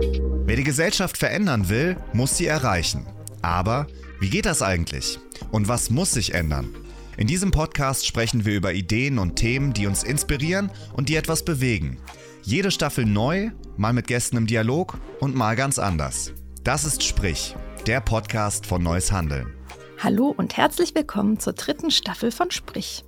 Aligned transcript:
Wer 0.00 0.56
die 0.56 0.64
Gesellschaft 0.64 1.18
verändern 1.18 1.68
will, 1.68 1.96
muss 2.12 2.36
sie 2.36 2.46
erreichen. 2.46 3.06
Aber 3.42 3.86
wie 4.18 4.30
geht 4.30 4.46
das 4.46 4.62
eigentlich? 4.62 5.18
Und 5.50 5.68
was 5.68 5.90
muss 5.90 6.12
sich 6.12 6.34
ändern? 6.34 6.74
In 7.16 7.26
diesem 7.26 7.50
Podcast 7.50 8.06
sprechen 8.06 8.44
wir 8.44 8.56
über 8.56 8.72
Ideen 8.72 9.18
und 9.18 9.36
Themen, 9.36 9.72
die 9.72 9.86
uns 9.86 10.02
inspirieren 10.02 10.70
und 10.94 11.08
die 11.08 11.16
etwas 11.16 11.44
bewegen. 11.44 11.98
Jede 12.42 12.70
Staffel 12.70 13.04
neu, 13.04 13.50
mal 13.76 13.92
mit 13.92 14.06
Gästen 14.06 14.38
im 14.38 14.46
Dialog 14.46 14.98
und 15.20 15.34
mal 15.34 15.54
ganz 15.54 15.78
anders. 15.78 16.32
Das 16.64 16.84
ist 16.84 17.02
Sprich, 17.02 17.54
der 17.86 18.00
Podcast 18.00 18.66
von 18.66 18.82
Neues 18.82 19.12
Handeln. 19.12 19.52
Hallo 19.98 20.34
und 20.34 20.56
herzlich 20.56 20.94
willkommen 20.94 21.38
zur 21.38 21.52
dritten 21.52 21.90
Staffel 21.90 22.32
von 22.32 22.50
Sprich. 22.50 23.04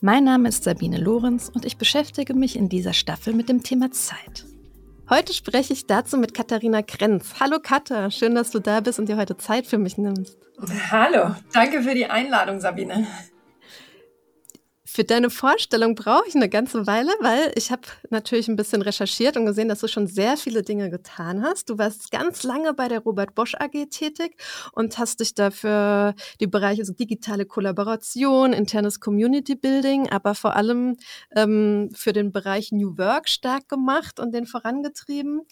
Mein 0.00 0.24
Name 0.24 0.48
ist 0.48 0.64
Sabine 0.64 0.96
Lorenz 0.96 1.50
und 1.52 1.66
ich 1.66 1.76
beschäftige 1.76 2.32
mich 2.32 2.56
in 2.56 2.70
dieser 2.70 2.94
Staffel 2.94 3.34
mit 3.34 3.50
dem 3.50 3.62
Thema 3.62 3.90
Zeit. 3.90 4.46
Heute 5.10 5.32
spreche 5.32 5.72
ich 5.72 5.88
dazu 5.88 6.16
mit 6.18 6.34
Katharina 6.34 6.82
Krenz. 6.82 7.34
Hallo 7.40 7.58
Katha, 7.60 8.12
schön, 8.12 8.36
dass 8.36 8.52
du 8.52 8.60
da 8.60 8.78
bist 8.78 9.00
und 9.00 9.08
dir 9.08 9.16
heute 9.16 9.36
Zeit 9.36 9.66
für 9.66 9.76
mich 9.76 9.98
nimmst. 9.98 10.38
Hallo, 10.92 11.34
danke 11.52 11.82
für 11.82 11.94
die 11.94 12.06
Einladung, 12.06 12.60
Sabine. 12.60 13.08
Für 14.92 15.04
deine 15.04 15.30
Vorstellung 15.30 15.94
brauche 15.94 16.26
ich 16.26 16.34
eine 16.34 16.48
ganze 16.48 16.84
Weile, 16.84 17.12
weil 17.20 17.52
ich 17.54 17.70
habe 17.70 17.82
natürlich 18.10 18.48
ein 18.48 18.56
bisschen 18.56 18.82
recherchiert 18.82 19.36
und 19.36 19.46
gesehen, 19.46 19.68
dass 19.68 19.78
du 19.78 19.86
schon 19.86 20.08
sehr 20.08 20.36
viele 20.36 20.64
Dinge 20.64 20.90
getan 20.90 21.44
hast. 21.44 21.70
Du 21.70 21.78
warst 21.78 22.10
ganz 22.10 22.42
lange 22.42 22.74
bei 22.74 22.88
der 22.88 22.98
Robert 22.98 23.36
Bosch 23.36 23.54
AG 23.54 23.86
tätig 23.90 24.34
und 24.72 24.98
hast 24.98 25.20
dich 25.20 25.36
dafür 25.36 26.16
die 26.40 26.48
Bereiche 26.48 26.84
so 26.84 26.92
digitale 26.92 27.46
Kollaboration, 27.46 28.52
internes 28.52 28.98
Community 28.98 29.54
Building, 29.54 30.08
aber 30.10 30.34
vor 30.34 30.56
allem 30.56 30.96
ähm, 31.36 31.90
für 31.94 32.12
den 32.12 32.32
Bereich 32.32 32.72
New 32.72 32.98
Work 32.98 33.28
stark 33.28 33.68
gemacht 33.68 34.18
und 34.18 34.34
den 34.34 34.44
vorangetrieben. 34.44 35.42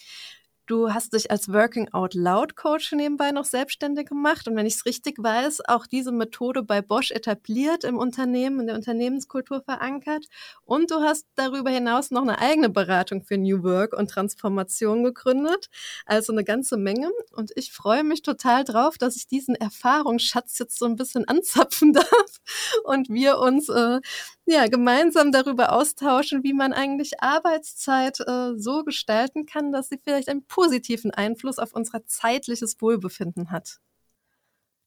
Du 0.69 0.93
hast 0.93 1.15
dich 1.15 1.31
als 1.31 1.51
Working 1.51 1.89
Out 1.95 2.13
Loud 2.13 2.55
Coach 2.55 2.93
nebenbei 2.93 3.31
noch 3.31 3.47
selbstständig 3.47 4.11
gemacht. 4.11 4.47
Und 4.47 4.55
wenn 4.55 4.67
ich 4.67 4.75
es 4.75 4.85
richtig 4.85 5.17
weiß, 5.17 5.63
auch 5.67 5.87
diese 5.87 6.13
Methode 6.13 6.63
bei 6.63 6.83
Bosch 6.83 7.11
etabliert 7.11 7.85
im 7.85 7.97
Unternehmen, 7.97 8.61
in 8.61 8.67
der 8.67 8.77
Unternehmenskultur 8.77 9.63
verankert. 9.63 10.27
Und 10.67 10.91
du 10.91 10.97
hast 10.97 11.25
darüber 11.37 11.71
hinaus 11.71 12.11
noch 12.11 12.21
eine 12.21 12.39
eigene 12.39 12.69
Beratung 12.69 13.23
für 13.23 13.39
New 13.39 13.63
Work 13.63 13.95
und 13.95 14.11
Transformation 14.11 15.05
gegründet, 15.05 15.71
also 16.05 16.35
eine 16.35 16.45
ganze 16.45 16.77
Menge. 16.77 17.09
Und 17.33 17.51
ich 17.57 17.73
freue 17.73 18.05
mich 18.05 18.21
total 18.21 18.65
drauf, 18.65 18.99
dass 18.99 19.17
ich 19.17 19.27
diesen 19.27 19.55
Erfahrungsschatz 19.55 20.59
jetzt 20.59 20.79
so 20.79 20.85
ein 20.85 20.97
bisschen 20.97 21.27
anzapfen 21.27 21.93
darf 21.95 22.41
und 22.85 23.09
wir 23.09 23.39
uns 23.39 23.71
äh, 23.71 24.01
ja, 24.45 24.67
gemeinsam 24.67 25.31
darüber 25.31 25.73
austauschen, 25.73 26.43
wie 26.43 26.55
man 26.55 26.73
eigentlich 26.73 27.23
Arbeitszeit 27.23 28.21
äh, 28.21 28.53
so 28.57 28.83
gestalten 28.83 29.47
kann, 29.47 29.73
dass 29.73 29.89
sie 29.89 30.01
vielleicht 30.03 30.29
einen 30.29 30.45
positiven 30.59 31.13
Einfluss 31.13 31.61
auf 31.61 31.73
unser 31.73 32.05
zeitliches 32.07 32.83
Wohlbefinden 32.83 33.53
hat. 33.53 33.79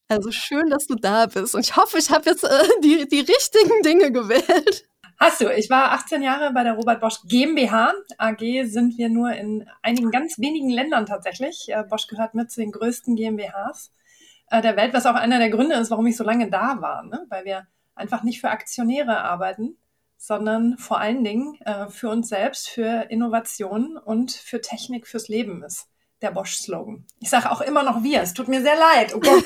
Also 0.09 0.30
schön, 0.30 0.69
dass 0.69 0.86
du 0.86 0.95
da 0.95 1.27
bist. 1.27 1.55
Und 1.55 1.61
ich 1.61 1.77
hoffe, 1.77 1.97
ich 1.97 2.11
habe 2.11 2.30
jetzt 2.30 2.44
äh, 2.44 2.64
die, 2.83 3.08
die 3.08 3.22
richtigen 3.22 3.81
Dinge 3.81 4.11
gewählt. 4.11 4.86
Hast 5.17 5.39
du. 5.39 5.49
Ich 5.55 5.69
war 5.69 5.94
18 5.94 6.23
Jahre 6.23 6.52
bei 6.52 6.66
der 6.66 6.73
Robert 6.73 6.99
Bosch 6.99 7.22
GmbH. 7.25 7.94
AG 8.17 8.66
sind 8.66 8.97
wir 8.97 9.08
nur 9.08 9.31
in 9.31 9.66
einigen 9.81 10.11
ganz 10.11 10.39
wenigen 10.39 10.69
Ländern 10.69 11.05
tatsächlich. 11.05 11.69
Äh, 11.69 11.83
Bosch 11.89 12.08
gehört 12.08 12.33
mit 12.33 12.52
zu 12.52 12.59
den 12.59 12.73
größten 12.73 13.16
GmbHs 13.16 13.94
äh, 14.47 14.61
der 14.61 14.75
Welt, 14.75 14.94
was 14.94 15.05
auch 15.05 15.16
einer 15.16 15.39
der 15.39 15.52
Gründe 15.52 15.75
ist, 15.75 15.89
warum 15.89 16.05
ich 16.05 16.17
so 16.17 16.25
lange 16.25 16.49
da 16.49 16.81
war. 16.81 17.03
Ne? 17.03 17.25
Weil 17.30 17.45
wir 17.45 17.67
einfach 17.95 18.23
nicht 18.23 18.42
für 18.42 18.49
Aktionäre 18.49 19.22
arbeiten, 19.22 19.77
sondern 20.22 20.77
vor 20.77 21.00
allen 21.00 21.23
Dingen 21.23 21.59
äh, 21.61 21.89
für 21.89 22.08
uns 22.08 22.30
selbst, 22.30 22.69
für 22.69 23.09
Innovation 23.09 23.97
und 23.97 24.31
für 24.31 24.61
Technik 24.61 25.08
fürs 25.08 25.30
Leben 25.30 25.64
ist 25.64 25.88
der 26.22 26.30
Bosch-Slogan. 26.30 27.08
Ich 27.19 27.31
sage 27.31 27.50
auch 27.50 27.59
immer 27.59 27.81
noch 27.81 28.03
wir. 28.03 28.22
Es 28.22 28.36
tut 28.36 28.47
mir 28.47 28.61
sehr 28.61 28.77
leid. 28.77 29.16
Oh. 29.16 29.22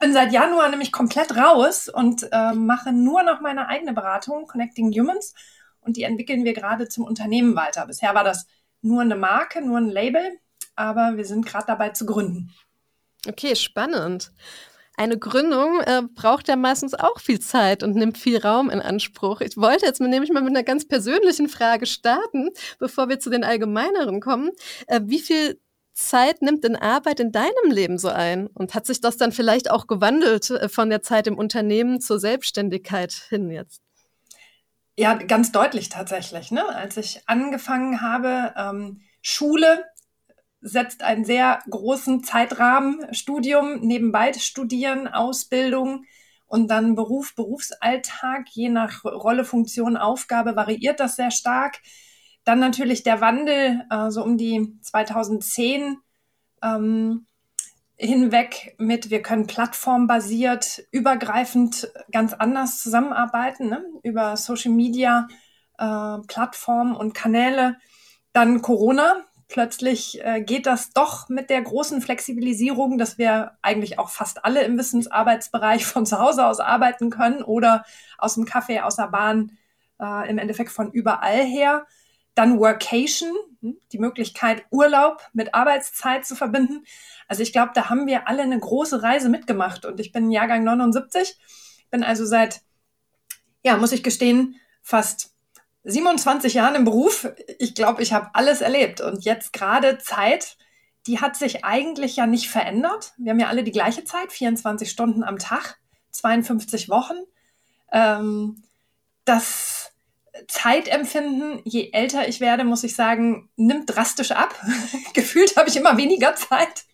bin 0.00 0.12
seit 0.12 0.32
Januar 0.32 0.68
nämlich 0.68 0.92
komplett 0.92 1.36
raus 1.36 1.88
und 1.88 2.28
äh, 2.30 2.52
mache 2.52 2.92
nur 2.92 3.24
noch 3.24 3.40
meine 3.40 3.66
eigene 3.66 3.92
Beratung, 3.92 4.46
Connecting 4.46 4.92
Humans. 4.92 5.34
Und 5.80 5.96
die 5.96 6.04
entwickeln 6.04 6.44
wir 6.44 6.52
gerade 6.52 6.88
zum 6.88 7.02
Unternehmen 7.02 7.56
weiter. 7.56 7.84
Bisher 7.84 8.14
war 8.14 8.22
das 8.22 8.46
nur 8.80 9.02
eine 9.02 9.16
Marke, 9.16 9.60
nur 9.60 9.78
ein 9.78 9.88
Label, 9.88 10.38
aber 10.76 11.16
wir 11.16 11.24
sind 11.24 11.44
gerade 11.44 11.66
dabei 11.66 11.88
zu 11.88 12.06
gründen. 12.06 12.54
Okay, 13.26 13.56
spannend 13.56 14.30
eine 14.98 15.18
Gründung 15.18 15.80
äh, 15.80 16.02
braucht 16.14 16.48
ja 16.48 16.56
meistens 16.56 16.94
auch 16.94 17.20
viel 17.20 17.40
Zeit 17.40 17.82
und 17.82 17.94
nimmt 17.94 18.18
viel 18.18 18.38
Raum 18.38 18.68
in 18.68 18.80
Anspruch. 18.80 19.40
Ich 19.40 19.56
wollte 19.56 19.86
jetzt 19.86 20.00
nämlich 20.00 20.32
mal 20.32 20.42
mit 20.42 20.50
einer 20.50 20.64
ganz 20.64 20.86
persönlichen 20.86 21.48
Frage 21.48 21.86
starten, 21.86 22.50
bevor 22.78 23.08
wir 23.08 23.20
zu 23.20 23.30
den 23.30 23.44
allgemeineren 23.44 24.20
kommen. 24.20 24.50
Äh, 24.86 25.00
wie 25.04 25.20
viel 25.20 25.60
Zeit 25.94 26.42
nimmt 26.42 26.64
denn 26.64 26.76
Arbeit 26.76 27.20
in 27.20 27.32
deinem 27.32 27.70
Leben 27.70 27.98
so 27.98 28.08
ein? 28.08 28.46
Und 28.48 28.74
hat 28.74 28.86
sich 28.86 29.00
das 29.00 29.16
dann 29.16 29.32
vielleicht 29.32 29.70
auch 29.70 29.86
gewandelt 29.86 30.50
äh, 30.50 30.68
von 30.68 30.90
der 30.90 31.02
Zeit 31.02 31.26
im 31.26 31.38
Unternehmen 31.38 32.00
zur 32.00 32.18
Selbstständigkeit 32.18 33.12
hin 33.12 33.50
jetzt? 33.50 33.82
Ja, 34.96 35.14
ganz 35.14 35.52
deutlich 35.52 35.90
tatsächlich. 35.90 36.50
Ne? 36.50 36.68
Als 36.68 36.96
ich 36.96 37.22
angefangen 37.26 38.00
habe, 38.00 38.52
ähm, 38.56 39.02
Schule 39.22 39.84
setzt 40.68 41.02
einen 41.02 41.24
sehr 41.24 41.60
großen 41.68 42.22
Zeitrahmen, 42.24 43.12
Studium, 43.14 43.80
nebenbei 43.80 44.32
studieren, 44.34 45.08
Ausbildung 45.08 46.04
und 46.46 46.70
dann 46.70 46.94
Beruf, 46.94 47.34
Berufsalltag, 47.34 48.48
je 48.50 48.68
nach 48.68 49.04
Rolle, 49.04 49.44
Funktion, 49.44 49.96
Aufgabe 49.96 50.56
variiert 50.56 51.00
das 51.00 51.16
sehr 51.16 51.30
stark. 51.30 51.80
Dann 52.44 52.58
natürlich 52.58 53.02
der 53.02 53.20
Wandel, 53.20 53.84
so 54.08 54.22
um 54.24 54.38
die 54.38 54.78
2010 54.80 55.98
ähm, 56.62 57.26
hinweg 57.96 58.76
mit, 58.78 59.10
wir 59.10 59.22
können 59.22 59.46
plattformbasiert, 59.46 60.84
übergreifend 60.92 61.92
ganz 62.12 62.32
anders 62.32 62.80
zusammenarbeiten, 62.80 63.68
ne? 63.68 63.84
über 64.02 64.36
Social 64.36 64.72
Media, 64.72 65.26
äh, 65.78 66.18
Plattformen 66.26 66.94
und 66.94 67.12
Kanäle. 67.12 67.76
Dann 68.32 68.62
Corona, 68.62 69.16
plötzlich 69.48 70.24
äh, 70.24 70.42
geht 70.42 70.66
das 70.66 70.92
doch 70.92 71.28
mit 71.28 71.50
der 71.50 71.62
großen 71.62 72.00
Flexibilisierung, 72.02 72.98
dass 72.98 73.18
wir 73.18 73.52
eigentlich 73.62 73.98
auch 73.98 74.10
fast 74.10 74.44
alle 74.44 74.62
im 74.62 74.78
Wissensarbeitsbereich 74.78 75.86
von 75.86 76.06
zu 76.06 76.18
Hause 76.18 76.46
aus 76.46 76.60
arbeiten 76.60 77.10
können 77.10 77.42
oder 77.42 77.84
aus 78.18 78.34
dem 78.34 78.44
Café, 78.44 78.82
aus 78.82 78.96
der 78.96 79.08
Bahn, 79.08 79.58
äh, 80.00 80.28
im 80.30 80.38
Endeffekt 80.38 80.70
von 80.70 80.92
überall 80.92 81.42
her. 81.42 81.86
Dann 82.34 82.60
Workation, 82.60 83.32
hm, 83.62 83.78
die 83.90 83.98
Möglichkeit, 83.98 84.64
Urlaub 84.70 85.22
mit 85.32 85.54
Arbeitszeit 85.54 86.24
zu 86.26 86.36
verbinden. 86.36 86.84
Also 87.26 87.42
ich 87.42 87.52
glaube, 87.52 87.72
da 87.74 87.90
haben 87.90 88.06
wir 88.06 88.28
alle 88.28 88.42
eine 88.42 88.58
große 88.58 89.02
Reise 89.02 89.28
mitgemacht 89.28 89.84
und 89.86 89.98
ich 89.98 90.12
bin 90.12 90.30
Jahrgang 90.30 90.62
79, 90.62 91.36
bin 91.90 92.04
also 92.04 92.24
seit, 92.26 92.60
ja, 93.64 93.76
muss 93.76 93.92
ich 93.92 94.02
gestehen, 94.02 94.56
fast 94.82 95.34
27 95.84 96.54
Jahren 96.54 96.74
im 96.74 96.84
Beruf, 96.84 97.28
ich 97.58 97.74
glaube, 97.74 98.02
ich 98.02 98.12
habe 98.12 98.30
alles 98.34 98.60
erlebt. 98.60 99.00
Und 99.00 99.24
jetzt 99.24 99.52
gerade 99.52 99.98
Zeit, 99.98 100.56
die 101.06 101.20
hat 101.20 101.36
sich 101.36 101.64
eigentlich 101.64 102.16
ja 102.16 102.26
nicht 102.26 102.50
verändert. 102.50 103.14
Wir 103.16 103.32
haben 103.32 103.40
ja 103.40 103.48
alle 103.48 103.64
die 103.64 103.72
gleiche 103.72 104.04
Zeit, 104.04 104.32
24 104.32 104.90
Stunden 104.90 105.24
am 105.24 105.38
Tag, 105.38 105.78
52 106.10 106.88
Wochen. 106.88 107.16
Ähm, 107.92 108.62
das 109.24 109.92
Zeitempfinden, 110.46 111.60
je 111.64 111.90
älter 111.92 112.28
ich 112.28 112.40
werde, 112.40 112.64
muss 112.64 112.84
ich 112.84 112.94
sagen, 112.94 113.48
nimmt 113.56 113.94
drastisch 113.94 114.32
ab. 114.32 114.54
Gefühlt 115.14 115.56
habe 115.56 115.68
ich 115.68 115.76
immer 115.76 115.96
weniger 115.96 116.34
Zeit. 116.36 116.84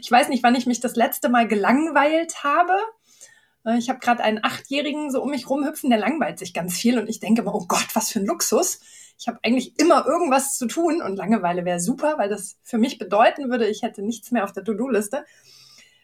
Ich 0.00 0.10
weiß 0.10 0.28
nicht, 0.28 0.42
wann 0.42 0.54
ich 0.54 0.66
mich 0.66 0.80
das 0.80 0.96
letzte 0.96 1.28
Mal 1.28 1.48
gelangweilt 1.48 2.44
habe. 2.44 2.74
Äh, 3.66 3.78
ich 3.78 3.90
habe 3.90 3.98
gerade 3.98 4.22
einen 4.22 4.42
Achtjährigen 4.42 5.10
so 5.10 5.22
um 5.22 5.30
mich 5.30 5.50
rumhüpfen, 5.50 5.90
der 5.90 5.98
langweilt 5.98 6.38
sich 6.38 6.54
ganz 6.54 6.78
viel 6.78 6.98
und 6.98 7.08
ich 7.08 7.20
denke 7.20 7.42
immer, 7.42 7.54
oh 7.54 7.66
Gott, 7.68 7.88
was 7.94 8.10
für 8.10 8.20
ein 8.20 8.26
Luxus. 8.26 8.80
Ich 9.18 9.28
habe 9.28 9.38
eigentlich 9.42 9.78
immer 9.78 10.06
irgendwas 10.06 10.56
zu 10.56 10.66
tun 10.66 11.02
und 11.02 11.16
Langeweile 11.16 11.64
wäre 11.64 11.80
super, 11.80 12.18
weil 12.18 12.28
das 12.28 12.58
für 12.62 12.78
mich 12.78 12.98
bedeuten 12.98 13.50
würde, 13.50 13.66
ich 13.66 13.82
hätte 13.82 14.02
nichts 14.02 14.30
mehr 14.30 14.44
auf 14.44 14.52
der 14.52 14.64
To-Do-Liste. 14.64 15.24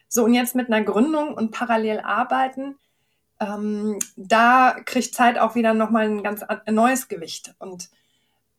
So, 0.07 0.25
und 0.25 0.33
jetzt 0.33 0.55
mit 0.55 0.67
einer 0.67 0.83
Gründung 0.83 1.33
und 1.33 1.51
parallel 1.51 1.99
arbeiten, 2.01 2.75
ähm, 3.39 3.99
da 4.15 4.75
kriegt 4.85 5.15
Zeit 5.15 5.37
auch 5.39 5.55
wieder 5.55 5.73
nochmal 5.73 6.05
ein 6.05 6.23
ganz 6.23 6.41
neues 6.69 7.07
Gewicht. 7.07 7.55
Und 7.59 7.89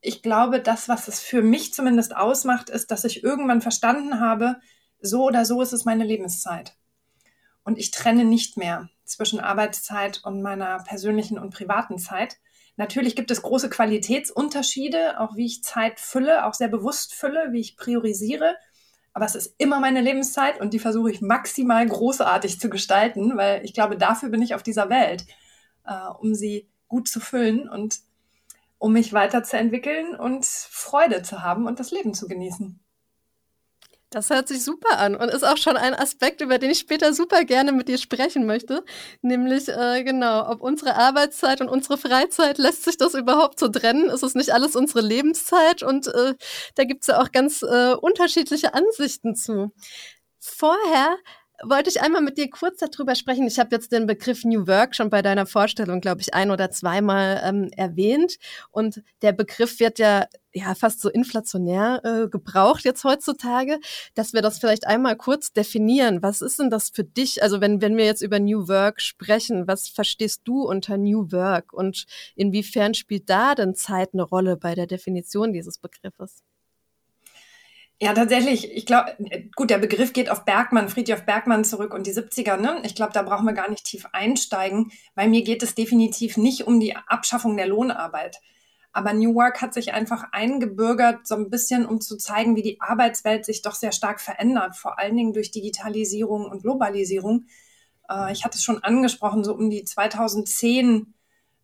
ich 0.00 0.22
glaube, 0.22 0.60
das, 0.60 0.88
was 0.88 1.08
es 1.08 1.20
für 1.20 1.42
mich 1.42 1.72
zumindest 1.72 2.16
ausmacht, 2.16 2.70
ist, 2.70 2.90
dass 2.90 3.04
ich 3.04 3.24
irgendwann 3.24 3.60
verstanden 3.60 4.20
habe, 4.20 4.56
so 5.00 5.24
oder 5.24 5.44
so 5.44 5.62
ist 5.62 5.72
es 5.72 5.84
meine 5.84 6.04
Lebenszeit. 6.04 6.76
Und 7.64 7.78
ich 7.78 7.90
trenne 7.90 8.24
nicht 8.24 8.56
mehr 8.56 8.88
zwischen 9.04 9.40
Arbeitszeit 9.40 10.20
und 10.24 10.42
meiner 10.42 10.82
persönlichen 10.84 11.38
und 11.38 11.54
privaten 11.54 11.98
Zeit. 11.98 12.38
Natürlich 12.76 13.14
gibt 13.14 13.30
es 13.30 13.42
große 13.42 13.70
Qualitätsunterschiede, 13.70 15.20
auch 15.20 15.36
wie 15.36 15.46
ich 15.46 15.62
Zeit 15.62 16.00
fülle, 16.00 16.46
auch 16.46 16.54
sehr 16.54 16.68
bewusst 16.68 17.14
fülle, 17.14 17.52
wie 17.52 17.60
ich 17.60 17.76
priorisiere. 17.76 18.56
Aber 19.12 19.26
es 19.26 19.36
ist 19.36 19.54
immer 19.58 19.78
meine 19.78 20.00
Lebenszeit 20.00 20.60
und 20.60 20.74
die 20.74 20.80
versuche 20.80 21.10
ich 21.10 21.20
maximal 21.20 21.86
großartig 21.86 22.58
zu 22.58 22.68
gestalten, 22.68 23.36
weil 23.36 23.64
ich 23.64 23.72
glaube, 23.72 23.96
dafür 23.96 24.28
bin 24.28 24.42
ich 24.42 24.56
auf 24.56 24.64
dieser 24.64 24.90
Welt, 24.90 25.24
äh, 25.86 26.08
um 26.18 26.34
sie 26.34 26.68
gut 26.88 27.08
zu 27.08 27.20
füllen 27.20 27.68
und 27.68 28.00
um 28.78 28.92
mich 28.92 29.12
weiterzuentwickeln 29.12 30.16
und 30.16 30.44
Freude 30.44 31.22
zu 31.22 31.42
haben 31.42 31.66
und 31.66 31.78
das 31.78 31.92
Leben 31.92 32.12
zu 32.12 32.26
genießen. 32.26 32.83
Das 34.14 34.30
hört 34.30 34.46
sich 34.46 34.62
super 34.62 34.98
an 35.00 35.16
und 35.16 35.28
ist 35.28 35.42
auch 35.42 35.56
schon 35.56 35.76
ein 35.76 35.92
Aspekt, 35.92 36.40
über 36.40 36.58
den 36.58 36.70
ich 36.70 36.78
später 36.78 37.12
super 37.12 37.44
gerne 37.44 37.72
mit 37.72 37.88
dir 37.88 37.98
sprechen 37.98 38.46
möchte. 38.46 38.84
Nämlich, 39.22 39.68
äh, 39.68 40.04
genau, 40.04 40.48
ob 40.48 40.60
unsere 40.60 40.94
Arbeitszeit 40.94 41.60
und 41.60 41.68
unsere 41.68 41.98
Freizeit, 41.98 42.58
lässt 42.58 42.84
sich 42.84 42.96
das 42.96 43.14
überhaupt 43.14 43.58
so 43.58 43.66
trennen? 43.66 44.10
Ist 44.10 44.22
es 44.22 44.36
nicht 44.36 44.54
alles 44.54 44.76
unsere 44.76 45.00
Lebenszeit? 45.00 45.82
Und 45.82 46.06
äh, 46.06 46.34
da 46.76 46.84
gibt 46.84 47.02
es 47.02 47.08
ja 47.08 47.20
auch 47.20 47.32
ganz 47.32 47.62
äh, 47.62 47.94
unterschiedliche 47.94 48.72
Ansichten 48.72 49.34
zu. 49.34 49.72
Vorher 50.38 51.16
wollte 51.62 51.88
ich 51.88 52.00
einmal 52.00 52.22
mit 52.22 52.36
dir 52.36 52.50
kurz 52.50 52.80
darüber 52.80 53.14
sprechen. 53.14 53.46
Ich 53.46 53.58
habe 53.58 53.70
jetzt 53.72 53.92
den 53.92 54.06
Begriff 54.06 54.44
New 54.44 54.66
Work 54.66 54.96
schon 54.96 55.10
bei 55.10 55.22
deiner 55.22 55.46
Vorstellung, 55.46 56.00
glaube 56.00 56.20
ich, 56.20 56.34
ein 56.34 56.50
oder 56.50 56.70
zweimal 56.70 57.40
ähm, 57.44 57.70
erwähnt. 57.76 58.36
Und 58.70 59.02
der 59.22 59.32
Begriff 59.32 59.78
wird 59.78 59.98
ja, 59.98 60.26
ja 60.52 60.74
fast 60.74 61.00
so 61.00 61.08
inflationär 61.08 62.00
äh, 62.04 62.28
gebraucht 62.28 62.84
jetzt 62.84 63.04
heutzutage, 63.04 63.78
dass 64.14 64.32
wir 64.32 64.42
das 64.42 64.58
vielleicht 64.58 64.86
einmal 64.86 65.16
kurz 65.16 65.52
definieren. 65.52 66.22
Was 66.22 66.42
ist 66.42 66.58
denn 66.58 66.70
das 66.70 66.90
für 66.90 67.04
dich? 67.04 67.42
Also 67.42 67.60
wenn, 67.60 67.80
wenn 67.80 67.96
wir 67.96 68.04
jetzt 68.04 68.22
über 68.22 68.40
New 68.40 68.68
Work 68.68 69.00
sprechen, 69.00 69.68
was 69.68 69.88
verstehst 69.88 70.42
du 70.44 70.62
unter 70.62 70.96
New 70.98 71.30
Work 71.30 71.72
und 71.72 72.06
inwiefern 72.34 72.94
spielt 72.94 73.30
da 73.30 73.54
denn 73.54 73.74
Zeit 73.74 74.10
eine 74.12 74.22
Rolle 74.22 74.56
bei 74.56 74.74
der 74.74 74.86
Definition 74.86 75.52
dieses 75.52 75.78
Begriffes? 75.78 76.42
Ja, 78.00 78.12
tatsächlich. 78.12 78.72
Ich 78.72 78.86
glaube, 78.86 79.16
gut, 79.54 79.70
der 79.70 79.78
Begriff 79.78 80.12
geht 80.12 80.28
auf 80.28 80.44
Bergmann, 80.44 80.88
Friedrich 80.88 81.24
Bergmann 81.24 81.64
zurück 81.64 81.94
und 81.94 82.06
die 82.06 82.12
70er. 82.12 82.56
Ne? 82.56 82.82
Ich 82.84 82.94
glaube, 82.94 83.12
da 83.12 83.22
brauchen 83.22 83.46
wir 83.46 83.52
gar 83.52 83.70
nicht 83.70 83.84
tief 83.84 84.06
einsteigen, 84.12 84.90
weil 85.14 85.28
mir 85.28 85.42
geht 85.42 85.62
es 85.62 85.74
definitiv 85.74 86.36
nicht 86.36 86.66
um 86.66 86.80
die 86.80 86.96
Abschaffung 86.96 87.56
der 87.56 87.68
Lohnarbeit. 87.68 88.40
Aber 88.92 89.12
New 89.12 89.34
Work 89.34 89.60
hat 89.60 89.74
sich 89.74 89.92
einfach 89.92 90.24
eingebürgert, 90.32 91.26
so 91.26 91.34
ein 91.34 91.50
bisschen, 91.50 91.84
um 91.86 92.00
zu 92.00 92.16
zeigen, 92.16 92.56
wie 92.56 92.62
die 92.62 92.80
Arbeitswelt 92.80 93.44
sich 93.44 93.62
doch 93.62 93.74
sehr 93.74 93.90
stark 93.92 94.20
verändert, 94.20 94.76
vor 94.76 94.98
allen 94.98 95.16
Dingen 95.16 95.32
durch 95.32 95.50
Digitalisierung 95.50 96.46
und 96.46 96.62
Globalisierung. 96.62 97.46
Äh, 98.08 98.32
ich 98.32 98.44
hatte 98.44 98.56
es 98.56 98.64
schon 98.64 98.82
angesprochen, 98.84 99.44
so 99.44 99.54
um 99.54 99.70
die 99.70 99.84
2010 99.84 101.14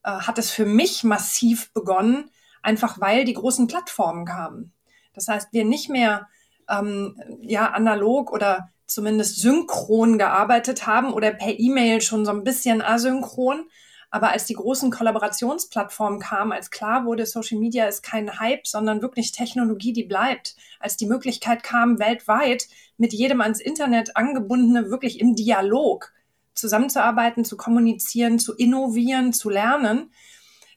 äh, 0.03 0.11
hat 0.11 0.39
es 0.39 0.51
für 0.51 0.67
mich 0.67 1.05
massiv 1.05 1.73
begonnen, 1.73 2.31
einfach 2.63 3.01
weil 3.01 3.25
die 3.25 3.35
großen 3.35 3.67
Plattformen 3.67 4.25
kamen. 4.25 4.73
Das 5.13 5.29
heißt, 5.29 5.53
wir 5.53 5.65
nicht 5.65 5.89
mehr 5.89 6.29
ähm, 6.69 7.21
ja 7.43 7.71
analog 7.71 8.33
oder 8.33 8.69
zumindest 8.87 9.41
synchron 9.41 10.19
gearbeitet 10.19 10.87
haben 10.87 11.13
oder 11.13 11.31
per 11.33 11.59
E-Mail 11.59 12.01
schon 12.01 12.25
so 12.25 12.33
ein 12.33 12.45
bisschen 12.45 12.83
asynchron. 12.83 13.67
Aber 14.13 14.31
als 14.31 14.45
die 14.47 14.55
großen 14.55 14.91
Kollaborationsplattformen 14.91 16.19
kamen, 16.19 16.51
als 16.51 16.73
klar 16.73 17.05
wurde, 17.05 17.27
Social 17.27 17.61
Media 17.61 17.87
ist 17.87 18.03
kein 18.03 18.41
Hype, 18.41 18.67
sondern 18.67 19.03
wirklich 19.03 19.31
Technologie, 19.31 19.93
die 19.93 20.03
bleibt, 20.03 20.57
als 20.81 20.97
die 20.97 21.07
Möglichkeit 21.07 21.63
kam, 21.63 22.01
weltweit 22.01 22.67
mit 22.97 23.13
jedem 23.13 23.41
ans 23.41 23.61
Internet 23.61 24.17
angebundene, 24.17 24.91
wirklich 24.91 25.21
im 25.21 25.37
Dialog 25.37 26.13
zusammenzuarbeiten, 26.55 27.45
zu 27.45 27.57
kommunizieren, 27.57 28.41
zu 28.41 28.55
innovieren, 28.55 29.33
zu 29.33 29.49
lernen, 29.49 30.11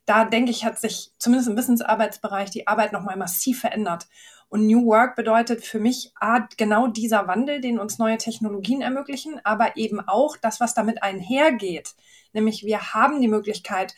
da 0.05 0.25
denke 0.25 0.51
ich, 0.51 0.65
hat 0.65 0.79
sich 0.79 1.11
zumindest 1.17 1.49
im 1.49 1.57
Wissensarbeitsbereich 1.57 2.49
die 2.49 2.67
Arbeit 2.67 2.93
nochmal 2.93 3.17
massiv 3.17 3.61
verändert. 3.61 4.07
Und 4.49 4.67
New 4.67 4.85
Work 4.85 5.15
bedeutet 5.15 5.65
für 5.65 5.79
mich 5.79 6.13
genau 6.57 6.87
dieser 6.87 7.27
Wandel, 7.27 7.59
den 7.59 7.79
uns 7.79 7.97
neue 7.97 8.17
Technologien 8.17 8.81
ermöglichen, 8.81 9.41
aber 9.43 9.77
eben 9.77 9.99
auch 9.99 10.37
das, 10.37 10.59
was 10.59 10.73
damit 10.73 11.01
einhergeht. 11.01 11.95
Nämlich 12.33 12.63
wir 12.63 12.93
haben 12.93 13.19
die 13.21 13.27
Möglichkeit, 13.27 13.95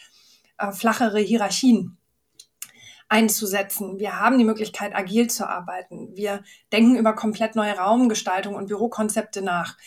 äh, 0.58 0.72
flachere 0.72 1.20
Hierarchien 1.20 1.98
einzusetzen. 3.10 4.00
Wir 4.00 4.20
haben 4.20 4.38
die 4.38 4.46
Möglichkeit, 4.46 4.96
agil 4.96 5.28
zu 5.30 5.48
arbeiten. 5.48 6.16
Wir 6.16 6.44
denken 6.72 6.96
über 6.96 7.14
komplett 7.14 7.56
neue 7.56 7.78
Raumgestaltung 7.78 8.56
und 8.56 8.68
Bürokonzepte 8.68 9.42
nach 9.42 9.78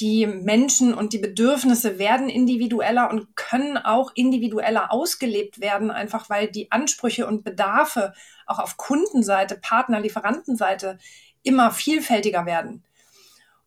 die 0.00 0.26
Menschen 0.26 0.92
und 0.92 1.12
die 1.12 1.18
Bedürfnisse 1.18 1.98
werden 1.98 2.28
individueller 2.28 3.10
und 3.10 3.34
können 3.34 3.78
auch 3.78 4.12
individueller 4.14 4.92
ausgelebt 4.92 5.60
werden, 5.60 5.90
einfach 5.90 6.28
weil 6.28 6.48
die 6.48 6.70
Ansprüche 6.70 7.26
und 7.26 7.44
Bedarfe 7.44 8.12
auch 8.46 8.58
auf 8.58 8.76
Kundenseite, 8.76 9.56
Partner, 9.56 10.00
Lieferantenseite 10.00 10.98
immer 11.42 11.70
vielfältiger 11.70 12.44
werden. 12.44 12.84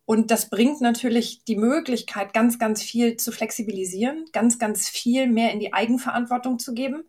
Und 0.04 0.30
das 0.30 0.50
bringt 0.50 0.80
natürlich 0.80 1.44
die 1.44 1.56
Möglichkeit, 1.56 2.32
ganz, 2.32 2.58
ganz 2.58 2.82
viel 2.82 3.16
zu 3.16 3.30
flexibilisieren, 3.32 4.24
ganz, 4.32 4.58
ganz 4.58 4.88
viel 4.88 5.28
mehr 5.28 5.52
in 5.52 5.60
die 5.60 5.72
Eigenverantwortung 5.72 6.58
zu 6.58 6.74
geben, 6.74 7.04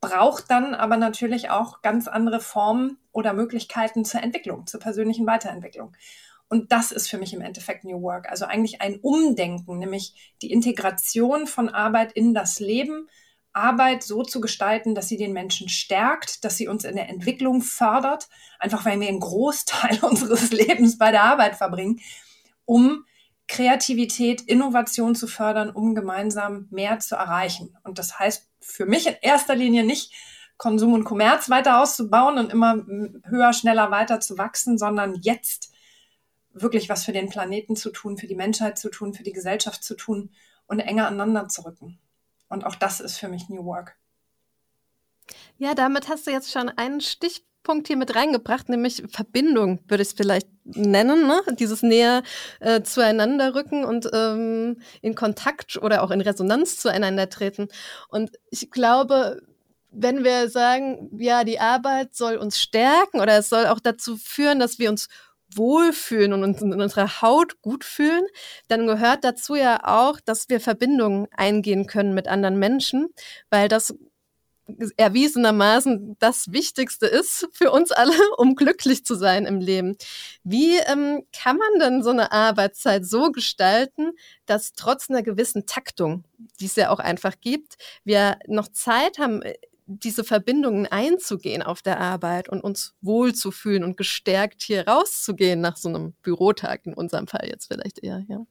braucht 0.00 0.50
dann 0.50 0.74
aber 0.74 0.96
natürlich 0.96 1.50
auch 1.50 1.82
ganz 1.82 2.06
andere 2.06 2.40
Formen 2.40 2.98
oder 3.12 3.32
Möglichkeiten 3.32 4.04
zur 4.04 4.22
Entwicklung, 4.22 4.66
zur 4.66 4.78
persönlichen 4.78 5.26
Weiterentwicklung. 5.26 5.96
Und 6.48 6.70
das 6.70 6.92
ist 6.92 7.08
für 7.08 7.18
mich 7.18 7.34
im 7.34 7.40
Endeffekt 7.40 7.84
New 7.84 8.02
Work. 8.02 8.28
Also 8.30 8.44
eigentlich 8.44 8.80
ein 8.80 9.00
Umdenken, 9.00 9.78
nämlich 9.78 10.34
die 10.42 10.52
Integration 10.52 11.46
von 11.46 11.68
Arbeit 11.68 12.12
in 12.12 12.34
das 12.34 12.60
Leben, 12.60 13.08
Arbeit 13.52 14.02
so 14.02 14.22
zu 14.22 14.40
gestalten, 14.40 14.94
dass 14.94 15.08
sie 15.08 15.16
den 15.16 15.32
Menschen 15.32 15.68
stärkt, 15.68 16.44
dass 16.44 16.56
sie 16.56 16.68
uns 16.68 16.84
in 16.84 16.94
der 16.94 17.08
Entwicklung 17.08 17.62
fördert, 17.62 18.28
einfach 18.58 18.84
weil 18.84 19.00
wir 19.00 19.08
einen 19.08 19.20
Großteil 19.20 19.98
unseres 20.02 20.50
Lebens 20.50 20.98
bei 20.98 21.10
der 21.10 21.24
Arbeit 21.24 21.56
verbringen, 21.56 22.00
um 22.64 23.04
Kreativität, 23.48 24.42
Innovation 24.42 25.14
zu 25.14 25.26
fördern, 25.26 25.70
um 25.70 25.94
gemeinsam 25.94 26.66
mehr 26.70 26.98
zu 26.98 27.14
erreichen. 27.14 27.76
Und 27.84 27.98
das 27.98 28.18
heißt 28.18 28.48
für 28.60 28.86
mich 28.86 29.06
in 29.06 29.14
erster 29.22 29.54
Linie 29.54 29.84
nicht, 29.84 30.12
Konsum 30.58 30.94
und 30.94 31.04
Kommerz 31.04 31.50
weiter 31.50 31.80
auszubauen 31.82 32.38
und 32.38 32.50
immer 32.50 32.84
höher, 33.24 33.52
schneller 33.52 33.90
weiter 33.90 34.20
zu 34.20 34.38
wachsen, 34.38 34.78
sondern 34.78 35.14
jetzt 35.20 35.72
wirklich 36.62 36.88
was 36.88 37.04
für 37.04 37.12
den 37.12 37.28
Planeten 37.28 37.76
zu 37.76 37.90
tun, 37.90 38.16
für 38.16 38.26
die 38.26 38.34
Menschheit 38.34 38.78
zu 38.78 38.88
tun, 38.88 39.14
für 39.14 39.22
die 39.22 39.32
Gesellschaft 39.32 39.84
zu 39.84 39.94
tun 39.94 40.30
und 40.66 40.80
enger 40.80 41.06
aneinander 41.06 41.48
zu 41.48 41.64
rücken. 41.64 41.98
Und 42.48 42.64
auch 42.64 42.74
das 42.74 43.00
ist 43.00 43.18
für 43.18 43.28
mich 43.28 43.48
New 43.48 43.64
Work. 43.64 43.96
Ja, 45.58 45.74
damit 45.74 46.08
hast 46.08 46.26
du 46.26 46.30
jetzt 46.30 46.52
schon 46.52 46.68
einen 46.68 47.00
Stichpunkt 47.00 47.88
hier 47.88 47.96
mit 47.96 48.14
reingebracht, 48.14 48.68
nämlich 48.68 49.02
Verbindung, 49.10 49.80
würde 49.88 50.02
ich 50.02 50.10
es 50.10 50.14
vielleicht 50.14 50.48
nennen, 50.64 51.26
ne? 51.26 51.40
dieses 51.58 51.82
näher 51.82 52.22
äh, 52.60 52.82
zueinander 52.82 53.54
rücken 53.54 53.84
und 53.84 54.08
ähm, 54.12 54.80
in 55.02 55.14
Kontakt 55.14 55.76
oder 55.76 56.02
auch 56.02 56.10
in 56.10 56.20
Resonanz 56.20 56.78
zueinander 56.78 57.28
treten. 57.28 57.68
Und 58.08 58.38
ich 58.50 58.70
glaube, 58.70 59.42
wenn 59.90 60.24
wir 60.24 60.48
sagen, 60.50 61.10
ja, 61.18 61.42
die 61.44 61.58
Arbeit 61.58 62.14
soll 62.14 62.36
uns 62.36 62.60
stärken 62.60 63.20
oder 63.20 63.38
es 63.38 63.48
soll 63.48 63.66
auch 63.66 63.80
dazu 63.80 64.16
führen, 64.16 64.58
dass 64.60 64.78
wir 64.78 64.90
uns 64.90 65.08
wohlfühlen 65.56 66.32
und 66.32 66.44
uns 66.44 66.62
in 66.62 66.72
unserer 66.80 67.22
Haut 67.22 67.60
gut 67.62 67.84
fühlen, 67.84 68.26
dann 68.68 68.86
gehört 68.86 69.24
dazu 69.24 69.54
ja 69.54 69.80
auch, 69.84 70.20
dass 70.20 70.48
wir 70.48 70.60
Verbindungen 70.60 71.26
eingehen 71.32 71.86
können 71.86 72.14
mit 72.14 72.28
anderen 72.28 72.58
Menschen, 72.58 73.08
weil 73.50 73.68
das 73.68 73.94
erwiesenermaßen 74.96 76.16
das 76.18 76.52
Wichtigste 76.52 77.06
ist 77.06 77.48
für 77.52 77.70
uns 77.70 77.92
alle, 77.92 78.12
um 78.36 78.54
glücklich 78.54 79.04
zu 79.04 79.14
sein 79.14 79.46
im 79.46 79.60
Leben. 79.60 79.96
Wie 80.42 80.76
ähm, 80.76 81.22
kann 81.32 81.56
man 81.56 81.78
denn 81.78 82.02
so 82.02 82.10
eine 82.10 82.32
Arbeitszeit 82.32 83.06
so 83.06 83.30
gestalten, 83.30 84.12
dass 84.46 84.72
trotz 84.72 85.08
einer 85.08 85.22
gewissen 85.22 85.66
Taktung, 85.66 86.24
die 86.60 86.66
es 86.66 86.76
ja 86.76 86.90
auch 86.90 86.98
einfach 86.98 87.34
gibt, 87.40 87.76
wir 88.04 88.38
noch 88.46 88.68
Zeit 88.68 89.18
haben, 89.18 89.42
diese 89.86 90.24
Verbindungen 90.24 90.86
einzugehen 90.86 91.62
auf 91.62 91.80
der 91.80 92.00
Arbeit 92.00 92.48
und 92.48 92.60
uns 92.60 92.94
wohlzufühlen 93.00 93.84
und 93.84 93.96
gestärkt 93.96 94.62
hier 94.62 94.86
rauszugehen 94.86 95.60
nach 95.60 95.76
so 95.76 95.88
einem 95.88 96.12
Bürotag, 96.22 96.86
in 96.86 96.94
unserem 96.94 97.28
Fall 97.28 97.48
jetzt 97.48 97.68
vielleicht 97.68 98.02
eher, 98.02 98.24
ja. 98.28 98.44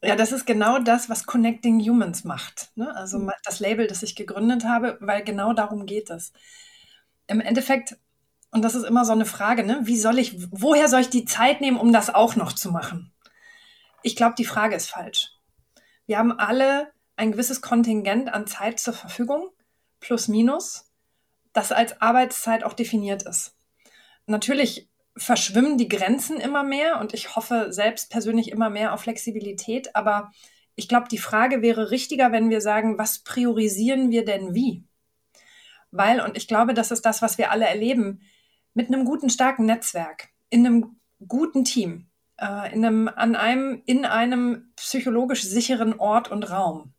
Ja, 0.00 0.14
das 0.14 0.30
ist 0.30 0.46
genau 0.46 0.78
das, 0.78 1.08
was 1.08 1.26
Connecting 1.26 1.80
Humans 1.80 2.22
macht. 2.22 2.70
Ne? 2.76 2.94
Also 2.94 3.18
mhm. 3.18 3.32
das 3.44 3.58
Label, 3.58 3.88
das 3.88 4.04
ich 4.04 4.14
gegründet 4.14 4.64
habe, 4.64 4.96
weil 5.00 5.24
genau 5.24 5.52
darum 5.54 5.86
geht 5.86 6.08
es. 6.08 6.32
Im 7.26 7.40
Endeffekt, 7.40 7.98
und 8.52 8.62
das 8.62 8.76
ist 8.76 8.84
immer 8.84 9.04
so 9.04 9.10
eine 9.10 9.26
Frage, 9.26 9.64
ne? 9.64 9.80
wie 9.82 9.98
soll 9.98 10.20
ich, 10.20 10.36
woher 10.52 10.88
soll 10.88 11.00
ich 11.00 11.10
die 11.10 11.24
Zeit 11.24 11.60
nehmen, 11.60 11.76
um 11.76 11.92
das 11.92 12.14
auch 12.14 12.36
noch 12.36 12.52
zu 12.52 12.70
machen? 12.70 13.12
Ich 14.04 14.14
glaube, 14.14 14.36
die 14.38 14.44
Frage 14.44 14.76
ist 14.76 14.88
falsch. 14.88 15.32
Wir 16.06 16.18
haben 16.18 16.30
alle 16.30 16.92
ein 17.16 17.32
gewisses 17.32 17.60
Kontingent 17.60 18.32
an 18.32 18.46
Zeit 18.46 18.78
zur 18.78 18.94
Verfügung 18.94 19.50
plus 20.00 20.28
minus, 20.28 20.86
das 21.52 21.72
als 21.72 22.00
Arbeitszeit 22.00 22.64
auch 22.64 22.72
definiert 22.72 23.22
ist. 23.24 23.56
Natürlich 24.26 24.88
verschwimmen 25.16 25.78
die 25.78 25.88
Grenzen 25.88 26.38
immer 26.38 26.62
mehr 26.62 27.00
und 27.00 27.14
ich 27.14 27.34
hoffe 27.34 27.72
selbst 27.72 28.10
persönlich 28.10 28.50
immer 28.50 28.70
mehr 28.70 28.92
auf 28.92 29.00
Flexibilität, 29.00 29.94
aber 29.96 30.30
ich 30.76 30.88
glaube, 30.88 31.08
die 31.10 31.18
Frage 31.18 31.60
wäre 31.60 31.90
richtiger, 31.90 32.30
wenn 32.30 32.50
wir 32.50 32.60
sagen, 32.60 32.98
was 32.98 33.18
priorisieren 33.20 34.10
wir 34.10 34.24
denn 34.24 34.54
wie? 34.54 34.84
Weil, 35.90 36.20
und 36.20 36.36
ich 36.36 36.46
glaube, 36.46 36.74
das 36.74 36.92
ist 36.92 37.04
das, 37.04 37.20
was 37.20 37.38
wir 37.38 37.50
alle 37.50 37.66
erleben, 37.66 38.20
mit 38.74 38.88
einem 38.88 39.04
guten, 39.04 39.30
starken 39.30 39.64
Netzwerk, 39.64 40.28
in 40.50 40.64
einem 40.64 41.00
guten 41.26 41.64
Team, 41.64 42.08
äh, 42.36 42.72
in, 42.72 42.84
einem, 42.84 43.08
an 43.08 43.34
einem, 43.34 43.82
in 43.86 44.04
einem 44.04 44.72
psychologisch 44.76 45.42
sicheren 45.42 45.98
Ort 45.98 46.30
und 46.30 46.48
Raum, 46.48 46.92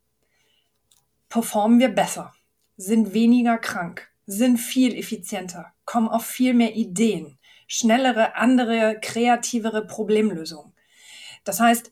performen 1.29 1.79
wir 1.79 1.89
besser 1.89 2.33
sind 2.79 3.13
weniger 3.13 3.57
krank, 3.57 4.09
sind 4.25 4.57
viel 4.57 4.95
effizienter, 4.95 5.73
kommen 5.83 6.07
auf 6.07 6.25
viel 6.25 6.53
mehr 6.53 6.75
Ideen, 6.75 7.37
schnellere, 7.67 8.37
andere, 8.37 8.97
kreativere 9.01 9.85
Problemlösung. 9.85 10.73
Das 11.43 11.59
heißt, 11.59 11.91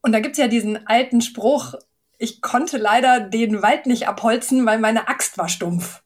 und 0.00 0.12
da 0.12 0.20
gibt 0.20 0.32
es 0.32 0.38
ja 0.38 0.48
diesen 0.48 0.86
alten 0.86 1.20
Spruch, 1.20 1.74
ich 2.16 2.40
konnte 2.40 2.78
leider 2.78 3.20
den 3.20 3.62
Wald 3.62 3.86
nicht 3.86 4.08
abholzen, 4.08 4.64
weil 4.64 4.78
meine 4.78 5.06
Axt 5.08 5.36
war 5.36 5.50
stumpf. 5.50 6.02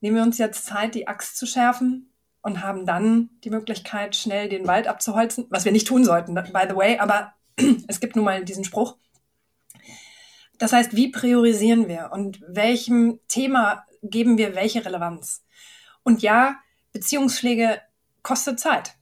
Nehmen 0.00 0.16
wir 0.16 0.22
uns 0.22 0.38
jetzt 0.38 0.66
Zeit, 0.66 0.96
die 0.96 1.06
Axt 1.06 1.36
zu 1.36 1.46
schärfen 1.46 2.10
und 2.42 2.62
haben 2.64 2.84
dann 2.84 3.30
die 3.44 3.50
Möglichkeit, 3.50 4.16
schnell 4.16 4.48
den 4.48 4.66
Wald 4.66 4.88
abzuholzen, 4.88 5.46
was 5.50 5.64
wir 5.64 5.72
nicht 5.72 5.86
tun 5.86 6.04
sollten, 6.04 6.34
by 6.34 6.66
the 6.68 6.74
way, 6.74 6.98
aber 6.98 7.32
es 7.86 8.00
gibt 8.00 8.16
nun 8.16 8.24
mal 8.24 8.44
diesen 8.44 8.64
Spruch. 8.64 8.96
Das 10.60 10.74
heißt, 10.74 10.94
wie 10.94 11.08
priorisieren 11.08 11.88
wir 11.88 12.10
und 12.12 12.42
welchem 12.46 13.18
Thema 13.28 13.86
geben 14.02 14.36
wir 14.36 14.54
welche 14.54 14.84
Relevanz? 14.84 15.42
Und 16.02 16.20
ja, 16.20 16.56
Beziehungspflege 16.92 17.80
kostet 18.22 18.60
Zeit. 18.60 18.94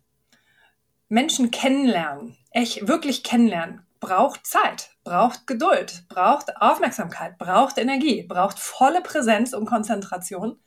Menschen 1.08 1.50
kennenlernen, 1.50 2.36
echt 2.52 2.86
wirklich 2.86 3.24
kennenlernen, 3.24 3.82
braucht 3.98 4.46
Zeit, 4.46 4.90
braucht 5.02 5.48
Geduld, 5.48 6.04
braucht 6.08 6.56
Aufmerksamkeit, 6.58 7.38
braucht 7.38 7.76
Energie, 7.78 8.22
braucht 8.22 8.60
volle 8.60 9.02
Präsenz 9.02 9.52
und 9.52 9.66
Konzentration. 9.66 10.60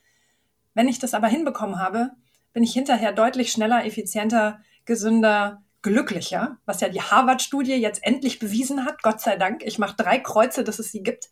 Wenn 0.73 0.89
ich 0.89 0.99
das 0.99 1.13
aber 1.13 1.29
hinbekommen 1.29 1.79
habe, 1.79 2.11
bin 2.51 2.63
ich 2.63 2.73
hinterher 2.73 3.13
deutlich 3.13 3.53
schneller, 3.53 3.85
effizienter, 3.85 4.59
gesünder, 4.83 5.63
glücklicher, 5.81 6.57
was 6.65 6.81
ja 6.81 6.89
die 6.89 7.01
Harvard-Studie 7.01 7.73
jetzt 7.73 8.03
endlich 8.03 8.39
bewiesen 8.39 8.85
hat. 8.85 9.01
Gott 9.01 9.21
sei 9.21 9.35
Dank. 9.35 9.63
Ich 9.63 9.79
mache 9.79 9.95
drei 9.95 10.19
Kreuze, 10.19 10.63
dass 10.63 10.79
es 10.79 10.91
sie 10.91 11.03
gibt, 11.03 11.29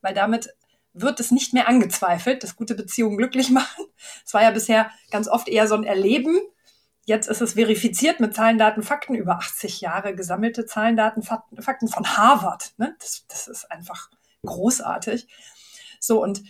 weil 0.00 0.14
damit 0.14 0.54
wird 0.92 1.20
es 1.20 1.30
nicht 1.30 1.54
mehr 1.54 1.68
angezweifelt, 1.68 2.42
dass 2.42 2.56
gute 2.56 2.74
Beziehungen 2.74 3.16
glücklich 3.16 3.50
machen. 3.50 3.84
Es 4.24 4.34
war 4.34 4.42
ja 4.42 4.50
bisher 4.50 4.90
ganz 5.10 5.28
oft 5.28 5.48
eher 5.48 5.66
so 5.68 5.74
ein 5.74 5.84
Erleben, 5.84 6.40
Jetzt 7.04 7.28
ist 7.28 7.40
es 7.40 7.54
verifiziert 7.54 8.20
mit 8.20 8.34
Zahlen, 8.34 8.58
Daten, 8.58 8.82
Fakten, 8.82 9.16
über 9.16 9.36
80 9.36 9.80
Jahre 9.80 10.14
gesammelte 10.14 10.66
Zahlen, 10.66 10.96
Daten, 10.96 11.22
Fakten 11.22 11.88
von 11.88 12.16
Harvard. 12.16 12.74
Ne? 12.76 12.94
Das, 13.00 13.24
das 13.26 13.48
ist 13.48 13.70
einfach 13.72 14.08
großartig. 14.46 15.26
So, 15.98 16.22
und 16.22 16.44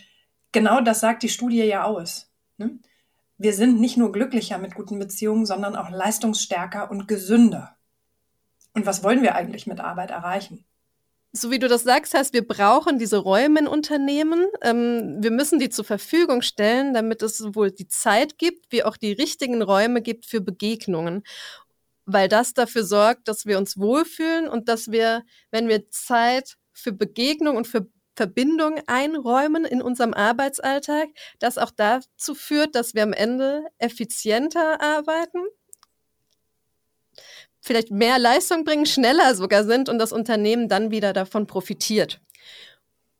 genau 0.51 0.81
das 0.81 0.99
sagt 0.99 1.23
die 1.23 1.29
Studie 1.29 1.63
ja 1.63 1.83
aus. 1.83 2.31
Ne? 2.57 2.79
Wir 3.37 3.53
sind 3.53 3.79
nicht 3.79 3.97
nur 3.97 4.11
glücklicher 4.11 4.57
mit 4.57 4.75
guten 4.75 4.99
Beziehungen, 4.99 5.45
sondern 5.45 5.75
auch 5.75 5.89
leistungsstärker 5.89 6.89
und 6.91 7.07
gesünder. 7.07 7.75
Und 8.73 8.85
was 8.85 9.03
wollen 9.03 9.21
wir 9.21 9.35
eigentlich 9.35 9.67
mit 9.67 9.79
Arbeit 9.79 10.11
erreichen? 10.11 10.65
so 11.35 11.49
wie 11.49 11.57
du 11.57 11.67
das 11.67 11.83
sagst, 11.83 12.13
heißt, 12.13 12.33
wir 12.33 12.47
brauchen 12.47 12.99
diese 12.99 13.17
Räume 13.17 13.61
in 13.61 13.67
Unternehmen. 13.67 14.45
Ähm, 14.61 15.17
wir 15.19 15.31
müssen 15.31 15.57
die 15.57 15.69
zur 15.69 15.83
Verfügung 15.83 16.43
stellen, 16.43 16.93
damit 16.93 17.23
es 17.23 17.37
sowohl 17.37 17.71
die 17.71 17.87
Zeit 17.87 18.37
gibt, 18.37 18.71
wie 18.71 18.83
auch 18.83 18.97
die 18.97 19.13
richtigen 19.13 19.63
Räume 19.63 20.03
gibt 20.03 20.27
für 20.27 20.41
Begegnungen. 20.41 21.23
Weil 22.05 22.29
das 22.29 22.53
dafür 22.53 22.83
sorgt, 22.83 23.27
dass 23.27 23.47
wir 23.47 23.57
uns 23.57 23.77
wohlfühlen 23.79 24.47
und 24.47 24.69
dass 24.69 24.91
wir, 24.91 25.23
wenn 25.49 25.67
wir 25.67 25.89
Zeit 25.89 26.57
für 26.71 26.91
Begegnung 26.91 27.57
und 27.57 27.65
für 27.65 27.87
Verbindung 28.15 28.79
einräumen 28.87 29.65
in 29.65 29.81
unserem 29.81 30.13
Arbeitsalltag, 30.13 31.09
das 31.39 31.57
auch 31.57 31.71
dazu 31.71 32.35
führt, 32.35 32.75
dass 32.75 32.93
wir 32.93 33.03
am 33.03 33.13
Ende 33.13 33.65
effizienter 33.77 34.81
arbeiten, 34.81 35.39
vielleicht 37.61 37.91
mehr 37.91 38.19
Leistung 38.19 38.63
bringen, 38.63 38.85
schneller 38.85 39.35
sogar 39.35 39.63
sind 39.63 39.89
und 39.89 39.97
das 39.97 40.11
Unternehmen 40.11 40.67
dann 40.67 40.91
wieder 40.91 41.13
davon 41.13 41.47
profitiert. 41.47 42.21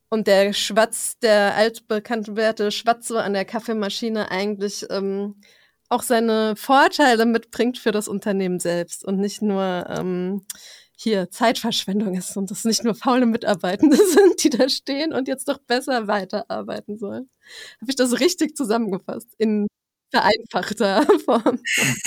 Und 0.09 0.27
der 0.27 0.53
Schwatz, 0.53 1.17
der 1.19 1.55
altbekannte 1.55 2.35
Werte 2.35 2.69
Schwatze 2.69 3.23
an 3.23 3.33
der 3.33 3.45
Kaffeemaschine 3.45 4.29
eigentlich 4.29 4.85
ähm, 4.91 5.41
auch 5.89 6.03
seine 6.03 6.55
Vorteile 6.55 7.25
mitbringt 7.25 7.79
für 7.79 7.91
das 7.91 8.07
Unternehmen 8.07 8.59
selbst 8.59 9.03
und 9.05 9.17
nicht 9.17 9.41
nur 9.41 9.85
ähm, 9.89 10.45
hier 11.03 11.29
Zeitverschwendung 11.29 12.15
ist 12.15 12.35
und 12.37 12.49
es 12.51 12.65
nicht 12.65 12.83
nur 12.83 12.95
faule 12.95 13.25
Mitarbeitende 13.25 13.97
sind, 14.07 14.43
die 14.43 14.49
da 14.49 14.69
stehen 14.69 15.13
und 15.13 15.27
jetzt 15.27 15.47
doch 15.47 15.59
besser 15.59 16.07
weiterarbeiten 16.07 16.97
sollen. 16.97 17.29
Habe 17.81 17.89
ich 17.91 17.95
das 17.95 18.19
richtig 18.19 18.55
zusammengefasst 18.55 19.29
in 19.37 19.67
vereinfachter 20.11 21.05
Form. 21.25 21.59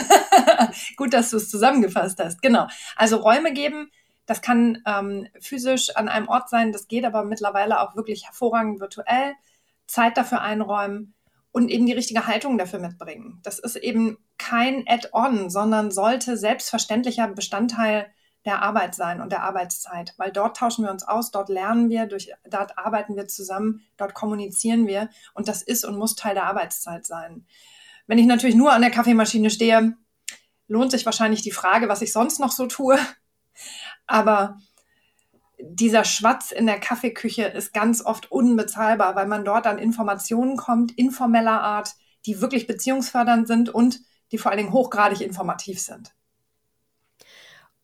Gut, 0.96 1.12
dass 1.12 1.30
du 1.30 1.36
es 1.36 1.50
zusammengefasst 1.50 2.18
hast. 2.18 2.40
Genau. 2.40 2.66
Also 2.94 3.16
Räume 3.16 3.52
geben, 3.52 3.90
das 4.26 4.42
kann 4.42 4.82
ähm, 4.86 5.28
physisch 5.40 5.94
an 5.94 6.08
einem 6.08 6.28
Ort 6.28 6.48
sein, 6.48 6.72
das 6.72 6.88
geht 6.88 7.04
aber 7.04 7.24
mittlerweile 7.24 7.80
auch 7.80 7.96
wirklich 7.96 8.24
hervorragend 8.26 8.80
virtuell. 8.80 9.34
Zeit 9.86 10.16
dafür 10.16 10.40
einräumen 10.40 11.14
und 11.52 11.68
eben 11.68 11.86
die 11.86 11.92
richtige 11.92 12.26
Haltung 12.26 12.58
dafür 12.58 12.80
mitbringen. 12.80 13.40
Das 13.42 13.58
ist 13.58 13.76
eben 13.76 14.18
kein 14.36 14.84
Add-on, 14.86 15.48
sondern 15.48 15.90
sollte 15.90 16.36
selbstverständlicher 16.36 17.28
Bestandteil 17.28 18.12
der 18.46 18.62
Arbeit 18.62 18.94
sein 18.94 19.20
und 19.20 19.32
der 19.32 19.42
Arbeitszeit, 19.42 20.14
weil 20.16 20.30
dort 20.30 20.56
tauschen 20.56 20.84
wir 20.84 20.90
uns 20.92 21.02
aus, 21.02 21.32
dort 21.32 21.48
lernen 21.48 21.90
wir, 21.90 22.06
durch, 22.06 22.32
dort 22.48 22.78
arbeiten 22.78 23.16
wir 23.16 23.26
zusammen, 23.26 23.82
dort 23.96 24.14
kommunizieren 24.14 24.86
wir 24.86 25.10
und 25.34 25.48
das 25.48 25.62
ist 25.62 25.84
und 25.84 25.98
muss 25.98 26.14
Teil 26.14 26.34
der 26.34 26.46
Arbeitszeit 26.46 27.04
sein. 27.04 27.44
Wenn 28.06 28.18
ich 28.18 28.26
natürlich 28.26 28.56
nur 28.56 28.72
an 28.72 28.82
der 28.82 28.92
Kaffeemaschine 28.92 29.50
stehe, 29.50 29.96
lohnt 30.68 30.92
sich 30.92 31.04
wahrscheinlich 31.04 31.42
die 31.42 31.50
Frage, 31.50 31.88
was 31.88 32.02
ich 32.02 32.12
sonst 32.12 32.38
noch 32.38 32.52
so 32.52 32.66
tue. 32.66 32.98
Aber 34.06 34.58
dieser 35.58 36.04
Schwatz 36.04 36.52
in 36.52 36.66
der 36.66 36.78
Kaffeeküche 36.78 37.44
ist 37.44 37.72
ganz 37.72 38.04
oft 38.04 38.30
unbezahlbar, 38.30 39.16
weil 39.16 39.26
man 39.26 39.44
dort 39.44 39.66
an 39.66 39.78
Informationen 39.78 40.56
kommt, 40.56 40.92
informeller 40.92 41.60
Art, 41.60 41.94
die 42.26 42.40
wirklich 42.40 42.66
beziehungsfördernd 42.66 43.48
sind 43.48 43.70
und 43.70 44.00
die 44.32 44.38
vor 44.38 44.50
allen 44.50 44.58
Dingen 44.58 44.72
hochgradig 44.72 45.20
informativ 45.20 45.80
sind. 45.80 46.15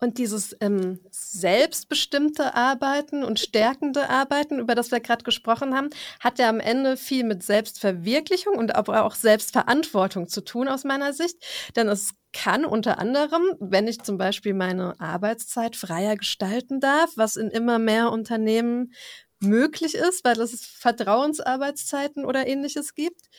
Und 0.02 0.18
dieses 0.18 0.56
ähm, 0.58 0.98
selbstbestimmte 1.12 2.56
Arbeiten 2.56 3.22
und 3.22 3.38
stärkende 3.38 4.10
Arbeiten, 4.10 4.58
über 4.58 4.74
das 4.74 4.90
wir 4.90 4.98
gerade 4.98 5.22
gesprochen 5.22 5.76
haben, 5.76 5.90
hat 6.18 6.40
ja 6.40 6.48
am 6.48 6.58
Ende 6.58 6.96
viel 6.96 7.22
mit 7.22 7.44
Selbstverwirklichung 7.44 8.56
und 8.58 8.74
aber 8.74 9.04
auch 9.04 9.14
Selbstverantwortung 9.14 10.26
zu 10.26 10.40
tun 10.40 10.66
aus 10.66 10.82
meiner 10.82 11.12
Sicht. 11.12 11.36
Denn 11.76 11.86
es 11.86 12.14
kann 12.32 12.64
unter 12.64 12.98
anderem, 12.98 13.42
wenn 13.60 13.86
ich 13.86 14.02
zum 14.02 14.18
Beispiel 14.18 14.54
meine 14.54 14.98
Arbeitszeit 14.98 15.76
freier 15.76 16.16
gestalten 16.16 16.80
darf, 16.80 17.12
was 17.14 17.36
in 17.36 17.52
immer 17.52 17.78
mehr 17.78 18.10
Unternehmen 18.10 18.94
möglich 19.38 19.94
ist, 19.94 20.24
weil 20.24 20.40
es 20.40 20.66
Vertrauensarbeitszeiten 20.66 22.24
oder 22.24 22.48
ähnliches 22.48 22.96
gibt, 22.96 23.30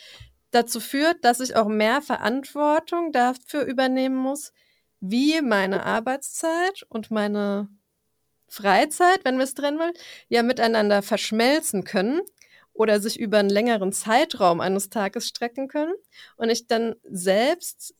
dazu 0.52 0.80
führt, 0.80 1.26
dass 1.26 1.42
ich 1.42 1.58
auch 1.58 1.68
mehr 1.68 2.02
Verantwortung 2.02 3.12
dafür 3.12 3.66
übernehmen 3.66 4.16
muss, 4.16 4.54
wie 5.06 5.42
meine 5.42 5.86
Arbeitszeit 5.86 6.86
und 6.88 7.12
meine 7.12 7.68
Freizeit, 8.48 9.26
wenn 9.26 9.36
wir 9.36 9.44
es 9.44 9.54
trennen 9.54 9.78
wollen, 9.78 9.92
ja 10.30 10.44
miteinander 10.44 11.02
verschmelzen 11.02 11.84
können 11.84 12.22
oder 12.72 13.02
sich 13.02 13.20
über 13.20 13.40
einen 13.40 13.50
längeren 13.50 13.92
Zeitraum 13.92 14.62
eines 14.62 14.90
Tages 14.90 15.28
strecken 15.28 15.68
können 15.68 15.94
und 16.38 16.50
ich 16.50 16.68
dann 16.68 16.96
selbst 17.04 17.96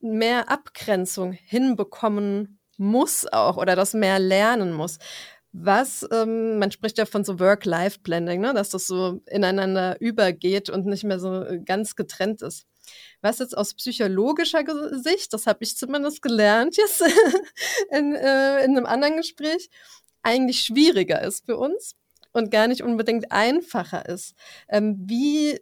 mehr 0.00 0.50
Abgrenzung 0.50 1.32
hinbekommen 1.32 2.58
muss 2.76 3.26
auch 3.32 3.56
oder 3.56 3.74
das 3.74 3.94
mehr 3.94 4.18
lernen 4.18 4.74
muss. 4.74 4.98
Was, 5.52 6.06
ähm, 6.12 6.58
man 6.58 6.70
spricht 6.70 6.98
ja 6.98 7.06
von 7.06 7.24
so 7.24 7.40
Work-Life-Blending, 7.40 8.42
ne? 8.42 8.52
dass 8.52 8.68
das 8.68 8.86
so 8.86 9.22
ineinander 9.26 9.98
übergeht 10.02 10.68
und 10.68 10.84
nicht 10.84 11.04
mehr 11.04 11.18
so 11.18 11.46
ganz 11.64 11.96
getrennt 11.96 12.42
ist 12.42 12.66
was 13.20 13.38
jetzt 13.38 13.56
aus 13.56 13.74
psychologischer 13.74 14.64
Sicht, 14.92 15.32
das 15.32 15.46
habe 15.46 15.60
ich 15.62 15.76
zumindest 15.76 16.22
gelernt 16.22 16.76
jetzt 16.76 17.02
in, 17.90 18.14
äh, 18.14 18.64
in 18.64 18.76
einem 18.76 18.86
anderen 18.86 19.16
Gespräch, 19.16 19.70
eigentlich 20.22 20.60
schwieriger 20.60 21.22
ist 21.22 21.46
für 21.46 21.56
uns 21.56 21.94
und 22.32 22.50
gar 22.50 22.66
nicht 22.66 22.82
unbedingt 22.82 23.30
einfacher 23.30 24.08
ist. 24.08 24.34
Ähm, 24.68 24.96
wie, 25.06 25.60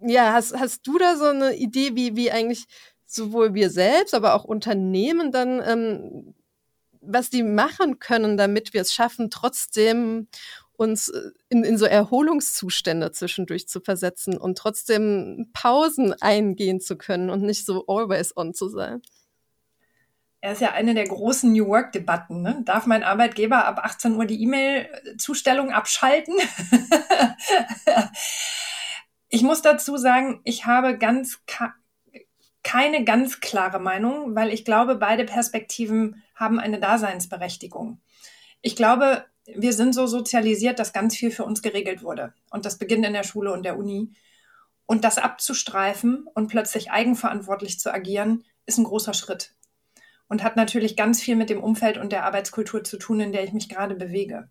ja, 0.00 0.32
hast, 0.32 0.54
hast 0.58 0.86
du 0.86 0.98
da 0.98 1.16
so 1.16 1.26
eine 1.26 1.56
Idee, 1.56 1.94
wie, 1.94 2.16
wie 2.16 2.30
eigentlich 2.30 2.66
sowohl 3.06 3.54
wir 3.54 3.70
selbst, 3.70 4.14
aber 4.14 4.34
auch 4.34 4.44
Unternehmen 4.44 5.32
dann, 5.32 5.62
ähm, 5.66 6.34
was 7.00 7.30
die 7.30 7.42
machen 7.42 7.98
können, 7.98 8.36
damit 8.36 8.74
wir 8.74 8.80
es 8.80 8.92
schaffen, 8.92 9.30
trotzdem 9.30 10.28
uns 10.76 11.08
äh, 11.08 11.30
in, 11.48 11.64
in 11.64 11.78
so 11.78 11.86
Erholungszustände 11.86 13.12
zwischendurch 13.12 13.68
zu 13.68 13.80
versetzen 13.80 14.36
und 14.36 14.58
trotzdem 14.58 15.50
Pausen 15.52 16.14
eingehen 16.20 16.80
zu 16.80 16.96
können 16.96 17.30
und 17.30 17.42
nicht 17.42 17.64
so 17.64 17.86
always 17.86 18.36
on 18.36 18.54
zu 18.54 18.68
sein. 18.68 19.02
Er 20.40 20.52
ist 20.52 20.60
ja 20.60 20.72
eine 20.72 20.92
der 20.92 21.08
großen 21.08 21.52
New 21.52 21.68
Work-Debatten. 21.68 22.42
Ne? 22.42 22.60
Darf 22.66 22.84
mein 22.84 23.02
Arbeitgeber 23.02 23.64
ab 23.64 23.80
18 23.82 24.14
Uhr 24.14 24.26
die 24.26 24.42
E-Mail-Zustellung 24.42 25.72
abschalten? 25.72 26.34
ich 29.30 29.42
muss 29.42 29.62
dazu 29.62 29.96
sagen, 29.96 30.42
ich 30.44 30.66
habe 30.66 30.98
ganz 30.98 31.40
keine 32.62 33.04
ganz 33.04 33.40
klare 33.40 33.78
Meinung, 33.78 34.34
weil 34.34 34.52
ich 34.52 34.64
glaube, 34.64 34.96
beide 34.96 35.24
Perspektiven 35.24 36.22
haben 36.34 36.58
eine 36.58 36.80
Daseinsberechtigung. 36.80 38.00
Ich 38.62 38.74
glaube, 38.74 39.24
wir 39.46 39.72
sind 39.72 39.94
so 39.94 40.06
sozialisiert, 40.06 40.78
dass 40.78 40.92
ganz 40.92 41.16
viel 41.16 41.30
für 41.30 41.44
uns 41.44 41.62
geregelt 41.62 42.02
wurde. 42.02 42.32
Und 42.50 42.64
das 42.64 42.78
beginnt 42.78 43.04
in 43.04 43.12
der 43.12 43.24
Schule 43.24 43.52
und 43.52 43.64
der 43.64 43.78
Uni. 43.78 44.12
Und 44.86 45.04
das 45.04 45.18
abzustreifen 45.18 46.26
und 46.34 46.48
plötzlich 46.48 46.90
eigenverantwortlich 46.90 47.78
zu 47.78 47.92
agieren, 47.92 48.44
ist 48.66 48.78
ein 48.78 48.84
großer 48.84 49.14
Schritt. 49.14 49.54
Und 50.28 50.42
hat 50.42 50.56
natürlich 50.56 50.96
ganz 50.96 51.20
viel 51.20 51.36
mit 51.36 51.50
dem 51.50 51.62
Umfeld 51.62 51.98
und 51.98 52.12
der 52.12 52.24
Arbeitskultur 52.24 52.84
zu 52.84 52.96
tun, 52.96 53.20
in 53.20 53.32
der 53.32 53.44
ich 53.44 53.52
mich 53.52 53.68
gerade 53.68 53.94
bewege. 53.94 54.48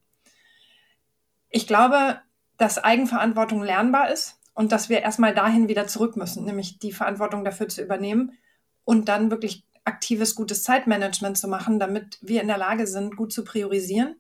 Ich 1.49 1.67
glaube, 1.67 2.19
dass 2.57 2.83
Eigenverantwortung 2.83 3.63
lernbar 3.63 4.11
ist 4.11 4.39
und 4.53 4.71
dass 4.71 4.89
wir 4.89 5.01
erstmal 5.01 5.33
dahin 5.33 5.67
wieder 5.67 5.87
zurück 5.87 6.15
müssen, 6.15 6.45
nämlich 6.45 6.77
die 6.79 6.91
Verantwortung 6.91 7.43
dafür 7.43 7.67
zu 7.67 7.81
übernehmen 7.81 8.37
und 8.85 9.09
dann 9.09 9.31
wirklich 9.31 9.65
aktives, 9.83 10.35
gutes 10.35 10.63
Zeitmanagement 10.63 11.37
zu 11.37 11.47
machen, 11.47 11.79
damit 11.79 12.19
wir 12.21 12.41
in 12.41 12.47
der 12.47 12.57
Lage 12.57 12.87
sind, 12.87 13.17
gut 13.17 13.33
zu 13.33 13.43
priorisieren 13.43 14.15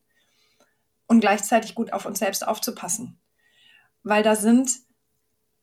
und 1.07 1.19
gleichzeitig 1.19 1.75
gut 1.75 1.93
auf 1.93 2.05
uns 2.05 2.19
selbst 2.19 2.47
aufzupassen. 2.47 3.19
Weil 4.03 4.23
da 4.23 4.35
sind 4.35 4.69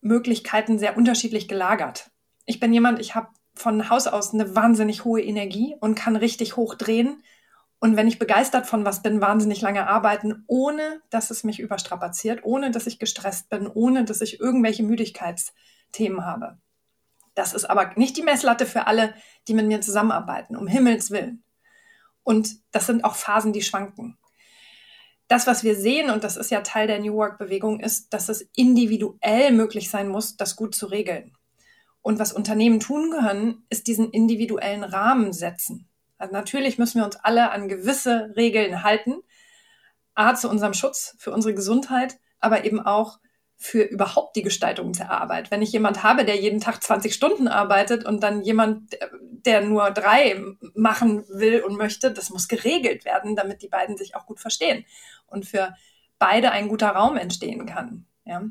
Möglichkeiten 0.00 0.78
sehr 0.78 0.96
unterschiedlich 0.96 1.48
gelagert. 1.48 2.10
Ich 2.46 2.60
bin 2.60 2.72
jemand, 2.72 3.00
ich 3.00 3.14
habe 3.14 3.28
von 3.54 3.90
Haus 3.90 4.06
aus 4.06 4.32
eine 4.32 4.54
wahnsinnig 4.54 5.04
hohe 5.04 5.22
Energie 5.22 5.76
und 5.80 5.94
kann 5.94 6.16
richtig 6.16 6.56
hoch 6.56 6.74
drehen. 6.74 7.22
Und 7.78 7.96
wenn 7.96 8.08
ich 8.08 8.18
begeistert 8.18 8.66
von 8.66 8.84
was 8.84 9.02
bin, 9.02 9.20
wahnsinnig 9.20 9.60
lange 9.60 9.86
arbeiten, 9.86 10.44
ohne 10.46 11.00
dass 11.10 11.30
es 11.30 11.44
mich 11.44 11.60
überstrapaziert, 11.60 12.40
ohne 12.42 12.70
dass 12.70 12.86
ich 12.86 12.98
gestresst 12.98 13.48
bin, 13.48 13.66
ohne 13.66 14.04
dass 14.04 14.20
ich 14.20 14.40
irgendwelche 14.40 14.82
Müdigkeitsthemen 14.82 16.24
habe. 16.24 16.58
Das 17.34 17.54
ist 17.54 17.64
aber 17.64 17.92
nicht 17.96 18.16
die 18.16 18.22
Messlatte 18.22 18.66
für 18.66 18.86
alle, 18.86 19.14
die 19.48 19.54
mit 19.54 19.66
mir 19.66 19.80
zusammenarbeiten, 19.80 20.56
um 20.56 20.66
Himmels 20.66 21.10
Willen. 21.10 21.42
Und 22.22 22.56
das 22.70 22.86
sind 22.86 23.04
auch 23.04 23.14
Phasen, 23.14 23.52
die 23.52 23.62
schwanken. 23.62 24.18
Das, 25.30 25.46
was 25.46 25.62
wir 25.62 25.76
sehen, 25.76 26.10
und 26.10 26.24
das 26.24 26.36
ist 26.36 26.50
ja 26.50 26.60
Teil 26.62 26.88
der 26.88 26.98
New 26.98 27.14
Work-Bewegung, 27.14 27.78
ist, 27.78 28.12
dass 28.12 28.28
es 28.28 28.50
individuell 28.56 29.52
möglich 29.52 29.88
sein 29.88 30.08
muss, 30.08 30.36
das 30.36 30.56
gut 30.56 30.74
zu 30.74 30.86
regeln. 30.86 31.36
Und 32.02 32.18
was 32.18 32.32
Unternehmen 32.32 32.80
tun 32.80 33.12
können, 33.12 33.64
ist 33.68 33.86
diesen 33.86 34.10
individuellen 34.10 34.82
Rahmen 34.82 35.32
setzen. 35.32 35.88
Also 36.18 36.32
natürlich 36.32 36.78
müssen 36.78 36.98
wir 36.98 37.04
uns 37.04 37.14
alle 37.14 37.52
an 37.52 37.68
gewisse 37.68 38.32
Regeln 38.34 38.82
halten. 38.82 39.20
A, 40.16 40.34
zu 40.34 40.50
unserem 40.50 40.74
Schutz, 40.74 41.14
für 41.20 41.30
unsere 41.30 41.54
Gesundheit, 41.54 42.18
aber 42.40 42.64
eben 42.64 42.80
auch 42.80 43.20
für 43.62 43.82
überhaupt 43.82 44.36
die 44.36 44.42
Gestaltung 44.42 44.94
der 44.94 45.10
Arbeit. 45.10 45.50
Wenn 45.50 45.60
ich 45.60 45.70
jemand 45.70 46.02
habe, 46.02 46.24
der 46.24 46.36
jeden 46.36 46.60
Tag 46.60 46.82
20 46.82 47.12
Stunden 47.12 47.46
arbeitet 47.46 48.06
und 48.06 48.22
dann 48.22 48.40
jemand, 48.40 48.96
der 49.12 49.60
nur 49.60 49.90
drei 49.90 50.42
machen 50.74 51.26
will 51.28 51.60
und 51.60 51.76
möchte, 51.76 52.10
das 52.10 52.30
muss 52.30 52.48
geregelt 52.48 53.04
werden, 53.04 53.36
damit 53.36 53.60
die 53.60 53.68
beiden 53.68 53.98
sich 53.98 54.16
auch 54.16 54.24
gut 54.24 54.40
verstehen 54.40 54.86
und 55.26 55.44
für 55.44 55.74
beide 56.18 56.52
ein 56.52 56.68
guter 56.68 56.88
Raum 56.88 57.18
entstehen 57.18 57.66
kann. 57.66 58.06
Ja. 58.24 58.42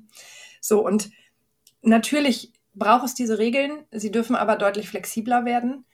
So, 0.62 0.86
und 0.86 1.10
natürlich 1.82 2.54
braucht 2.76 3.06
es 3.06 3.16
diese 3.16 3.40
Regeln, 3.40 3.86
sie 3.90 4.12
dürfen 4.12 4.36
aber 4.36 4.58
deutlich 4.58 4.90
flexibler 4.90 5.44
werden. 5.44 5.86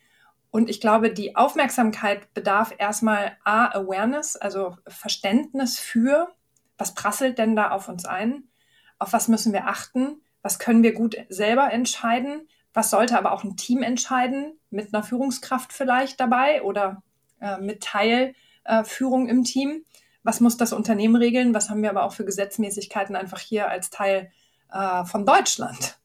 Und 0.51 0.69
ich 0.69 0.81
glaube, 0.81 1.09
die 1.09 1.37
Aufmerksamkeit 1.37 2.33
bedarf 2.33 2.73
erstmal 2.77 3.37
A, 3.45 3.67
Awareness, 3.67 4.35
also 4.35 4.75
Verständnis 4.85 5.79
für, 5.79 6.35
was 6.77 6.93
prasselt 6.93 7.37
denn 7.37 7.55
da 7.55 7.71
auf 7.71 7.87
uns 7.87 8.03
ein? 8.03 8.49
Auf 8.99 9.13
was 9.13 9.27
müssen 9.27 9.53
wir 9.53 9.67
achten, 9.67 10.21
was 10.41 10.59
können 10.59 10.83
wir 10.83 10.93
gut 10.93 11.17
selber 11.29 11.71
entscheiden, 11.71 12.47
was 12.73 12.89
sollte 12.89 13.17
aber 13.17 13.31
auch 13.31 13.43
ein 13.43 13.57
Team 13.57 13.81
entscheiden, 13.83 14.59
mit 14.69 14.93
einer 14.93 15.03
Führungskraft 15.03 15.73
vielleicht 15.73 16.19
dabei 16.19 16.61
oder 16.61 17.01
äh, 17.39 17.57
mit 17.59 17.81
Teilführung 17.81 19.27
äh, 19.27 19.31
im 19.31 19.43
Team. 19.43 19.83
Was 20.23 20.41
muss 20.41 20.57
das 20.57 20.73
Unternehmen 20.73 21.15
regeln? 21.15 21.53
Was 21.53 21.69
haben 21.69 21.81
wir 21.81 21.89
aber 21.89 22.03
auch 22.03 22.13
für 22.13 22.25
Gesetzmäßigkeiten 22.25 23.15
einfach 23.15 23.39
hier 23.39 23.69
als 23.69 23.89
Teil 23.89 24.31
äh, 24.71 25.05
von 25.05 25.25
Deutschland? 25.25 25.97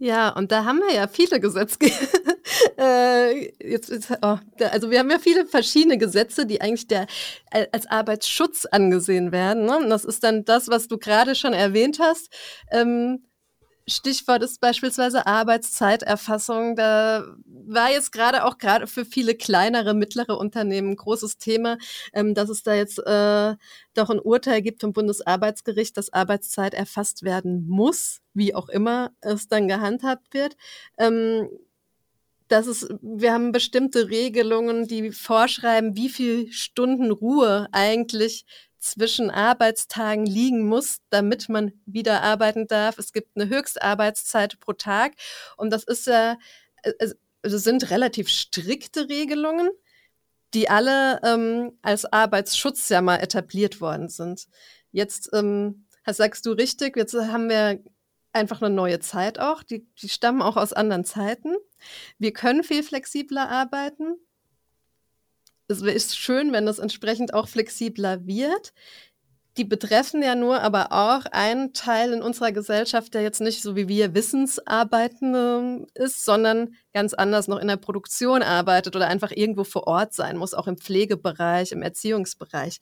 Ja, 0.00 0.28
und 0.30 0.52
da 0.52 0.64
haben 0.64 0.78
wir 0.78 0.94
ja 0.94 1.08
viele 1.08 1.40
Gesetzgeber. 1.40 1.94
äh, 2.78 3.50
jetzt, 3.60 3.90
jetzt, 3.90 4.12
oh, 4.22 4.36
also 4.70 4.90
wir 4.90 5.00
haben 5.00 5.10
ja 5.10 5.18
viele 5.18 5.44
verschiedene 5.44 5.98
Gesetze, 5.98 6.46
die 6.46 6.60
eigentlich 6.60 6.86
der, 6.86 7.08
als 7.72 7.86
Arbeitsschutz 7.86 8.64
angesehen 8.66 9.32
werden. 9.32 9.64
Ne? 9.64 9.76
Und 9.76 9.90
das 9.90 10.04
ist 10.04 10.22
dann 10.22 10.44
das, 10.44 10.68
was 10.68 10.86
du 10.86 10.98
gerade 10.98 11.34
schon 11.34 11.52
erwähnt 11.52 11.98
hast. 12.00 12.32
Ähm, 12.70 13.24
Stichwort 13.88 14.42
ist 14.42 14.60
beispielsweise 14.60 15.26
Arbeitszeiterfassung. 15.26 16.76
Da 16.76 17.24
war 17.44 17.90
jetzt 17.90 18.12
gerade 18.12 18.44
auch 18.44 18.58
gerade 18.58 18.86
für 18.86 19.04
viele 19.04 19.34
kleinere, 19.34 19.94
mittlere 19.94 20.38
Unternehmen 20.38 20.90
ein 20.90 20.96
großes 20.96 21.38
Thema, 21.38 21.78
ähm, 22.12 22.34
dass 22.34 22.48
es 22.48 22.62
da 22.62 22.74
jetzt 22.74 22.98
äh, 22.98 23.56
doch 23.94 24.10
ein 24.10 24.20
Urteil 24.20 24.62
gibt 24.62 24.80
vom 24.82 24.92
Bundesarbeitsgericht, 24.92 25.96
dass 25.96 26.12
Arbeitszeit 26.12 26.74
erfasst 26.74 27.22
werden 27.22 27.66
muss, 27.68 28.20
wie 28.34 28.54
auch 28.54 28.68
immer 28.68 29.10
es 29.20 29.48
dann 29.48 29.68
gehandhabt 29.68 30.34
wird. 30.34 30.56
Ähm, 30.98 31.48
das 32.48 32.66
ist, 32.66 32.88
wir 33.02 33.32
haben 33.32 33.52
bestimmte 33.52 34.08
Regelungen, 34.08 34.86
die 34.88 35.12
vorschreiben, 35.12 35.96
wie 35.96 36.08
viel 36.08 36.50
Stunden 36.50 37.10
Ruhe 37.10 37.68
eigentlich 37.72 38.46
zwischen 38.78 39.30
Arbeitstagen 39.30 40.26
liegen 40.26 40.66
muss, 40.66 40.98
damit 41.10 41.48
man 41.48 41.72
wieder 41.86 42.22
arbeiten 42.22 42.66
darf. 42.66 42.98
Es 42.98 43.12
gibt 43.12 43.36
eine 43.36 43.48
Höchstarbeitszeit 43.48 44.58
pro 44.60 44.72
Tag 44.72 45.12
und 45.56 45.70
das 45.70 45.84
ist 45.84 46.06
ja, 46.06 46.38
also 47.42 47.58
sind 47.58 47.90
relativ 47.90 48.28
strikte 48.28 49.08
Regelungen, 49.08 49.70
die 50.54 50.70
alle 50.70 51.20
ähm, 51.22 51.78
als 51.82 52.04
Arbeitsschutz 52.04 52.88
ja 52.88 53.00
mal 53.02 53.16
etabliert 53.16 53.80
worden 53.80 54.08
sind. 54.08 54.48
Jetzt 54.92 55.30
ähm, 55.32 55.86
sagst 56.06 56.46
du 56.46 56.52
richtig, 56.52 56.96
jetzt 56.96 57.14
haben 57.14 57.48
wir 57.48 57.82
einfach 58.32 58.62
eine 58.62 58.74
neue 58.74 59.00
Zeit 59.00 59.38
auch, 59.38 59.62
die, 59.62 59.86
die 60.00 60.08
stammen 60.08 60.42
auch 60.42 60.56
aus 60.56 60.72
anderen 60.72 61.04
Zeiten. 61.04 61.54
Wir 62.18 62.32
können 62.32 62.62
viel 62.64 62.82
flexibler 62.82 63.48
arbeiten 63.48 64.16
es 65.68 65.82
ist 65.82 66.18
schön, 66.18 66.52
wenn 66.52 66.66
das 66.66 66.78
entsprechend 66.78 67.34
auch 67.34 67.48
flexibler 67.48 68.26
wird. 68.26 68.72
Die 69.58 69.64
betreffen 69.64 70.22
ja 70.22 70.34
nur 70.34 70.62
aber 70.62 70.92
auch 70.92 71.26
einen 71.32 71.72
Teil 71.72 72.12
in 72.12 72.22
unserer 72.22 72.52
Gesellschaft, 72.52 73.12
der 73.12 73.22
jetzt 73.22 73.40
nicht 73.40 73.60
so 73.60 73.74
wie 73.74 73.88
wir 73.88 74.14
Wissensarbeitende 74.14 75.86
ist, 75.94 76.24
sondern 76.24 76.76
ganz 76.94 77.12
anders 77.12 77.48
noch 77.48 77.58
in 77.58 77.66
der 77.68 77.76
Produktion 77.76 78.42
arbeitet 78.42 78.94
oder 78.94 79.08
einfach 79.08 79.32
irgendwo 79.32 79.64
vor 79.64 79.86
Ort 79.88 80.14
sein 80.14 80.36
muss, 80.36 80.54
auch 80.54 80.68
im 80.68 80.78
Pflegebereich, 80.78 81.72
im 81.72 81.82
Erziehungsbereich. 81.82 82.78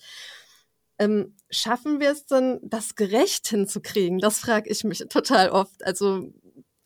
Ähm, 0.99 1.35
schaffen 1.51 1.99
wir 1.99 2.11
es 2.11 2.27
denn, 2.27 2.61
das 2.63 2.95
gerecht 2.95 3.49
hinzukriegen? 3.49 4.19
Das 4.19 4.39
frage 4.39 4.71
ich 4.71 4.85
mich 4.85 5.05
total 5.09 5.51
oft. 5.51 5.85
Also 5.85 6.31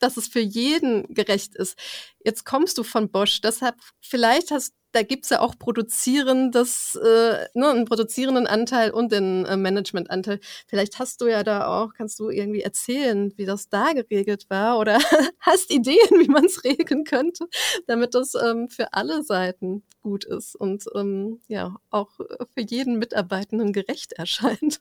dass 0.01 0.17
es 0.17 0.27
für 0.27 0.39
jeden 0.39 1.13
gerecht 1.13 1.55
ist. 1.55 1.77
Jetzt 2.23 2.43
kommst 2.43 2.77
du 2.77 2.83
von 2.83 3.11
Bosch, 3.11 3.41
deshalb 3.41 3.75
vielleicht 4.01 4.51
hast 4.51 4.73
da 4.91 5.03
gibt's 5.03 5.29
ja 5.29 5.39
auch 5.39 5.57
produzierendes, 5.57 6.95
äh, 6.95 7.47
ne, 7.53 7.69
einen 7.69 7.85
produzierenden 7.85 8.47
Anteil 8.47 8.91
und 8.91 9.11
den 9.11 9.45
äh, 9.45 9.57
Managementanteil. 9.57 10.39
Vielleicht 10.67 10.99
hast 10.99 11.21
du 11.21 11.27
ja 11.27 11.43
da 11.43 11.67
auch, 11.67 11.93
kannst 11.93 12.19
du 12.19 12.29
irgendwie 12.29 12.61
erzählen, 12.61 13.33
wie 13.37 13.45
das 13.45 13.69
da 13.69 13.93
geregelt 13.93 14.49
war 14.49 14.79
oder 14.79 14.99
hast 15.39 15.71
Ideen, 15.71 16.19
wie 16.19 16.27
man 16.27 16.45
es 16.45 16.63
regeln 16.63 17.03
könnte, 17.03 17.47
damit 17.87 18.15
das 18.15 18.33
ähm, 18.35 18.69
für 18.69 18.93
alle 18.93 19.23
Seiten 19.23 19.83
gut 20.01 20.25
ist 20.25 20.55
und 20.55 20.85
ähm, 20.95 21.41
ja 21.47 21.75
auch 21.89 22.11
für 22.17 22.61
jeden 22.61 22.99
Mitarbeitenden 22.99 23.73
gerecht 23.73 24.13
erscheint. 24.13 24.79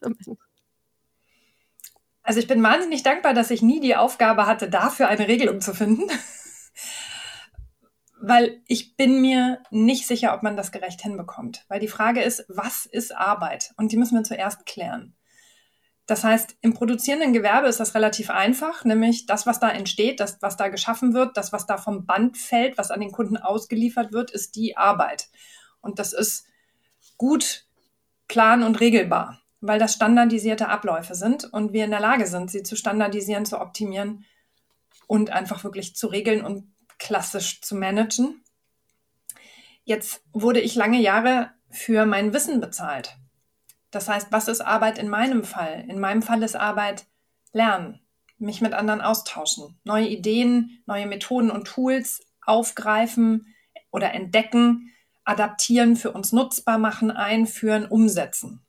Also 2.23 2.41
ich 2.41 2.47
bin 2.47 2.63
wahnsinnig 2.63 3.03
dankbar, 3.03 3.35
dass 3.35 3.51
ich 3.51 3.63
nie 3.63 3.81
die 3.81 3.97
Aufgabe 3.97 4.47
hatte, 4.47 4.69
dafür 4.69 5.09
eine 5.09 5.27
Regelung 5.27 5.61
zu 5.61 5.75
finden 5.75 6.11
weil 8.21 8.61
ich 8.67 8.97
bin 8.97 9.21
mir 9.21 9.63
nicht 9.71 10.07
sicher, 10.07 10.35
ob 10.35 10.43
man 10.43 10.57
das 10.57 10.73
gerecht 10.73 11.01
hinbekommt. 11.01 11.65
Weil 11.69 11.81
die 11.81 11.89
Frage 11.89 12.23
ist, 12.23 12.45
was 12.49 12.87
ist 12.87 13.17
Arbeit? 13.17 13.73
Und 13.77 13.93
die 13.93 13.97
müssen 13.97 14.17
wir 14.17 14.25
zuerst 14.25 14.67
klären. 14.67 15.15
Das 16.07 16.25
heißt, 16.25 16.57
im 16.61 16.75
produzierenden 16.75 17.33
Gewerbe 17.33 17.69
ist 17.69 17.81
das 17.81 17.95
relativ 17.95 18.31
einfach, 18.31 18.85
nämlich 18.85 19.27
das, 19.27 19.47
was 19.47 19.61
da 19.61 19.71
entsteht, 19.71 20.19
das, 20.19 20.39
was 20.41 20.57
da 20.57 20.69
geschaffen 20.69 21.15
wird, 21.15 21.37
das, 21.37 21.53
was 21.53 21.67
da 21.67 21.79
vom 21.79 22.05
Band 22.05 22.37
fällt, 22.37 22.77
was 22.79 22.91
an 22.91 23.01
den 23.01 23.13
Kunden 23.13 23.37
ausgeliefert 23.37 24.13
wird, 24.13 24.33
ist 24.33 24.57
die 24.57 24.77
Arbeit. 24.77 25.29
Und 25.81 25.99
das 25.99 26.13
ist 26.13 26.47
gut, 27.17 27.65
plan 28.27 28.65
und 28.65 28.81
regelbar, 28.81 29.41
weil 29.61 29.79
das 29.79 29.95
standardisierte 29.95 30.69
Abläufe 30.69 31.15
sind 31.15 31.45
und 31.45 31.73
wir 31.73 31.85
in 31.85 31.91
der 31.91 32.01
Lage 32.01 32.27
sind, 32.27 32.51
sie 32.51 32.65
zu 32.65 32.77
standardisieren, 32.77 33.47
zu 33.47 33.61
optimieren 33.61 34.25
und 35.07 35.31
einfach 35.31 35.63
wirklich 35.65 35.95
zu 35.95 36.09
regeln 36.09 36.45
und 36.45 36.73
klassisch 37.01 37.61
zu 37.63 37.75
managen. 37.75 38.45
Jetzt 39.83 40.23
wurde 40.33 40.61
ich 40.61 40.77
lange 40.77 41.01
Jahre 41.01 41.51
für 41.71 42.07
mein 42.07 42.33
Wissen 42.33 42.61
bezahlt. 42.61 43.17
Das 43.91 44.09
heißt, 44.09 44.31
was 44.31 44.47
ist 44.47 44.61
Arbeit 44.61 44.99
in 44.99 45.09
meinem 45.09 45.43
Fall? 45.43 45.85
In 45.89 45.99
meinem 45.99 46.23
Fall 46.23 46.45
ist 46.45 46.55
Arbeit 46.55 47.07
Lernen, 47.53 48.01
mich 48.39 48.61
mit 48.61 48.73
anderen 48.73 49.01
austauschen, 49.01 49.81
neue 49.83 50.07
Ideen, 50.07 50.83
neue 50.87 51.07
Methoden 51.07 51.51
und 51.51 51.67
Tools 51.67 52.25
aufgreifen 52.47 53.53
oder 53.91 54.15
entdecken, 54.15 54.93
adaptieren, 55.25 55.97
für 55.97 56.13
uns 56.13 56.33
nutzbar 56.33 56.79
machen, 56.79 57.11
einführen, 57.11 57.87
umsetzen. 57.87 58.65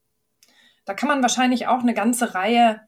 Da 0.85 0.95
kann 0.95 1.09
man 1.09 1.21
wahrscheinlich 1.21 1.67
auch 1.67 1.81
eine 1.81 1.93
ganze 1.93 2.33
Reihe 2.33 2.81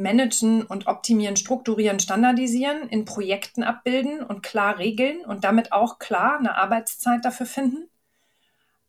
managen 0.00 0.62
und 0.62 0.86
optimieren, 0.86 1.36
strukturieren, 1.36 2.00
standardisieren, 2.00 2.88
in 2.88 3.04
Projekten 3.04 3.62
abbilden 3.62 4.22
und 4.22 4.42
klar 4.42 4.78
regeln 4.78 5.24
und 5.24 5.44
damit 5.44 5.72
auch 5.72 5.98
klar 5.98 6.38
eine 6.38 6.56
Arbeitszeit 6.56 7.24
dafür 7.24 7.46
finden. 7.46 7.88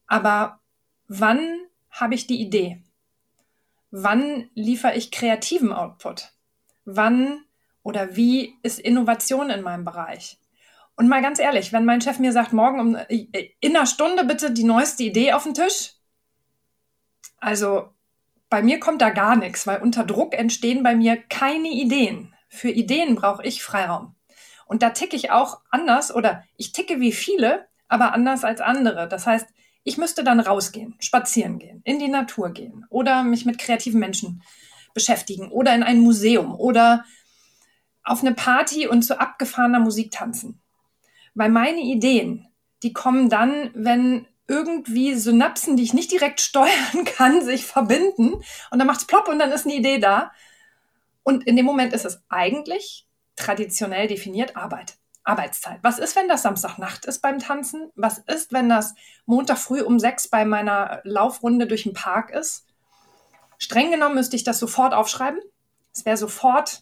Aber 0.08 0.60
wann 1.08 1.39
habe 1.89 2.15
ich 2.15 2.28
die 2.28 2.41
Idee? 2.41 2.82
Wann 3.91 4.50
liefere 4.56 4.95
ich 4.95 5.12
kreativen 5.12 5.74
Output? 5.74 6.32
Wann 6.86 7.43
oder 7.84 8.15
wie 8.15 8.56
ist 8.63 8.80
Innovation 8.80 9.50
in 9.50 9.62
meinem 9.62 9.86
Bereich? 9.86 10.38
Und 10.95 11.08
mal 11.08 11.21
ganz 11.21 11.39
ehrlich, 11.39 11.74
wenn 11.74 11.86
mein 11.86 12.02
Chef 12.02 12.19
mir 12.19 12.32
sagt, 12.32 12.54
morgen 12.54 12.80
um, 12.80 12.95
äh, 12.95 13.50
in 13.60 13.76
einer 13.76 13.86
Stunde 13.86 14.24
bitte 14.24 14.52
die 14.52 14.63
neueste 14.63 15.04
Idee 15.04 15.34
auf 15.34 15.43
den 15.43 15.54
Tisch, 15.54 15.93
also 17.38 17.89
bei 18.51 18.61
mir 18.61 18.81
kommt 18.81 19.01
da 19.01 19.09
gar 19.11 19.37
nichts, 19.37 19.65
weil 19.65 19.81
unter 19.81 20.03
Druck 20.03 20.33
entstehen 20.33 20.83
bei 20.83 20.93
mir 20.93 21.15
keine 21.15 21.69
Ideen. 21.69 22.33
Für 22.49 22.69
Ideen 22.69 23.15
brauche 23.15 23.43
ich 23.43 23.63
Freiraum. 23.63 24.13
Und 24.65 24.83
da 24.83 24.89
ticke 24.89 25.15
ich 25.15 25.31
auch 25.31 25.61
anders 25.69 26.13
oder 26.13 26.43
ich 26.57 26.73
ticke 26.73 26.99
wie 26.99 27.13
viele, 27.13 27.65
aber 27.87 28.13
anders 28.13 28.43
als 28.43 28.59
andere. 28.59 29.07
Das 29.07 29.25
heißt, 29.25 29.47
ich 29.85 29.97
müsste 29.97 30.25
dann 30.25 30.41
rausgehen, 30.41 30.95
spazieren 30.99 31.59
gehen, 31.59 31.81
in 31.85 31.97
die 31.97 32.09
Natur 32.09 32.51
gehen 32.51 32.85
oder 32.89 33.23
mich 33.23 33.45
mit 33.45 33.57
kreativen 33.57 34.01
Menschen 34.01 34.43
beschäftigen 34.93 35.49
oder 35.49 35.73
in 35.73 35.81
ein 35.81 36.01
Museum 36.01 36.53
oder 36.53 37.05
auf 38.03 38.19
eine 38.19 38.33
Party 38.33 38.85
und 38.85 39.03
zu 39.03 39.17
abgefahrener 39.17 39.79
Musik 39.79 40.11
tanzen. 40.11 40.59
Weil 41.35 41.49
meine 41.49 41.81
Ideen, 41.81 42.47
die 42.83 42.91
kommen 42.91 43.29
dann, 43.29 43.71
wenn 43.73 44.27
irgendwie 44.51 45.15
Synapsen, 45.15 45.77
die 45.77 45.83
ich 45.83 45.93
nicht 45.93 46.11
direkt 46.11 46.41
steuern 46.41 47.05
kann, 47.05 47.43
sich 47.43 47.65
verbinden 47.65 48.33
und 48.33 48.79
dann 48.79 48.85
macht 48.85 48.99
es 48.99 49.07
plopp 49.07 49.29
und 49.29 49.39
dann 49.39 49.51
ist 49.51 49.65
eine 49.65 49.75
Idee 49.75 49.97
da. 49.97 50.31
Und 51.23 51.47
in 51.47 51.55
dem 51.55 51.65
Moment 51.65 51.93
ist 51.93 52.05
es 52.05 52.21
eigentlich 52.29 53.07
traditionell 53.35 54.07
definiert 54.07 54.55
Arbeit. 54.57 54.97
Arbeitszeit. 55.23 55.79
Was 55.83 55.99
ist, 55.99 56.15
wenn 56.15 56.27
das 56.27 56.41
Samstagnacht 56.41 57.05
ist 57.05 57.21
beim 57.21 57.39
Tanzen? 57.39 57.91
Was 57.95 58.17
ist, 58.17 58.51
wenn 58.53 58.69
das 58.69 58.95
Montag 59.25 59.59
früh 59.59 59.81
um 59.81 59.99
sechs 59.99 60.27
bei 60.27 60.45
meiner 60.45 60.99
Laufrunde 61.03 61.67
durch 61.67 61.83
den 61.83 61.93
Park 61.93 62.31
ist? 62.31 62.65
Streng 63.59 63.91
genommen 63.91 64.15
müsste 64.15 64.35
ich 64.35 64.43
das 64.43 64.57
sofort 64.57 64.95
aufschreiben. 64.95 65.39
Es 65.93 66.05
wäre 66.05 66.17
sofort 66.17 66.81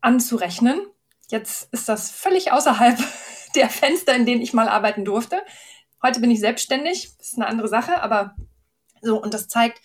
anzurechnen. 0.00 0.80
Jetzt 1.28 1.68
ist 1.72 1.90
das 1.90 2.10
völlig 2.10 2.52
außerhalb 2.52 2.98
der 3.54 3.68
Fenster, 3.68 4.14
in 4.14 4.24
denen 4.24 4.40
ich 4.40 4.54
mal 4.54 4.68
arbeiten 4.68 5.04
durfte. 5.04 5.42
Heute 6.04 6.20
bin 6.20 6.30
ich 6.30 6.40
selbstständig, 6.40 7.16
das 7.18 7.28
ist 7.28 7.36
eine 7.36 7.46
andere 7.46 7.68
Sache, 7.68 8.02
aber 8.02 8.34
so, 9.02 9.22
und 9.22 9.34
das 9.34 9.46
zeigt, 9.46 9.80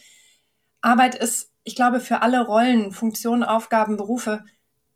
Arbeit 0.82 1.16
ist, 1.16 1.52
ich 1.64 1.76
glaube, 1.76 2.00
für 2.00 2.22
alle 2.22 2.46
Rollen, 2.46 2.92
Funktionen, 2.92 3.44
Aufgaben, 3.44 3.98
Berufe 3.98 4.44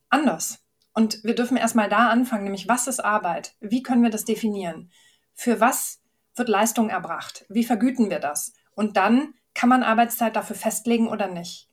anders. 0.10 0.64
Und 0.94 1.24
wir 1.24 1.36
dürfen 1.36 1.58
erstmal 1.58 1.90
da 1.90 2.10
anfangen, 2.10 2.44
nämlich 2.44 2.68
was 2.68 2.88
ist 2.88 3.04
Arbeit? 3.04 3.56
Wie 3.60 3.84
können 3.84 4.04
wir 4.04 4.10
das 4.10 4.26
definieren? 4.26 4.92
Für 5.34 5.60
was 5.60 6.02
wird 6.36 6.50
Leistung 6.50 6.90
erbracht? 6.90 7.46
Wie 7.50 7.64
vergüten 7.64 8.10
wir 8.10 8.20
das? 8.20 8.54
Und 8.74 8.98
dann 8.98 9.34
kann 9.54 9.70
man 9.70 9.84
Arbeitszeit 9.84 10.36
dafür 10.36 10.56
festlegen 10.56 11.08
oder 11.08 11.28
nicht. 11.28 11.70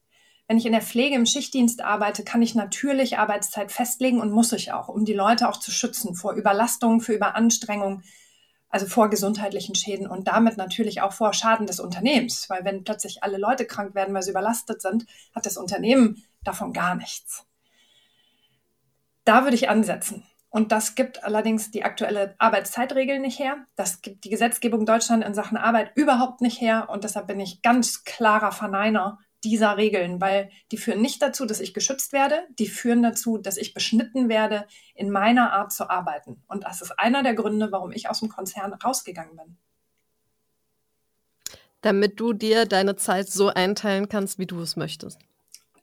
Wenn 0.47 0.59
ich 0.59 0.67
in 0.67 0.73
der 0.73 0.83
Pflege 0.83 1.15
im 1.15 1.27
Schichtdienst 1.27 1.83
arbeite, 1.83 2.25
kann 2.25 2.43
ich 2.43 2.55
natürlich 2.55 3.19
Arbeitszeit 3.19 3.71
festlegen 3.73 4.21
und 4.21 4.31
muss 4.31 4.53
ich 4.53 4.73
auch, 4.73 4.89
um 4.89 5.05
die 5.05 5.15
Leute 5.15 5.49
auch 5.49 5.59
zu 5.59 5.71
schützen 5.71 6.15
vor 6.15 6.33
Überlastung, 6.33 7.01
für 7.01 7.13
Überanstrengung, 7.13 8.03
also 8.69 8.87
vor 8.87 9.09
gesundheitlichen 9.09 9.75
Schäden 9.75 10.07
und 10.07 10.29
damit 10.29 10.57
natürlich 10.57 11.01
auch 11.01 11.13
vor 11.13 11.33
Schaden 11.33 11.67
des 11.67 11.81
Unternehmens, 11.81 12.49
weil 12.51 12.65
wenn 12.65 12.85
plötzlich 12.85 13.23
alle 13.23 13.39
Leute 13.39 13.65
krank 13.65 13.95
werden, 13.95 14.15
weil 14.15 14.23
sie 14.23 14.31
überlastet 14.31 14.83
sind, 14.83 15.07
hat 15.35 15.47
das 15.47 15.57
Unternehmen 15.57 16.23
davon 16.43 16.73
gar 16.73 16.95
nichts. 16.95 17.47
Da 19.25 19.45
würde 19.45 19.57
ich 19.57 19.69
ansetzen. 19.69 20.25
Und 20.51 20.73
das 20.73 20.95
gibt 20.95 21.25
allerdings 21.25 21.71
die 21.71 21.85
aktuelle 21.85 22.35
Arbeitszeitregel 22.39 23.19
nicht 23.19 23.39
her. 23.39 23.67
Das 23.77 24.01
gibt 24.01 24.25
die 24.25 24.31
Gesetzgebung 24.31 24.87
Deutschland 24.87 25.23
in 25.23 25.35
Sachen 25.35 25.59
Arbeit 25.59 25.93
überhaupt 25.95 26.41
nicht 26.41 26.61
her. 26.61 26.89
Und 26.91 27.05
deshalb 27.05 27.27
bin 27.27 27.39
ich 27.39 27.61
ganz 27.61 28.05
klarer 28.05 28.53
Verneiner 28.53 29.19
dieser 29.45 29.77
Regeln, 29.77 30.21
weil 30.21 30.51
die 30.73 30.79
führen 30.79 31.01
nicht 31.01 31.23
dazu, 31.23 31.47
dass 31.47 31.61
ich 31.61 31.75
geschützt 31.75 32.13
werde, 32.13 32.47
die 32.59 32.67
führen 32.67 33.03
dazu, 33.03 33.39
dass 33.39 33.57
ich 33.57 33.75
beschnitten 33.75 34.29
werde 34.29 34.67
in 34.95 35.11
meiner 35.11 35.53
Art 35.53 35.73
zu 35.73 35.89
arbeiten. 35.89 36.43
Und 36.49 36.65
das 36.65 36.83
ist 36.83 36.99
einer 36.99 37.23
der 37.23 37.35
Gründe, 37.35 37.71
warum 37.71 37.93
ich 37.93 38.09
aus 38.09 38.21
dem 38.21 38.29
Konzern 38.29 38.73
rausgegangen 38.73 39.37
bin. 39.37 39.57
Damit 41.81 42.19
du 42.19 42.33
dir 42.33 42.67
deine 42.67 42.97
Zeit 42.97 43.29
so 43.29 43.49
einteilen 43.49 44.09
kannst, 44.09 44.39
wie 44.39 44.47
du 44.47 44.61
es 44.61 44.75
möchtest. 44.75 45.21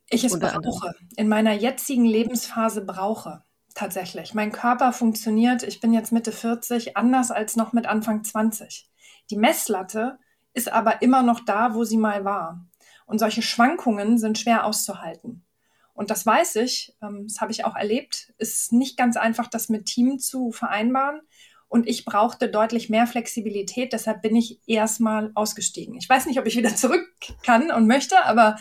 Ich 0.09 0.23
es 0.23 0.33
Unter 0.33 0.51
brauche, 0.59 0.87
anderem. 0.87 1.09
in 1.15 1.27
meiner 1.29 1.53
jetzigen 1.53 2.05
Lebensphase 2.05 2.81
brauche. 2.85 3.43
Tatsächlich. 3.73 4.33
Mein 4.33 4.51
Körper 4.51 4.93
funktioniert, 4.93 5.63
ich 5.63 5.81
bin 5.81 5.93
jetzt 5.93 6.11
Mitte 6.11 6.31
40, 6.31 6.95
anders 6.95 7.31
als 7.31 7.55
noch 7.55 7.73
mit 7.73 7.87
Anfang 7.87 8.23
20. 8.23 8.89
Die 9.29 9.37
Messlatte 9.37 10.17
ist 10.53 10.71
aber 10.71 11.01
immer 11.01 11.23
noch 11.23 11.41
da, 11.45 11.73
wo 11.73 11.83
sie 11.83 11.97
mal 11.97 12.23
war. 12.23 12.65
Und 13.05 13.19
solche 13.19 13.41
Schwankungen 13.41 14.17
sind 14.17 14.37
schwer 14.37 14.65
auszuhalten. 14.65 15.45
Und 15.93 16.09
das 16.09 16.25
weiß 16.25 16.57
ich, 16.57 16.93
ähm, 17.01 17.25
das 17.27 17.39
habe 17.39 17.51
ich 17.51 17.63
auch 17.65 17.75
erlebt, 17.75 18.33
ist 18.37 18.73
nicht 18.73 18.97
ganz 18.97 19.15
einfach, 19.15 19.47
das 19.47 19.69
mit 19.69 19.85
Team 19.85 20.19
zu 20.19 20.51
vereinbaren. 20.51 21.21
Und 21.67 21.87
ich 21.87 22.05
brauchte 22.05 22.49
deutlich 22.49 22.89
mehr 22.89 23.07
Flexibilität, 23.07 23.93
deshalb 23.93 24.21
bin 24.21 24.35
ich 24.35 24.59
erstmal 24.67 25.31
ausgestiegen. 25.35 25.95
Ich 25.95 26.07
weiß 26.07 26.25
nicht, 26.25 26.39
ob 26.39 26.45
ich 26.45 26.57
wieder 26.57 26.75
zurück 26.75 27.07
kann 27.43 27.71
und 27.71 27.87
möchte, 27.87 28.23
aber 28.25 28.57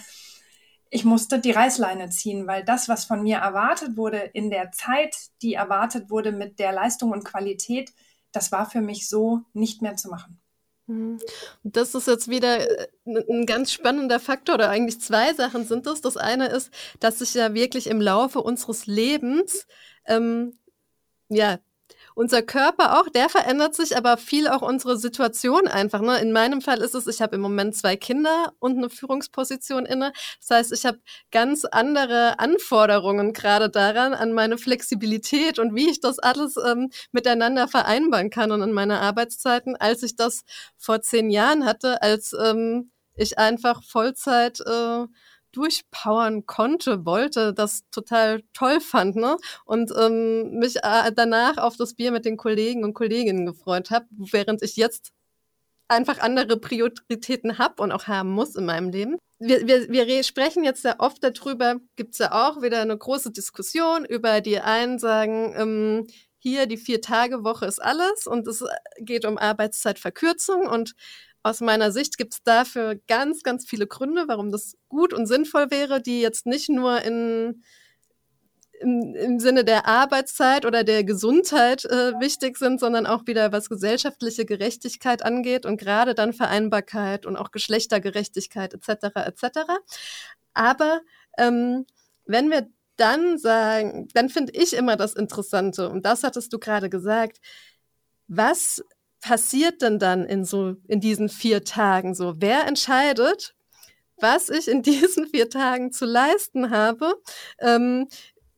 ich 0.91 1.05
musste 1.05 1.41
die 1.41 1.51
Reißleine 1.51 2.11
ziehen, 2.11 2.47
weil 2.47 2.65
das, 2.65 2.89
was 2.89 3.05
von 3.05 3.23
mir 3.23 3.39
erwartet 3.39 3.97
wurde 3.97 4.19
in 4.19 4.49
der 4.49 4.71
Zeit, 4.71 5.17
die 5.43 5.55
erwartet 5.55 6.09
wurde 6.09 6.31
mit 6.31 6.61
der 6.61 6.73
Leistung 6.73 7.11
und 7.11 7.25
Qualität, 7.25 7.93
das 8.31 8.53
war 8.53 8.71
für 8.71 8.81
mich 8.81 9.09
so 9.09 9.43
nicht 9.53 9.83
mehr 9.83 9.97
zu 9.97 10.09
machen. 10.09 10.41
Mhm. 10.87 11.19
Das 11.63 11.95
ist 11.95 12.07
jetzt 12.07 12.29
wieder 12.29 12.61
äh, 12.61 12.89
ein 13.07 13.47
ganz 13.47 13.73
spannender 13.73 14.21
Faktor, 14.21 14.57
oder 14.57 14.71
eigentlich 14.71 15.01
zwei 15.01 15.33
Sachen 15.35 15.65
sind 15.65 15.87
das. 15.87 16.01
Das 16.01 16.17
eine 16.17 16.49
ist, 16.49 16.71
dass 17.01 17.21
sich 17.21 17.35
ja 17.35 17.55
wirklich 17.55 17.87
im 17.87 18.01
Laufe 18.01 18.41
unseres 18.41 18.87
Lebens 18.87 19.67
ähm, 20.07 20.59
ja 21.29 21.59
unser 22.15 22.43
Körper 22.43 23.01
auch, 23.01 23.09
der 23.09 23.29
verändert 23.29 23.75
sich, 23.75 23.97
aber 23.97 24.17
viel 24.17 24.49
auch 24.49 24.63
unsere 24.63 24.97
Situation 24.97 25.67
einfach. 25.67 26.01
Ne? 26.01 26.19
In 26.19 26.33
meinem 26.33 26.61
Fall 26.61 26.79
ist 26.79 26.95
es, 26.95 27.07
ich 27.07 27.21
habe 27.21 27.37
im 27.37 27.43
Moment 27.43 27.77
zwei 27.77 27.97
Kinder 27.97 28.53
und 28.61 28.79
eine 28.79 28.89
Führungsposition 28.89 29.85
inne. 29.85 30.13
Das 30.41 30.57
heißt, 30.57 30.73
ich 30.73 30.87
habe 30.87 31.01
ganz 31.33 31.65
andere 31.65 32.39
Anforderungen 32.39 33.33
gerade 33.33 33.69
daran, 33.69 34.15
an 34.15 34.33
meine 34.33 34.59
Flexibilität 34.59 35.59
und 35.59 35.75
wie 35.75 35.91
ich 35.91 36.01
das 36.01 36.19
alles 36.21 36.57
ähm, 36.57 36.91
miteinander 37.13 37.69
vereinbaren 37.69 38.31
kann 38.31 38.53
und 38.53 38.63
an 38.63 38.73
meine 38.73 39.01
Arbeitszeiten, 39.01 39.77
als 39.77 40.03
ich 40.03 40.17
das 40.17 40.45
vor 40.77 41.03
zehn 41.03 41.31
Jahren 41.31 41.67
hatte, 41.67 42.01
als 42.03 42.33
ähm, 42.33 42.93
ich 43.17 43.39
einfach 43.39 43.83
Vollzeit 43.83 44.61
äh, 44.61 45.07
durchpowern 45.57 46.47
konnte, 46.47 47.05
wollte, 47.05 47.55
das 47.55 47.83
total 47.91 48.43
toll 48.53 48.81
fand, 48.81 49.17
ne? 49.17 49.37
Und 49.65 49.93
ähm, 49.99 50.59
mich 50.59 50.77
äh, 50.83 51.13
danach 51.15 51.59
auf 51.59 51.77
das 51.77 51.95
Bier 51.95 52.13
mit 52.13 52.25
den 52.25 52.37
Kollegen 52.37 52.85
und 52.85 52.95
Kolleginnen 52.95 53.47
gefreut 53.47 53.91
habe, 53.91 54.07
während 54.11 54.63
ich 54.63 54.77
jetzt 54.77 55.13
einfach 55.89 56.19
andere 56.19 56.59
Prioritäten 56.59 57.59
habe 57.59 57.83
und 57.83 57.93
auch 57.93 58.07
haben 58.07 58.31
muss 58.31 58.57
in 58.57 58.65
meinem 58.65 58.91
Leben. 58.91 59.19
Wir, 59.39 59.67
wir, 59.67 59.91
wir 59.91 60.23
sprechen 60.25 60.65
jetzt 60.65 60.83
sehr 60.83 61.01
oft 61.01 61.23
darüber, 61.23 61.77
gibt 61.97 62.15
es 62.15 62.19
ja 62.19 62.33
auch 62.33 62.63
wieder 62.63 62.81
eine 62.81 62.97
große 62.97 63.31
Diskussion 63.31 64.05
über 64.05 64.41
die 64.41 64.61
einen 64.61 64.99
sagen, 64.99 65.55
ähm, 65.57 66.07
hier 66.39 66.67
die 66.67 66.77
Vier-Tage-Woche 66.77 67.67
ist 67.67 67.83
alles 67.83 68.27
und 68.27 68.47
es 68.47 68.63
geht 68.99 69.25
um 69.25 69.39
Arbeitszeitverkürzung 69.39 70.67
und 70.67 70.95
aus 71.45 71.61
meiner 71.61 71.93
Sicht 71.93 72.17
gibt 72.17 72.33
es 72.33 72.43
dafür 72.43 72.97
ganz, 73.07 73.43
ganz 73.43 73.69
viele 73.69 73.87
Gründe, 73.87 74.25
warum 74.27 74.51
das 74.51 74.77
gut 74.89 75.13
und 75.13 75.27
sinnvoll 75.27 75.71
wäre, 75.71 76.01
die 76.01 76.23
jetzt 76.23 76.47
nicht 76.47 76.71
nur 76.71 77.03
in, 77.03 77.63
im, 78.81 79.15
im 79.15 79.39
Sinne 79.39 79.63
der 79.63 79.87
Arbeitszeit 79.87 80.65
oder 80.65 80.85
der 80.85 81.05
Gesundheit 81.05 81.85
äh, 81.85 82.19
wichtig 82.19 82.57
sind, 82.57 82.81
sondern 82.81 83.07
auch 83.07 83.27
wieder 83.27 83.53
was 83.53 83.69
gesellschaftliche 83.69 84.47
Gerechtigkeit 84.47 85.23
angeht 85.23 85.67
und 85.67 85.77
gerade 85.77 86.15
dann 86.15 86.33
Vereinbarkeit 86.33 87.27
und 87.27 87.37
auch 87.37 87.51
Geschlechtergerechtigkeit 87.51 88.73
etc. 88.73 89.15
etc. 89.15 89.59
Aber 90.55 91.03
ähm, 91.37 91.85
wenn 92.25 92.51
wir 92.51 92.69
dann 92.97 93.37
sagen, 93.37 94.09
dann 94.15 94.31
finde 94.31 94.53
ich 94.55 94.73
immer 94.73 94.97
das 94.97 95.13
Interessante, 95.13 95.91
und 95.91 96.07
das 96.07 96.23
hattest 96.25 96.55
du 96.55 96.59
gerade 96.59 96.89
gesagt, 96.89 97.39
was 98.29 98.83
passiert 99.25 99.81
denn 99.81 99.99
dann 99.99 100.25
in 100.25 100.45
so 100.45 100.77
in 100.87 101.01
diesen 101.01 101.31
vier 101.31 101.65
Tagen 101.65 102.15
so? 102.15 102.35
Wer 102.37 102.67
entscheidet, 102.67 103.55
was 104.19 104.51
ich 104.51 104.69
in 104.69 104.83
diesen 104.91 105.27
vier 105.27 105.49
Tagen 105.49 105.93
zu 105.93 106.05
leisten 106.05 106.71
habe? 106.71 107.15
Ähm, 107.59 108.07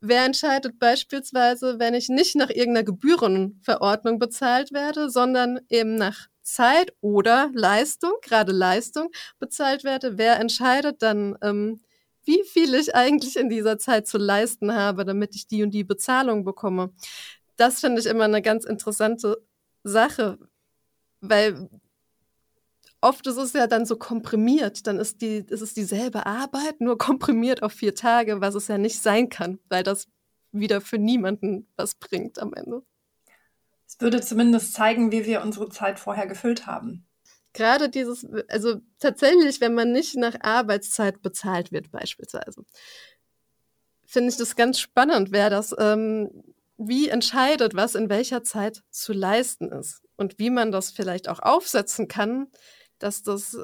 wer 0.01 0.25
entscheidet 0.25 0.81
beispielsweise, 0.81 1.79
wenn 1.79 1.95
ich 1.95 2.09
nicht 2.09 2.35
nach 2.35 2.51
irgendeiner 2.51 2.83
Gebührenverordnung 2.83 4.19
bezahlt 4.19 4.73
werde, 4.73 5.09
sondern 5.09 5.61
eben 5.69 5.95
nach 5.95 6.27
Zeit 6.43 6.93
oder 7.01 7.49
Leistung, 7.55 8.15
gerade 8.21 8.51
Leistung 8.51 9.11
bezahlt 9.39 9.85
werde? 9.85 10.19
Wer 10.19 10.41
entscheidet 10.41 11.01
dann, 11.01 11.37
ähm, 11.43 11.81
wie 12.25 12.43
viel 12.43 12.75
ich 12.75 12.93
eigentlich 12.93 13.37
in 13.37 13.49
dieser 13.49 13.79
Zeit 13.79 14.09
zu 14.09 14.19
leisten 14.19 14.75
habe, 14.75 15.05
damit 15.05 15.37
ich 15.37 15.47
die 15.47 15.63
und 15.63 15.71
die 15.71 15.85
Bezahlung 15.85 16.45
bekomme. 16.45 16.93
Das 17.57 17.79
finde 17.79 18.01
ich 18.01 18.07
immer 18.07 18.25
eine 18.25 18.43
ganz 18.43 18.65
interessante 18.65 19.37
Sache, 19.85 20.39
weil 21.21 21.69
oft 23.01 23.27
ist 23.27 23.37
es 23.37 23.53
ja 23.53 23.67
dann 23.67 23.87
so 23.87 23.97
komprimiert, 23.97 24.87
dann 24.87 24.99
ist, 24.99 25.21
die, 25.21 25.45
ist 25.49 25.61
es 25.61 25.75
dieselbe 25.75 26.27
Arbeit, 26.27 26.81
nur 26.81 26.99
komprimiert 26.99 27.63
auf 27.63 27.73
vier 27.73 27.95
Tage, 27.95 28.41
was 28.41 28.55
es 28.55 28.69
ja 28.69 28.79
nicht 28.79 29.01
sein 29.01 29.29
kann, 29.29 29.59
weil 29.69 29.83
das 29.83 30.07
wieder 30.53 30.81
für 30.81 30.99
niemanden 30.99 31.69
was 31.77 31.95
bringt 31.95 32.39
am 32.39 32.55
Ende. 32.55 32.83
Es 33.87 34.01
würde 34.01 34.21
zumindest 34.21 34.73
zeigen, 34.73 35.13
wie 35.13 35.27
wir 35.27 35.43
unsere 35.43 35.69
Zeit 35.69 35.99
vorher 35.99 36.27
gefüllt 36.27 36.67
haben. 36.67 37.07
Gerade 37.53 37.89
dieses, 37.89 38.27
also 38.49 38.81
tatsächlich, 38.99 39.61
wenn 39.61 39.75
man 39.75 39.93
nicht 39.93 40.17
nach 40.17 40.35
Arbeitszeit 40.41 41.23
bezahlt 41.23 41.73
wird, 41.73 41.91
beispielsweise, 41.91 42.65
finde 44.05 44.31
ich 44.31 44.37
das 44.37 44.57
ganz 44.57 44.81
spannend, 44.81 45.31
wer 45.31 45.51
das, 45.51 45.75
ähm, 45.79 46.31
wie 46.77 47.09
entscheidet, 47.09 47.75
was 47.75 47.95
in 47.95 48.11
welcher 48.11 48.43
Zeit 48.43 48.83
zu 48.91 49.13
leisten 49.13 49.73
ist 49.73 50.06
und 50.17 50.39
wie 50.39 50.51
man 50.51 50.73
das 50.73 50.91
vielleicht 50.91 51.29
auch 51.29 51.41
aufsetzen 51.41 52.09
kann, 52.09 52.49
dass 52.99 53.23
das 53.23 53.57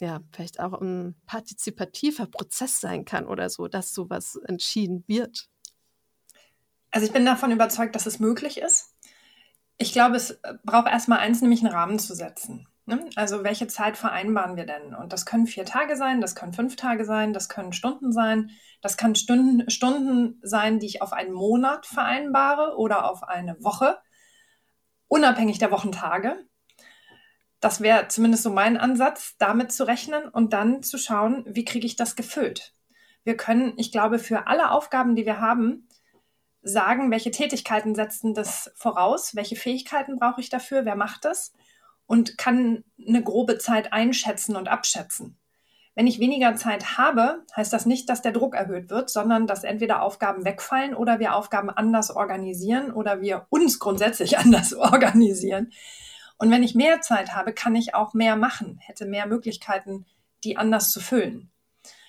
ja 0.00 0.20
vielleicht 0.32 0.60
auch 0.60 0.80
ein 0.80 1.14
partizipativer 1.26 2.26
Prozess 2.26 2.80
sein 2.80 3.04
kann 3.04 3.26
oder 3.26 3.48
so, 3.48 3.68
dass 3.68 3.92
sowas 3.92 4.36
entschieden 4.46 5.04
wird. 5.06 5.48
Also 6.90 7.06
ich 7.06 7.12
bin 7.12 7.24
davon 7.24 7.50
überzeugt, 7.50 7.94
dass 7.94 8.06
es 8.06 8.18
möglich 8.18 8.58
ist. 8.58 8.94
Ich 9.78 9.92
glaube, 9.92 10.16
es 10.16 10.38
braucht 10.64 10.88
erstmal 10.88 11.20
eins, 11.20 11.40
nämlich 11.40 11.64
einen 11.64 11.72
Rahmen 11.72 11.98
zu 11.98 12.14
setzen. 12.14 12.68
Ne? 12.84 13.08
Also 13.14 13.44
welche 13.44 13.68
Zeit 13.68 13.96
vereinbaren 13.96 14.56
wir 14.56 14.66
denn? 14.66 14.94
Und 14.94 15.12
das 15.12 15.24
können 15.24 15.46
vier 15.46 15.64
Tage 15.64 15.96
sein, 15.96 16.20
das 16.20 16.34
können 16.34 16.52
fünf 16.52 16.76
Tage 16.76 17.04
sein, 17.04 17.32
das 17.32 17.48
können 17.48 17.72
Stunden 17.72 18.12
sein, 18.12 18.50
das 18.80 18.96
kann 18.96 19.14
Stunden, 19.14 19.70
Stunden 19.70 20.40
sein, 20.42 20.80
die 20.80 20.86
ich 20.86 21.02
auf 21.02 21.12
einen 21.12 21.32
Monat 21.32 21.86
vereinbare 21.86 22.76
oder 22.76 23.08
auf 23.08 23.22
eine 23.22 23.56
Woche, 23.62 23.98
unabhängig 25.12 25.58
der 25.58 25.70
Wochentage. 25.70 26.42
Das 27.60 27.82
wäre 27.82 28.08
zumindest 28.08 28.44
so 28.44 28.50
mein 28.50 28.78
Ansatz, 28.78 29.36
damit 29.36 29.70
zu 29.70 29.86
rechnen 29.86 30.26
und 30.26 30.54
dann 30.54 30.82
zu 30.82 30.96
schauen, 30.96 31.44
wie 31.46 31.66
kriege 31.66 31.86
ich 31.86 31.96
das 31.96 32.16
gefüllt. 32.16 32.72
Wir 33.22 33.36
können, 33.36 33.74
ich 33.76 33.92
glaube, 33.92 34.18
für 34.18 34.46
alle 34.46 34.70
Aufgaben, 34.70 35.14
die 35.14 35.26
wir 35.26 35.38
haben, 35.38 35.86
sagen, 36.62 37.10
welche 37.10 37.30
Tätigkeiten 37.30 37.94
setzen 37.94 38.32
das 38.32 38.72
voraus, 38.74 39.36
welche 39.36 39.54
Fähigkeiten 39.54 40.16
brauche 40.16 40.40
ich 40.40 40.48
dafür, 40.48 40.86
wer 40.86 40.96
macht 40.96 41.26
das 41.26 41.52
und 42.06 42.38
kann 42.38 42.82
eine 43.06 43.22
grobe 43.22 43.58
Zeit 43.58 43.92
einschätzen 43.92 44.56
und 44.56 44.68
abschätzen. 44.68 45.38
Wenn 45.94 46.06
ich 46.06 46.18
weniger 46.18 46.56
Zeit 46.56 46.96
habe, 46.96 47.44
heißt 47.54 47.72
das 47.72 47.84
nicht, 47.84 48.08
dass 48.08 48.22
der 48.22 48.32
Druck 48.32 48.54
erhöht 48.54 48.88
wird, 48.88 49.10
sondern 49.10 49.46
dass 49.46 49.62
entweder 49.62 50.02
Aufgaben 50.02 50.44
wegfallen 50.44 50.94
oder 50.94 51.18
wir 51.18 51.34
Aufgaben 51.34 51.68
anders 51.68 52.10
organisieren 52.10 52.92
oder 52.92 53.20
wir 53.20 53.46
uns 53.50 53.78
grundsätzlich 53.78 54.38
anders 54.38 54.72
organisieren. 54.72 55.70
Und 56.38 56.50
wenn 56.50 56.62
ich 56.62 56.74
mehr 56.74 57.02
Zeit 57.02 57.34
habe, 57.34 57.52
kann 57.52 57.76
ich 57.76 57.94
auch 57.94 58.14
mehr 58.14 58.36
machen, 58.36 58.78
hätte 58.80 59.04
mehr 59.04 59.26
Möglichkeiten, 59.26 60.06
die 60.44 60.56
anders 60.56 60.90
zu 60.90 61.00
füllen. 61.00 61.50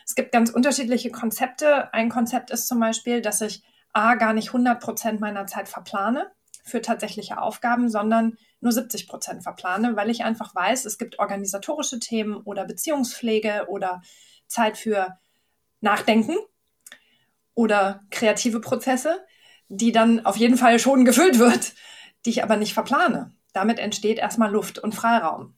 Es 0.06 0.16
gibt 0.16 0.32
ganz 0.32 0.50
unterschiedliche 0.50 1.12
Konzepte. 1.12 1.94
Ein 1.94 2.10
Konzept 2.10 2.52
ist 2.52 2.68
zum 2.68 2.80
Beispiel, 2.80 3.22
dass 3.22 3.42
ich 3.42 3.64
A, 3.92 4.16
gar 4.16 4.34
nicht 4.34 4.48
100 4.48 4.82
Prozent 4.82 5.22
meiner 5.22 5.46
Zeit 5.46 5.70
verplane 5.70 6.32
für 6.64 6.82
tatsächliche 6.82 7.40
Aufgaben, 7.40 7.90
sondern 7.90 8.38
nur 8.64 8.72
70 8.72 9.08
Prozent 9.08 9.44
verplane, 9.44 9.96
weil 9.96 10.10
ich 10.10 10.24
einfach 10.24 10.56
weiß, 10.56 10.86
es 10.86 10.98
gibt 10.98 11.20
organisatorische 11.20 12.00
Themen 12.00 12.38
oder 12.38 12.66
Beziehungspflege 12.66 13.68
oder 13.70 14.02
Zeit 14.48 14.78
für 14.78 15.18
Nachdenken 15.82 16.36
oder 17.54 18.04
kreative 18.10 18.62
Prozesse, 18.62 19.24
die 19.70 19.92
dann 19.92 20.26
auf 20.26 20.38
jeden 20.38 20.58
Fall 20.58 20.80
schon 20.80 21.06
gefüllt 21.06 21.40
wird, 21.40 21.74
die 22.26 22.32
ich 22.32 22.44
aber 22.44 22.58
nicht 22.58 22.74
verplane. 22.74 23.36
Damit 23.54 23.80
entsteht 23.80 24.18
erstmal 24.18 24.52
Luft 24.52 24.80
und 24.80 24.96
Freiraum. 24.96 25.56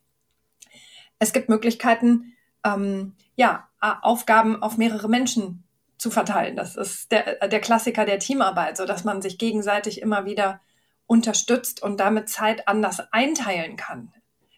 Es 1.18 1.32
gibt 1.32 1.48
Möglichkeiten, 1.48 2.34
ähm, 2.64 3.14
ja, 3.36 3.68
Aufgaben 3.80 4.62
auf 4.62 4.76
mehrere 4.76 5.08
Menschen 5.08 5.64
zu 5.98 6.10
verteilen. 6.10 6.56
Das 6.56 6.76
ist 6.76 7.12
der, 7.12 7.48
der 7.48 7.60
Klassiker 7.60 8.04
der 8.04 8.18
Teamarbeit, 8.18 8.76
so 8.76 8.84
dass 8.84 9.04
man 9.04 9.22
sich 9.22 9.38
gegenseitig 9.38 10.02
immer 10.02 10.24
wieder 10.24 10.60
unterstützt 11.06 11.82
und 11.82 12.00
damit 12.00 12.28
Zeit 12.28 12.68
anders 12.68 13.00
einteilen 13.12 13.76
kann. 13.76 14.12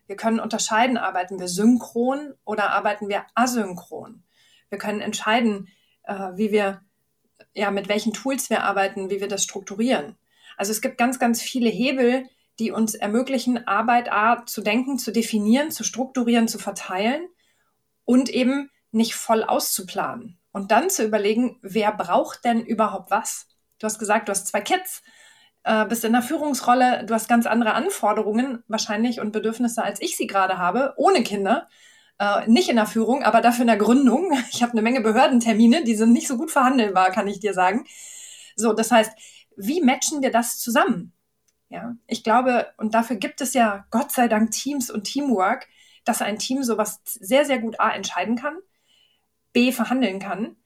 Wir 0.07 0.17
können 0.17 0.41
unterscheiden, 0.41 0.97
arbeiten 0.97 1.39
wir 1.39 1.49
synchron 1.49 2.35
oder 2.45 2.71
arbeiten 2.71 3.09
wir 3.09 3.27
asynchron. 3.35 4.25
Wir 4.71 4.79
können 4.79 5.01
entscheiden, 5.01 5.69
äh, 6.05 6.31
wie 6.35 6.51
wir, 6.51 6.83
ja, 7.55 7.71
mit 7.71 7.89
welchen 7.89 8.15
Tools 8.15 8.49
wir 8.49 8.65
arbeiten, 8.65 9.11
wie 9.11 9.21
wir 9.21 9.29
das 9.29 9.43
strukturieren. 9.45 10.17
Also 10.57 10.73
es 10.73 10.81
gibt 10.81 10.99
ganz, 10.99 11.19
ganz 11.19 11.43
viele 11.43 11.69
Hebel, 11.69 12.25
die 12.59 12.73
uns 12.73 12.95
ermöglichen, 12.95 13.67
Arbeit 13.69 14.11
A 14.11 14.45
zu 14.47 14.63
denken, 14.63 14.99
zu 14.99 15.13
definieren, 15.13 15.71
zu 15.71 15.85
strukturieren, 15.85 16.49
zu 16.49 16.59
verteilen 16.59 17.29
und 18.05 18.31
eben 18.31 18.71
nicht 18.91 19.15
voll 19.15 19.45
auszuplanen. 19.45 20.39
Und 20.51 20.71
dann 20.73 20.91
zu 20.91 21.05
überlegen, 21.05 21.59
wer 21.63 21.93
braucht 21.93 22.45
denn 22.45 22.65
überhaupt 22.65 23.11
was? 23.11 23.47
Du 23.79 23.85
hast 23.85 23.99
gesagt, 23.99 24.29
du 24.29 24.31
hast 24.31 24.49
zwei 24.49 24.61
Kids, 24.61 25.03
äh, 25.69 25.85
bist 25.85 26.05
in 26.05 26.13
der 26.13 26.23
Führungsrolle, 26.23 27.05
du 27.05 27.13
hast 27.13 27.29
ganz 27.29 27.45
andere 27.47 27.75
Anforderungen 27.75 28.65
wahrscheinlich 28.69 29.21
und 29.21 29.33
Bedürfnisse, 29.33 29.83
als 29.83 30.01
ich 30.01 30.17
sie 30.17 30.27
gerade 30.27 30.57
habe, 30.57 30.95
ohne 30.97 31.23
Kinder. 31.23 31.69
Äh, 32.19 32.49
nicht 32.49 32.71
in 32.71 32.77
der 32.77 32.87
Führung, 32.87 33.23
aber 33.23 33.43
dafür 33.43 33.63
in 33.63 33.69
der 33.69 33.77
Gründung. 33.77 34.33
Ich 34.51 34.63
habe 34.63 34.73
eine 34.73 34.83
Menge 34.83 35.03
Behördentermine, 35.03 35.85
die 35.85 35.95
sind 35.95 36.13
nicht 36.13 36.27
so 36.27 36.39
gut 36.39 36.51
verhandelbar, 36.51 37.11
kann 37.11 37.29
ich 37.29 37.39
dir 37.41 37.53
sagen. 37.53 37.85
So, 38.57 38.73
das 38.73 38.91
heißt, 38.91 39.13
wie 39.57 39.83
matchen 39.83 40.23
wir 40.23 40.31
das 40.31 40.59
zusammen? 40.59 41.13
Ja, 41.69 41.95
ich 42.07 42.25
glaube, 42.25 42.69
und 42.79 42.95
dafür 42.95 43.17
gibt 43.17 43.43
es 43.43 43.53
ja 43.53 43.85
Gott 43.91 44.11
sei 44.11 44.27
Dank 44.27 44.53
Teams 44.53 44.91
und 44.91 45.05
Teamwork, 45.05 45.69
dass 46.07 46.23
ein 46.23 46.39
Team 46.39 46.63
sowas 46.63 47.03
sehr, 47.05 47.45
sehr 47.45 47.59
gut 47.59 47.79
A 47.79 47.91
entscheiden 47.91 48.37
kann, 48.37 48.57
B 49.53 49.71
verhandeln 49.71 50.19
kann, 50.19 50.57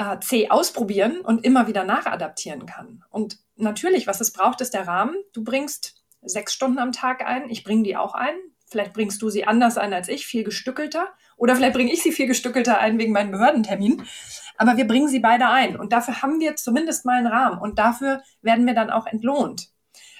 äh, 0.00 0.18
C 0.20 0.48
ausprobieren 0.48 1.20
und 1.20 1.44
immer 1.44 1.66
wieder 1.66 1.84
nachadaptieren 1.84 2.64
kann. 2.64 3.04
Und 3.10 3.38
natürlich, 3.56 4.06
was 4.06 4.22
es 4.22 4.32
braucht, 4.32 4.62
ist 4.62 4.72
der 4.72 4.88
Rahmen. 4.88 5.14
Du 5.34 5.44
bringst 5.44 6.02
sechs 6.22 6.54
Stunden 6.54 6.78
am 6.78 6.92
Tag 6.92 7.24
ein, 7.26 7.50
ich 7.50 7.64
bringe 7.64 7.82
die 7.82 7.96
auch 7.96 8.14
ein. 8.14 8.34
Vielleicht 8.66 8.92
bringst 8.94 9.20
du 9.20 9.30
sie 9.30 9.46
anders 9.46 9.76
ein 9.76 9.92
als 9.92 10.08
ich, 10.08 10.26
viel 10.26 10.44
gestückelter. 10.44 11.08
Oder 11.36 11.56
vielleicht 11.56 11.74
bringe 11.74 11.92
ich 11.92 12.02
sie 12.02 12.12
viel 12.12 12.28
gestückelter 12.28 12.78
ein 12.78 12.98
wegen 12.98 13.12
meinem 13.12 13.32
Behördentermin. 13.32 14.04
Aber 14.56 14.76
wir 14.76 14.86
bringen 14.86 15.08
sie 15.08 15.18
beide 15.18 15.48
ein. 15.48 15.76
Und 15.76 15.92
dafür 15.92 16.22
haben 16.22 16.40
wir 16.40 16.56
zumindest 16.56 17.04
mal 17.04 17.18
einen 17.18 17.26
Rahmen. 17.26 17.58
Und 17.58 17.78
dafür 17.78 18.22
werden 18.42 18.66
wir 18.66 18.74
dann 18.74 18.90
auch 18.90 19.06
entlohnt. 19.06 19.70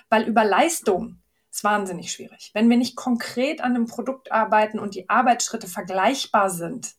Weil 0.09 0.25
über 0.25 0.45
Leistung 0.45 1.21
ist 1.51 1.63
wahnsinnig 1.63 2.13
schwierig. 2.13 2.51
Wenn 2.53 2.69
wir 2.69 2.77
nicht 2.77 2.97
konkret 2.97 3.61
an 3.61 3.77
einem 3.77 3.87
Produkt 3.87 4.33
arbeiten 4.33 4.79
und 4.79 4.95
die 4.95 5.09
Arbeitsschritte 5.09 5.69
vergleichbar 5.69 6.51
sind, 6.51 6.95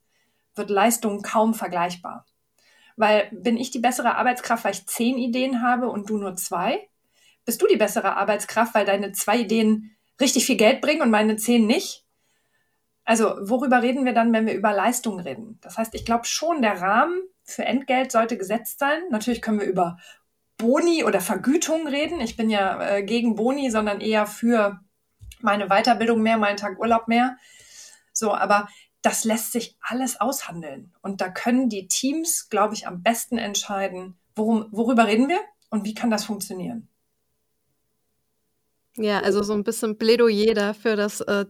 wird 0.56 0.70
Leistung 0.70 1.22
kaum 1.22 1.54
vergleichbar. 1.54 2.26
Weil 2.98 3.30
bin 3.32 3.58
ich 3.58 3.72
die 3.72 3.80
bessere 3.80 4.16
Arbeitskraft, 4.16 4.64
weil 4.64 4.74
ich 4.74 4.88
zehn 4.88 5.18
Ideen 5.18 5.62
habe 5.62 5.90
und 5.90 6.10
du 6.10 6.18
nur 6.18 6.36
zwei? 6.36 6.88
Bist 7.46 7.62
du 7.62 7.68
die 7.68 7.78
bessere 7.78 8.16
Arbeitskraft, 8.16 8.76
weil 8.76 8.86
deine 8.86 9.12
zwei 9.12 9.40
Ideen 9.40 9.96
richtig 10.20 10.46
viel 10.46 10.58
Geld 10.58 10.82
bringen 10.82 11.02
und 11.02 11.10
meine 11.10 11.36
zehn 11.38 11.66
nicht? 11.66 12.06
Also 13.04 13.36
worüber 13.42 13.82
reden 13.82 14.06
wir 14.06 14.14
dann, 14.14 14.32
wenn 14.32 14.46
wir 14.46 14.54
über 14.54 14.74
Leistung 14.74 15.20
reden? 15.20 15.58
Das 15.62 15.78
heißt, 15.78 15.96
ich 15.96 16.06
glaube 16.06 16.26
schon, 16.26 16.62
der 16.62 16.82
Rahmen 16.82 17.22
für 17.44 17.66
Entgelt 17.66 18.12
sollte 18.12 18.38
gesetzt 18.38 18.80
sein. 18.80 19.02
Natürlich 19.10 19.42
können 19.42 19.60
wir 19.60 19.68
über 19.68 19.98
Boni 20.58 21.04
oder 21.04 21.22
Vergütung 21.22 21.88
reden. 21.88 22.22
Ich 22.22 22.38
bin 22.38 22.50
ja 22.50 22.98
äh, 22.98 23.04
gegen 23.04 23.36
Boni, 23.36 23.72
sondern 23.72 24.00
eher 24.00 24.28
für 24.28 24.80
meine 25.42 25.68
Weiterbildung 25.68 26.22
mehr, 26.22 26.38
meinen 26.38 26.58
Tag 26.58 26.80
Urlaub 26.80 27.08
mehr. 27.08 27.38
So, 28.14 28.34
aber 28.34 28.68
das 29.02 29.24
lässt 29.24 29.52
sich 29.52 29.78
alles 29.82 30.20
aushandeln. 30.20 30.94
Und 31.02 31.22
da 31.22 31.30
können 31.30 31.70
die 31.70 31.88
Teams, 31.88 32.50
glaube 32.50 32.74
ich, 32.76 32.88
am 32.88 33.02
besten 33.02 33.38
entscheiden, 33.38 34.16
worum, 34.36 34.68
worüber 34.72 35.08
reden 35.08 35.28
wir 35.28 35.40
und 35.70 35.86
wie 35.86 35.94
kann 35.94 36.12
das 36.12 36.26
funktionieren. 36.26 36.88
Ja, 38.98 39.22
also 39.22 39.42
so 39.42 39.54
ein 39.54 39.64
bisschen 39.64 39.98
Plädoyer 39.98 40.54
dafür, 40.54 40.96
dass 40.96 41.22
äh, 41.22 41.46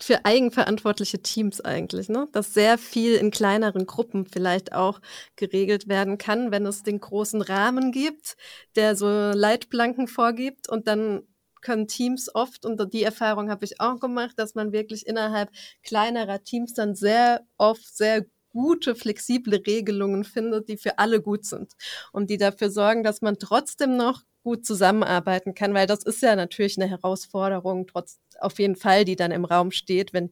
für 0.00 0.24
eigenverantwortliche 0.24 1.22
Teams 1.22 1.60
eigentlich, 1.60 2.08
ne? 2.08 2.28
Dass 2.32 2.52
sehr 2.52 2.78
viel 2.78 3.14
in 3.14 3.30
kleineren 3.30 3.86
Gruppen 3.86 4.26
vielleicht 4.26 4.72
auch 4.72 5.00
geregelt 5.36 5.88
werden 5.88 6.18
kann, 6.18 6.50
wenn 6.50 6.66
es 6.66 6.82
den 6.82 7.00
großen 7.00 7.40
Rahmen 7.42 7.90
gibt, 7.92 8.36
der 8.76 8.96
so 8.96 9.06
Leitplanken 9.06 10.08
vorgibt 10.08 10.68
und 10.68 10.88
dann 10.88 11.22
können 11.64 11.88
Teams 11.88 12.32
oft, 12.32 12.64
und 12.64 12.92
die 12.92 13.02
Erfahrung 13.02 13.50
habe 13.50 13.64
ich 13.64 13.80
auch 13.80 13.98
gemacht, 13.98 14.34
dass 14.36 14.54
man 14.54 14.72
wirklich 14.72 15.06
innerhalb 15.06 15.50
kleinerer 15.82 16.44
Teams 16.44 16.74
dann 16.74 16.94
sehr 16.94 17.40
oft 17.58 17.96
sehr 17.96 18.24
gute, 18.52 18.94
flexible 18.94 19.60
Regelungen 19.66 20.22
findet, 20.22 20.68
die 20.68 20.76
für 20.76 20.98
alle 20.98 21.20
gut 21.20 21.44
sind 21.44 21.72
und 22.12 22.30
die 22.30 22.36
dafür 22.36 22.70
sorgen, 22.70 23.02
dass 23.02 23.20
man 23.20 23.38
trotzdem 23.38 23.96
noch 23.96 24.22
gut 24.44 24.64
zusammenarbeiten 24.64 25.54
kann, 25.54 25.74
weil 25.74 25.86
das 25.86 26.04
ist 26.04 26.22
ja 26.22 26.36
natürlich 26.36 26.78
eine 26.78 26.88
Herausforderung, 26.88 27.86
trotz 27.86 28.20
auf 28.38 28.58
jeden 28.58 28.76
Fall, 28.76 29.04
die 29.04 29.16
dann 29.16 29.32
im 29.32 29.44
Raum 29.44 29.70
steht. 29.70 30.12
Wenn 30.12 30.30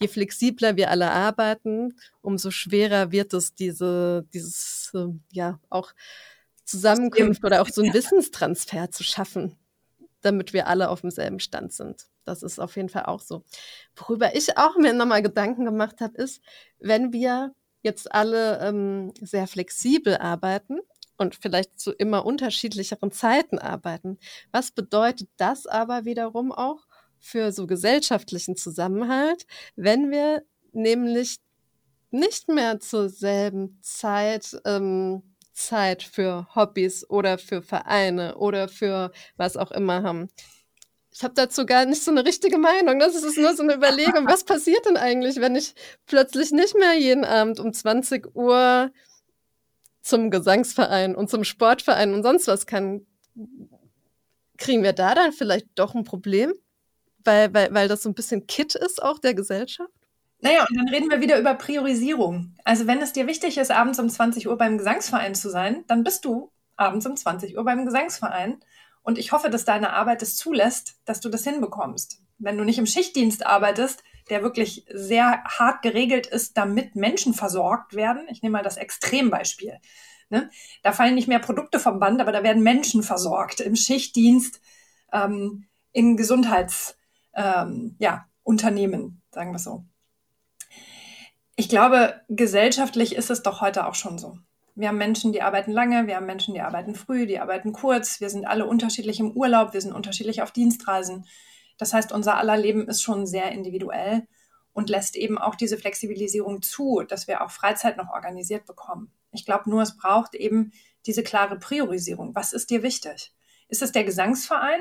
je 0.00 0.06
flexibler 0.06 0.76
wir 0.76 0.90
alle 0.90 1.10
arbeiten, 1.10 1.94
umso 2.20 2.50
schwerer 2.50 3.10
wird 3.10 3.32
es, 3.32 3.54
diese, 3.54 4.26
dieses, 4.34 4.92
äh, 4.94 5.06
ja, 5.32 5.58
auch 5.70 5.92
Zusammenkunft 6.64 7.44
oder 7.44 7.62
auch 7.62 7.68
so 7.68 7.82
einen 7.82 7.94
Wissenstransfer 7.94 8.90
zu 8.90 9.02
schaffen, 9.02 9.56
damit 10.24 10.52
wir 10.52 10.66
alle 10.66 10.90
auf 10.90 11.02
demselben 11.02 11.40
Stand 11.40 11.72
sind. 11.72 12.06
Das 12.24 12.42
ist 12.42 12.58
auf 12.58 12.76
jeden 12.76 12.88
Fall 12.88 13.04
auch 13.06 13.20
so. 13.20 13.44
Worüber 13.96 14.34
ich 14.34 14.56
auch 14.56 14.76
mir 14.76 14.92
nochmal 14.92 15.22
Gedanken 15.22 15.64
gemacht 15.64 16.00
habe, 16.00 16.16
ist, 16.16 16.42
wenn 16.78 17.12
wir 17.12 17.52
jetzt 17.82 18.12
alle 18.12 18.60
ähm, 18.60 19.12
sehr 19.20 19.46
flexibel 19.46 20.16
arbeiten 20.16 20.78
und 21.18 21.34
vielleicht 21.34 21.78
zu 21.78 21.92
immer 21.92 22.24
unterschiedlicheren 22.24 23.12
Zeiten 23.12 23.58
arbeiten, 23.58 24.18
was 24.50 24.70
bedeutet 24.70 25.28
das 25.36 25.66
aber 25.66 26.04
wiederum 26.04 26.50
auch 26.50 26.86
für 27.18 27.52
so 27.52 27.66
gesellschaftlichen 27.66 28.56
Zusammenhalt, 28.56 29.46
wenn 29.76 30.10
wir 30.10 30.42
nämlich 30.72 31.38
nicht 32.10 32.48
mehr 32.48 32.80
zur 32.80 33.08
selben 33.08 33.78
Zeit 33.82 34.56
ähm, 34.64 35.33
Zeit 35.54 36.02
für 36.02 36.46
Hobbys 36.54 37.08
oder 37.08 37.38
für 37.38 37.62
Vereine 37.62 38.36
oder 38.36 38.68
für 38.68 39.12
was 39.36 39.56
auch 39.56 39.70
immer 39.70 40.02
haben. 40.02 40.28
Ich 41.12 41.22
habe 41.22 41.34
dazu 41.34 41.64
gar 41.64 41.86
nicht 41.86 42.02
so 42.02 42.10
eine 42.10 42.24
richtige 42.24 42.58
Meinung. 42.58 42.98
Das 42.98 43.14
ist 43.14 43.38
nur 43.38 43.54
so 43.54 43.62
eine 43.62 43.74
Überlegung. 43.74 44.26
Was 44.26 44.42
passiert 44.44 44.84
denn 44.84 44.96
eigentlich, 44.96 45.36
wenn 45.36 45.54
ich 45.54 45.74
plötzlich 46.06 46.50
nicht 46.50 46.76
mehr 46.76 46.94
jeden 46.94 47.24
Abend 47.24 47.60
um 47.60 47.72
20 47.72 48.34
Uhr 48.34 48.90
zum 50.02 50.30
Gesangsverein 50.30 51.14
und 51.14 51.30
zum 51.30 51.44
Sportverein 51.44 52.14
und 52.14 52.24
sonst 52.24 52.48
was 52.48 52.66
kann? 52.66 53.06
Kriegen 54.58 54.82
wir 54.82 54.92
da 54.92 55.14
dann 55.14 55.32
vielleicht 55.32 55.68
doch 55.76 55.94
ein 55.94 56.04
Problem? 56.04 56.52
Weil, 57.22 57.54
weil, 57.54 57.72
weil 57.72 57.88
das 57.88 58.02
so 58.02 58.08
ein 58.08 58.14
bisschen 58.14 58.46
Kit 58.48 58.74
ist 58.74 59.00
auch 59.00 59.20
der 59.20 59.34
Gesellschaft? 59.34 59.92
Naja, 60.40 60.66
und 60.68 60.76
dann 60.76 60.88
reden 60.88 61.10
wir 61.10 61.20
wieder 61.20 61.38
über 61.38 61.54
Priorisierung. 61.54 62.54
Also 62.64 62.86
wenn 62.86 63.00
es 63.00 63.12
dir 63.12 63.26
wichtig 63.26 63.56
ist, 63.56 63.70
abends 63.70 63.98
um 63.98 64.08
20 64.08 64.48
Uhr 64.48 64.58
beim 64.58 64.78
Gesangsverein 64.78 65.34
zu 65.34 65.50
sein, 65.50 65.84
dann 65.86 66.04
bist 66.04 66.24
du 66.24 66.52
abends 66.76 67.06
um 67.06 67.16
20 67.16 67.56
Uhr 67.56 67.64
beim 67.64 67.84
Gesangsverein. 67.84 68.60
Und 69.02 69.18
ich 69.18 69.32
hoffe, 69.32 69.50
dass 69.50 69.64
deine 69.64 69.92
Arbeit 69.92 70.22
es 70.22 70.36
zulässt, 70.36 70.96
dass 71.04 71.20
du 71.20 71.28
das 71.28 71.44
hinbekommst. 71.44 72.20
Wenn 72.38 72.58
du 72.58 72.64
nicht 72.64 72.78
im 72.78 72.86
Schichtdienst 72.86 73.46
arbeitest, 73.46 74.02
der 74.30 74.42
wirklich 74.42 74.86
sehr 74.92 75.44
hart 75.44 75.82
geregelt 75.82 76.26
ist, 76.26 76.56
damit 76.56 76.96
Menschen 76.96 77.34
versorgt 77.34 77.94
werden. 77.94 78.26
Ich 78.30 78.42
nehme 78.42 78.54
mal 78.54 78.62
das 78.62 78.76
Extrembeispiel. 78.76 79.78
Ne? 80.30 80.50
Da 80.82 80.92
fallen 80.92 81.14
nicht 81.14 81.28
mehr 81.28 81.38
Produkte 81.38 81.78
vom 81.78 82.00
Band, 82.00 82.20
aber 82.20 82.32
da 82.32 82.42
werden 82.42 82.62
Menschen 82.62 83.02
versorgt 83.02 83.60
im 83.60 83.76
Schichtdienst, 83.76 84.60
ähm, 85.12 85.66
in 85.92 86.16
Gesundheitsunternehmen, 86.16 86.96
ähm, 87.34 87.96
ja, 87.98 88.26
sagen 89.30 89.52
wir 89.52 89.58
so. 89.58 89.84
Ich 91.56 91.68
glaube, 91.68 92.20
gesellschaftlich 92.28 93.14
ist 93.14 93.30
es 93.30 93.42
doch 93.42 93.60
heute 93.60 93.86
auch 93.86 93.94
schon 93.94 94.18
so. 94.18 94.38
Wir 94.74 94.88
haben 94.88 94.98
Menschen, 94.98 95.32
die 95.32 95.42
arbeiten 95.42 95.70
lange, 95.70 96.08
wir 96.08 96.16
haben 96.16 96.26
Menschen, 96.26 96.52
die 96.52 96.60
arbeiten 96.60 96.96
früh, 96.96 97.26
die 97.26 97.38
arbeiten 97.38 97.72
kurz, 97.72 98.20
wir 98.20 98.28
sind 98.28 98.44
alle 98.44 98.66
unterschiedlich 98.66 99.20
im 99.20 99.30
Urlaub, 99.30 99.72
wir 99.72 99.80
sind 99.80 99.92
unterschiedlich 99.92 100.42
auf 100.42 100.50
Dienstreisen. 100.50 101.26
Das 101.78 101.92
heißt, 101.92 102.10
unser 102.10 102.36
aller 102.38 102.56
Leben 102.56 102.88
ist 102.88 103.02
schon 103.02 103.24
sehr 103.24 103.52
individuell 103.52 104.26
und 104.72 104.90
lässt 104.90 105.14
eben 105.14 105.38
auch 105.38 105.54
diese 105.54 105.78
Flexibilisierung 105.78 106.60
zu, 106.60 107.02
dass 107.06 107.28
wir 107.28 107.40
auch 107.40 107.52
Freizeit 107.52 107.96
noch 107.96 108.10
organisiert 108.10 108.66
bekommen. 108.66 109.12
Ich 109.30 109.44
glaube 109.44 109.70
nur, 109.70 109.82
es 109.82 109.96
braucht 109.96 110.34
eben 110.34 110.72
diese 111.06 111.22
klare 111.22 111.56
Priorisierung. 111.56 112.34
Was 112.34 112.52
ist 112.52 112.70
dir 112.70 112.82
wichtig? 112.82 113.32
Ist 113.68 113.82
es 113.82 113.92
der 113.92 114.02
Gesangsverein? 114.02 114.80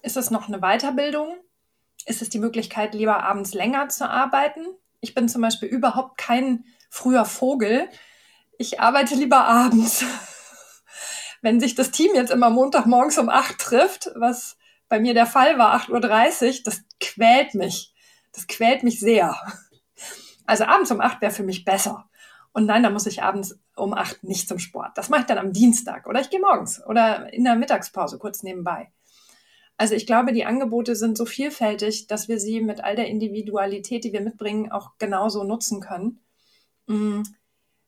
Ist 0.00 0.16
es 0.16 0.30
noch 0.30 0.48
eine 0.48 0.60
Weiterbildung? 0.60 1.36
Ist 2.06 2.22
es 2.22 2.30
die 2.30 2.38
Möglichkeit, 2.38 2.94
lieber 2.94 3.22
abends 3.22 3.52
länger 3.52 3.90
zu 3.90 4.08
arbeiten? 4.08 4.64
Ich 5.00 5.14
bin 5.14 5.28
zum 5.28 5.42
Beispiel 5.42 5.68
überhaupt 5.68 6.18
kein 6.18 6.64
früher 6.90 7.24
Vogel, 7.24 7.88
ich 8.58 8.78
arbeite 8.78 9.14
lieber 9.14 9.46
abends. 9.46 10.04
Wenn 11.42 11.60
sich 11.60 11.74
das 11.74 11.90
Team 11.90 12.10
jetzt 12.14 12.30
immer 12.30 12.50
Montagmorgens 12.50 13.16
um 13.16 13.30
acht 13.30 13.58
trifft, 13.58 14.10
was 14.14 14.58
bei 14.88 15.00
mir 15.00 15.14
der 15.14 15.24
Fall 15.24 15.56
war, 15.56 15.74
8.30 15.80 16.58
Uhr, 16.58 16.62
das 16.64 16.82
quält 17.00 17.54
mich. 17.54 17.94
Das 18.34 18.46
quält 18.46 18.82
mich 18.82 19.00
sehr. 19.00 19.34
Also 20.44 20.64
abends 20.64 20.90
um 20.90 21.00
acht 21.00 21.22
wäre 21.22 21.32
für 21.32 21.42
mich 21.42 21.64
besser. 21.64 22.10
Und 22.52 22.66
nein, 22.66 22.82
da 22.82 22.90
muss 22.90 23.06
ich 23.06 23.22
abends 23.22 23.58
um 23.76 23.94
acht 23.94 24.24
nicht 24.24 24.46
zum 24.46 24.58
Sport. 24.58 24.98
Das 24.98 25.08
mache 25.08 25.22
ich 25.22 25.26
dann 25.26 25.38
am 25.38 25.54
Dienstag 25.54 26.06
oder 26.06 26.20
ich 26.20 26.28
gehe 26.28 26.40
morgens 26.40 26.84
oder 26.84 27.32
in 27.32 27.44
der 27.44 27.56
Mittagspause 27.56 28.18
kurz 28.18 28.42
nebenbei. 28.42 28.92
Also 29.80 29.94
ich 29.94 30.04
glaube, 30.04 30.34
die 30.34 30.44
Angebote 30.44 30.94
sind 30.94 31.16
so 31.16 31.24
vielfältig, 31.24 32.06
dass 32.06 32.28
wir 32.28 32.38
sie 32.38 32.60
mit 32.60 32.84
all 32.84 32.96
der 32.96 33.08
Individualität, 33.08 34.04
die 34.04 34.12
wir 34.12 34.20
mitbringen, 34.20 34.70
auch 34.70 34.98
genauso 34.98 35.42
nutzen 35.42 35.80
können. 35.80 36.20
Mm. 36.86 37.22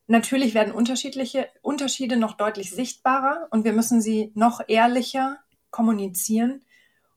Natürlich 0.06 0.54
werden 0.54 0.72
unterschiedliche 0.72 1.50
Unterschiede 1.60 2.16
noch 2.16 2.38
deutlich 2.38 2.70
sichtbarer 2.70 3.46
und 3.50 3.64
wir 3.64 3.74
müssen 3.74 4.00
sie 4.00 4.32
noch 4.34 4.62
ehrlicher 4.68 5.38
kommunizieren 5.70 6.64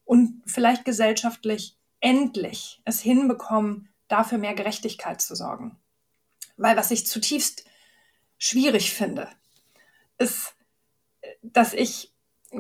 und 0.03 0.43
vielleicht 0.45 0.83
gesellschaftlich 0.83 1.77
endlich 2.01 2.81
es 2.83 2.99
hinbekommen, 2.99 3.87
dafür 4.09 4.39
mehr 4.39 4.55
Gerechtigkeit 4.55 5.21
zu 5.21 5.35
sorgen. 5.35 5.77
Weil 6.57 6.75
was 6.75 6.91
ich 6.91 7.07
zutiefst 7.07 7.63
schwierig 8.37 8.91
finde, 8.91 9.29
ist, 10.17 10.53
dass 11.43 11.73
ich, 11.73 12.11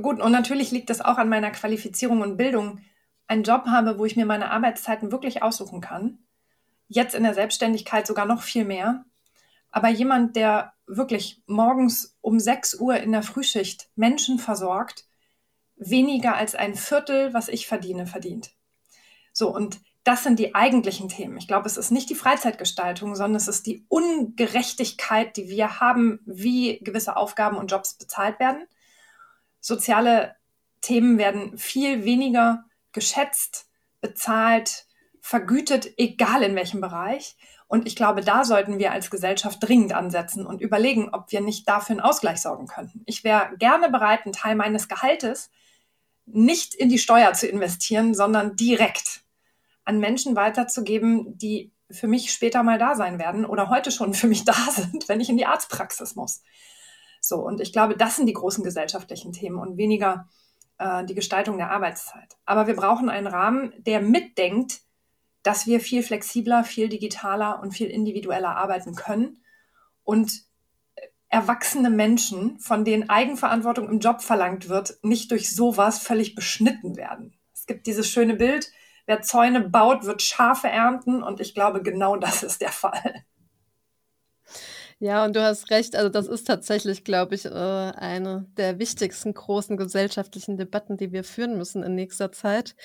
gut, 0.01 0.19
und 0.21 0.31
natürlich 0.31 0.71
liegt 0.71 0.89
das 0.89 1.01
auch 1.01 1.17
an 1.17 1.29
meiner 1.29 1.51
Qualifizierung 1.51 2.21
und 2.21 2.37
Bildung, 2.37 2.79
einen 3.27 3.43
Job 3.43 3.65
habe, 3.65 3.97
wo 3.97 4.05
ich 4.05 4.15
mir 4.15 4.25
meine 4.25 4.51
Arbeitszeiten 4.51 5.11
wirklich 5.11 5.41
aussuchen 5.41 5.81
kann. 5.81 6.19
Jetzt 6.87 7.15
in 7.15 7.23
der 7.23 7.33
Selbstständigkeit 7.33 8.05
sogar 8.05 8.25
noch 8.25 8.43
viel 8.43 8.65
mehr 8.65 9.05
aber 9.75 9.89
jemand, 9.89 10.37
der 10.37 10.71
wirklich 10.87 11.43
morgens 11.47 12.17
um 12.21 12.39
6 12.39 12.75
Uhr 12.75 12.95
in 12.95 13.11
der 13.11 13.23
Frühschicht 13.23 13.89
Menschen 13.97 14.39
versorgt, 14.39 15.03
weniger 15.75 16.37
als 16.37 16.55
ein 16.55 16.75
Viertel, 16.75 17.33
was 17.33 17.49
ich 17.49 17.67
verdiene, 17.67 18.07
verdient. 18.07 18.53
So, 19.33 19.53
und 19.53 19.81
das 20.05 20.23
sind 20.23 20.39
die 20.39 20.55
eigentlichen 20.55 21.09
Themen. 21.09 21.35
Ich 21.35 21.49
glaube, 21.49 21.67
es 21.67 21.75
ist 21.75 21.91
nicht 21.91 22.09
die 22.09 22.15
Freizeitgestaltung, 22.15 23.17
sondern 23.17 23.35
es 23.35 23.49
ist 23.49 23.65
die 23.65 23.83
Ungerechtigkeit, 23.89 25.35
die 25.35 25.49
wir 25.49 25.81
haben, 25.81 26.21
wie 26.25 26.79
gewisse 26.79 27.17
Aufgaben 27.17 27.57
und 27.57 27.69
Jobs 27.69 27.95
bezahlt 27.95 28.39
werden. 28.39 28.65
Soziale 29.65 30.35
Themen 30.81 31.17
werden 31.17 31.57
viel 31.57 32.05
weniger 32.05 32.65
geschätzt, 32.91 33.67
bezahlt, 33.99 34.85
vergütet, 35.21 35.91
egal 35.97 36.43
in 36.43 36.55
welchem 36.55 36.81
Bereich. 36.81 37.35
Und 37.67 37.87
ich 37.87 37.95
glaube, 37.95 38.21
da 38.21 38.43
sollten 38.43 38.77
wir 38.77 38.91
als 38.91 39.09
Gesellschaft 39.09 39.57
dringend 39.59 39.91
ansetzen 39.91 40.45
und 40.45 40.61
überlegen, 40.61 41.09
ob 41.11 41.31
wir 41.31 41.41
nicht 41.41 41.67
dafür 41.67 41.93
einen 41.93 42.01
Ausgleich 42.01 42.43
sorgen 42.43 42.67
könnten. 42.67 43.01
Ich 43.07 43.23
wäre 43.23 43.57
gerne 43.57 43.89
bereit, 43.89 44.25
einen 44.25 44.33
Teil 44.33 44.53
meines 44.53 44.87
Gehaltes 44.87 45.49
nicht 46.27 46.75
in 46.75 46.89
die 46.89 46.99
Steuer 46.99 47.33
zu 47.33 47.47
investieren, 47.47 48.13
sondern 48.13 48.55
direkt 48.55 49.23
an 49.83 49.97
Menschen 49.97 50.35
weiterzugeben, 50.35 51.39
die 51.39 51.71
für 51.89 52.05
mich 52.07 52.31
später 52.31 52.61
mal 52.61 52.77
da 52.77 52.93
sein 52.93 53.17
werden 53.17 53.47
oder 53.47 53.69
heute 53.69 53.89
schon 53.89 54.13
für 54.13 54.27
mich 54.27 54.45
da 54.45 54.53
sind, 54.69 55.09
wenn 55.09 55.21
ich 55.21 55.29
in 55.29 55.37
die 55.37 55.47
Arztpraxis 55.47 56.15
muss. 56.15 56.43
So, 57.27 57.37
und 57.37 57.59
ich 57.59 57.73
glaube, 57.73 57.97
das 57.97 58.17
sind 58.17 58.27
die 58.27 58.33
großen 58.33 58.63
gesellschaftlichen 58.63 59.33
Themen 59.33 59.57
und 59.57 59.77
weniger 59.77 60.29
äh, 60.77 61.03
die 61.05 61.15
Gestaltung 61.15 61.57
der 61.57 61.71
Arbeitszeit. 61.71 62.37
Aber 62.45 62.67
wir 62.67 62.75
brauchen 62.75 63.09
einen 63.09 63.27
Rahmen, 63.27 63.73
der 63.77 63.99
mitdenkt, 64.01 64.81
dass 65.41 65.65
wir 65.65 65.79
viel 65.79 66.03
flexibler, 66.03 66.63
viel 66.63 66.87
digitaler 66.87 67.61
und 67.61 67.71
viel 67.71 67.87
individueller 67.87 68.55
arbeiten 68.55 68.95
können 68.95 69.43
und 70.03 70.43
erwachsene 71.29 71.89
Menschen, 71.89 72.59
von 72.59 72.85
denen 72.85 73.09
Eigenverantwortung 73.09 73.89
im 73.89 73.99
Job 73.99 74.21
verlangt 74.21 74.69
wird, 74.69 74.97
nicht 75.01 75.31
durch 75.31 75.53
sowas 75.53 75.99
völlig 75.99 76.35
beschnitten 76.35 76.95
werden. 76.95 77.33
Es 77.53 77.65
gibt 77.65 77.87
dieses 77.87 78.07
schöne 78.07 78.35
Bild, 78.35 78.71
wer 79.07 79.21
Zäune 79.21 79.61
baut, 79.61 80.05
wird 80.05 80.21
Schafe 80.21 80.67
ernten 80.67 81.23
und 81.23 81.41
ich 81.41 81.55
glaube, 81.55 81.81
genau 81.81 82.15
das 82.17 82.43
ist 82.43 82.61
der 82.61 82.71
Fall. 82.71 83.25
Ja, 84.99 85.25
und 85.25 85.35
du 85.35 85.43
hast 85.43 85.69
recht. 85.71 85.95
Also 85.95 86.09
das 86.09 86.27
ist 86.27 86.45
tatsächlich, 86.47 87.03
glaube 87.03 87.35
ich, 87.35 87.45
äh, 87.45 87.49
eine 87.49 88.45
der 88.57 88.79
wichtigsten 88.79 89.33
großen 89.33 89.75
gesellschaftlichen 89.77 90.57
Debatten, 90.57 90.95
die 90.97 91.11
wir 91.11 91.23
führen 91.25 91.57
müssen 91.57 91.83
in 91.83 91.95
nächster 91.95 92.31
Zeit, 92.31 92.75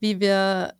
wie 0.00 0.18
wir 0.20 0.74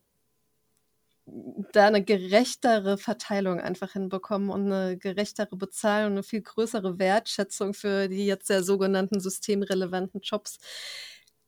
da 1.73 1.87
eine 1.87 2.03
gerechtere 2.05 2.99
Verteilung 2.99 3.61
einfach 3.61 3.93
hinbekommen 3.93 4.51
und 4.51 4.73
eine 4.73 4.97
gerechtere 4.99 5.57
Bezahlung, 5.57 6.13
eine 6.13 6.23
viel 6.23 6.43
größere 6.43 6.99
Wertschätzung 6.99 7.75
für 7.75 8.09
die 8.09 8.27
jetzt 8.27 8.47
sehr 8.49 8.63
sogenannten 8.65 9.21
systemrelevanten 9.21 10.21
Jobs, 10.23 10.59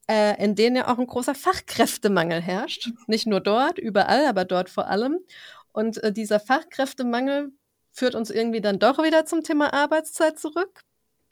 äh, 0.09 0.43
in 0.43 0.55
denen 0.55 0.77
ja 0.77 0.89
auch 0.93 0.99
ein 0.99 1.07
großer 1.07 1.35
Fachkräftemangel 1.35 2.41
herrscht. 2.41 2.91
Nicht 3.07 3.27
nur 3.27 3.41
dort, 3.41 3.79
überall, 3.79 4.27
aber 4.27 4.45
dort 4.45 4.71
vor 4.71 4.87
allem. 4.89 5.19
Und 5.73 6.03
äh, 6.03 6.13
dieser 6.13 6.39
Fachkräftemangel 6.41 7.51
führt 7.93 8.15
uns 8.15 8.31
irgendwie 8.31 8.61
dann 8.61 8.79
doch 8.79 8.99
wieder 9.03 9.27
zum 9.27 9.43
Thema 9.43 9.73
Arbeitszeit 9.73 10.39
zurück. 10.39 10.83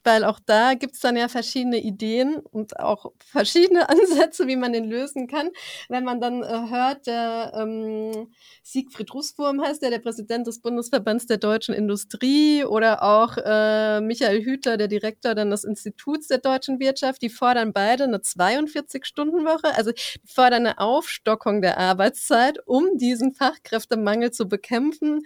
weil 0.03 0.23
auch 0.23 0.39
da 0.45 0.73
gibt 0.73 0.95
es 0.95 1.01
dann 1.01 1.15
ja 1.15 1.27
verschiedene 1.27 1.77
Ideen 1.77 2.37
und 2.37 2.79
auch 2.79 3.11
verschiedene 3.23 3.87
Ansätze, 3.89 4.47
wie 4.47 4.55
man 4.55 4.73
den 4.73 4.89
lösen 4.89 5.27
kann. 5.27 5.49
Wenn 5.89 6.03
man 6.03 6.19
dann 6.19 6.41
äh, 6.43 6.69
hört, 6.69 7.05
der 7.07 7.53
ähm, 7.55 8.33
Siegfried 8.63 9.13
Russwurm 9.13 9.61
heißt 9.61 9.81
der, 9.83 9.91
der 9.91 9.99
Präsident 9.99 10.47
des 10.47 10.59
Bundesverbands 10.61 11.27
der 11.27 11.37
deutschen 11.37 11.75
Industrie 11.75 12.63
oder 12.65 13.03
auch 13.03 13.37
äh, 13.37 14.01
Michael 14.01 14.43
Hütler, 14.43 14.77
der 14.77 14.87
Direktor 14.87 15.35
dann 15.35 15.51
des 15.51 15.63
Instituts 15.63 16.27
der 16.27 16.39
deutschen 16.39 16.79
Wirtschaft, 16.79 17.21
die 17.21 17.29
fordern 17.29 17.73
beide 17.73 18.05
eine 18.05 18.17
42-Stunden-Woche, 18.17 19.75
also 19.75 19.91
die 19.91 20.01
fordern 20.25 20.65
eine 20.65 20.79
Aufstockung 20.79 21.61
der 21.61 21.77
Arbeitszeit, 21.77 22.57
um 22.65 22.97
diesen 22.97 23.33
Fachkräftemangel 23.33 24.31
zu 24.31 24.47
bekämpfen 24.47 25.21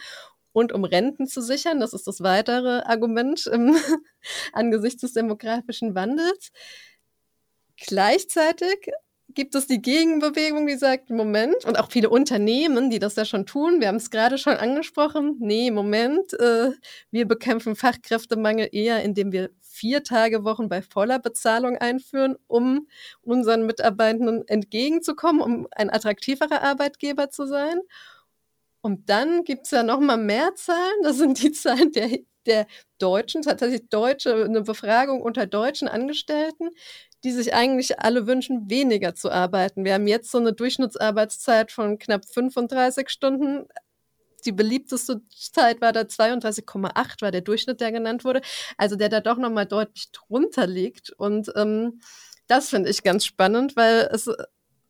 und 0.56 0.72
um 0.72 0.86
Renten 0.86 1.28
zu 1.28 1.42
sichern. 1.42 1.82
Das 1.82 1.92
ist 1.92 2.08
das 2.08 2.22
weitere 2.22 2.82
Argument 2.86 3.50
ähm, 3.52 3.76
angesichts 4.54 5.02
des 5.02 5.12
demografischen 5.12 5.96
Wandels. 5.96 6.52
Gleichzeitig 7.76 8.90
gibt 9.28 9.54
es 9.54 9.68
die 9.68 9.82
Gegenbewegung, 9.82 10.66
die 10.66 10.78
sagt, 10.78 11.10
Moment, 11.10 11.66
und 11.66 11.78
auch 11.78 11.92
viele 11.92 12.10
Unternehmen, 12.10 12.90
die 12.90 13.00
das 13.00 13.18
ja 13.18 13.26
schon 13.26 13.46
tun, 13.46 13.82
wir 13.82 13.90
haben 13.90 13.98
es 13.98 14.10
gerade 14.10 14.38
schon 14.38 14.54
angesprochen, 14.54 15.36
nee, 15.40 15.72
Moment, 15.72 16.32
äh, 16.40 16.72
wir 17.12 17.28
bekämpfen 17.28 17.76
Fachkräftemangel 17.76 18.70
eher, 18.72 19.04
indem 19.04 19.34
wir 19.34 19.50
vier 19.60 20.04
Tage 20.04 20.46
Wochen 20.46 20.70
bei 20.70 20.82
voller 20.82 21.20
Bezahlung 21.20 21.78
einführen, 21.78 22.38
um 22.48 22.88
unseren 23.22 23.66
Mitarbeitenden 23.66 24.48
entgegenzukommen, 24.48 25.42
um 25.42 25.68
ein 25.72 25.90
attraktiverer 25.90 26.62
Arbeitgeber 26.62 27.30
zu 27.30 27.46
sein. 27.46 27.82
Und 28.86 29.10
dann 29.10 29.44
gibt 29.46 29.66
es 29.66 29.72
ja 29.72 29.82
noch 29.82 30.00
mal 30.00 30.16
mehr 30.16 30.54
Zahlen. 30.54 31.02
Das 31.02 31.18
sind 31.18 31.42
die 31.42 31.52
Zahlen 31.52 31.92
der, 31.92 32.20
der 32.46 32.68
Deutschen, 33.00 33.42
tatsächlich 33.42 33.90
Deutsche, 33.90 34.46
eine 34.46 34.62
Befragung 34.62 35.24
unter 35.24 35.48
deutschen 35.48 35.88
Angestellten, 35.88 36.70
die 37.24 37.32
sich 37.32 37.56
eigentlich 37.56 38.00
alle 38.00 38.28
wünschen, 38.28 38.70
weniger 38.70 39.16
zu 39.16 39.32
arbeiten. 39.32 39.86
Wir 39.86 39.96
haben 39.96 40.06
jetzt 40.06 40.30
so 40.30 40.38
eine 40.38 40.54
Durchschnittsarbeitszeit 40.54 41.72
von 41.72 41.98
knapp 41.98 42.26
35 42.32 43.10
Stunden. 43.10 43.68
Die 44.46 44.52
beliebteste 44.52 45.22
Zeit 45.36 45.82
war 45.82 45.92
da 45.92 46.02
32,8, 46.02 47.24
war 47.24 47.32
der 47.32 47.42
Durchschnitt, 47.42 47.82
der 47.82 47.92
genannt 47.92 48.24
wurde. 48.24 48.42
Also 48.78 48.96
der 48.98 49.10
da 49.10 49.20
doch 49.20 49.38
noch 49.38 49.50
mal 49.50 49.66
deutlich 49.66 50.12
drunter 50.12 50.68
liegt. 50.68 51.10
Und 51.10 51.52
ähm, 51.56 52.02
das 52.46 52.70
finde 52.70 52.92
ich 52.92 53.02
ganz 53.02 53.26
spannend, 53.26 53.76
weil 53.76 54.08
es 54.12 54.30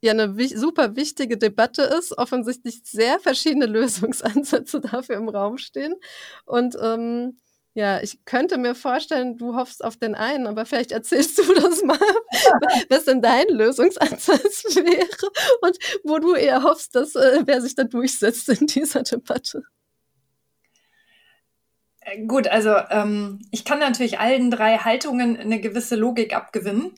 ja 0.06 0.12
eine 0.12 0.34
super 0.56 0.96
wichtige 0.96 1.38
Debatte 1.38 1.82
ist, 1.84 2.18
offensichtlich 2.18 2.82
sehr 2.84 3.20
verschiedene 3.20 3.66
Lösungsansätze 3.66 4.82
dafür 4.82 5.18
im 5.18 5.30
Raum 5.30 5.58
stehen. 5.58 5.96
Und 6.46 6.78
ähm, 6.82 7.40
ja, 7.74 8.02
ich 8.02 8.24
könnte 8.24 8.58
mir 8.58 8.74
vorstellen, 8.74 9.38
du 9.38 9.56
hoffst 9.56 9.84
auf 9.84 9.98
den 9.98 10.16
einen, 10.16 10.48
aber 10.48 10.66
vielleicht 10.66 10.94
erzählst 10.94 11.38
du 11.38 11.54
das 11.56 11.84
mal, 11.84 12.00
was 12.90 13.06
denn 13.06 13.22
dein 13.22 13.48
Lösungsansatz 13.50 14.76
wäre 14.76 15.32
und 15.62 15.78
wo 16.04 16.20
du 16.20 16.36
eher 16.36 16.64
hoffst, 16.64 16.96
dass 16.96 17.16
äh, 17.16 17.42
wer 17.46 17.62
sich 17.62 17.76
da 17.76 17.84
durchsetzt 17.84 18.48
in 18.48 18.68
dieser 18.68 19.04
Debatte. 19.04 19.64
Äh, 22.00 22.26
gut, 22.26 22.48
also 22.48 22.76
ähm, 22.92 23.42
ich 23.52 23.66
kann 23.66 23.80
natürlich 23.80 24.20
allen 24.20 24.52
drei 24.52 24.78
Haltungen 24.78 25.38
eine 25.38 25.60
gewisse 25.60 25.98
Logik 25.98 26.34
abgewinnen 26.34 26.94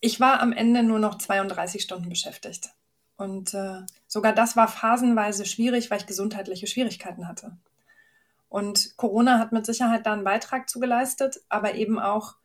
ich 0.00 0.20
war 0.20 0.40
am 0.40 0.52
Ende 0.52 0.82
nur 0.82 0.98
noch 0.98 1.18
32 1.18 1.82
Stunden 1.82 2.08
beschäftigt. 2.08 2.70
Und 3.16 3.52
äh, 3.52 3.82
sogar 4.06 4.32
das 4.32 4.56
war 4.56 4.66
phasenweise 4.66 5.44
schwierig, 5.44 5.90
weil 5.90 5.98
ich 5.98 6.06
gesundheitliche 6.06 6.66
Schwierigkeiten 6.66 7.28
hatte. 7.28 7.56
Und 8.48 8.96
Corona 8.96 9.38
hat 9.38 9.52
mit 9.52 9.66
Sicherheit 9.66 10.06
da 10.06 10.12
einen 10.12 10.24
Beitrag 10.24 10.68
zugeleistet, 10.68 11.40
aber 11.48 11.74
eben 11.74 11.98
auch, 11.98 12.36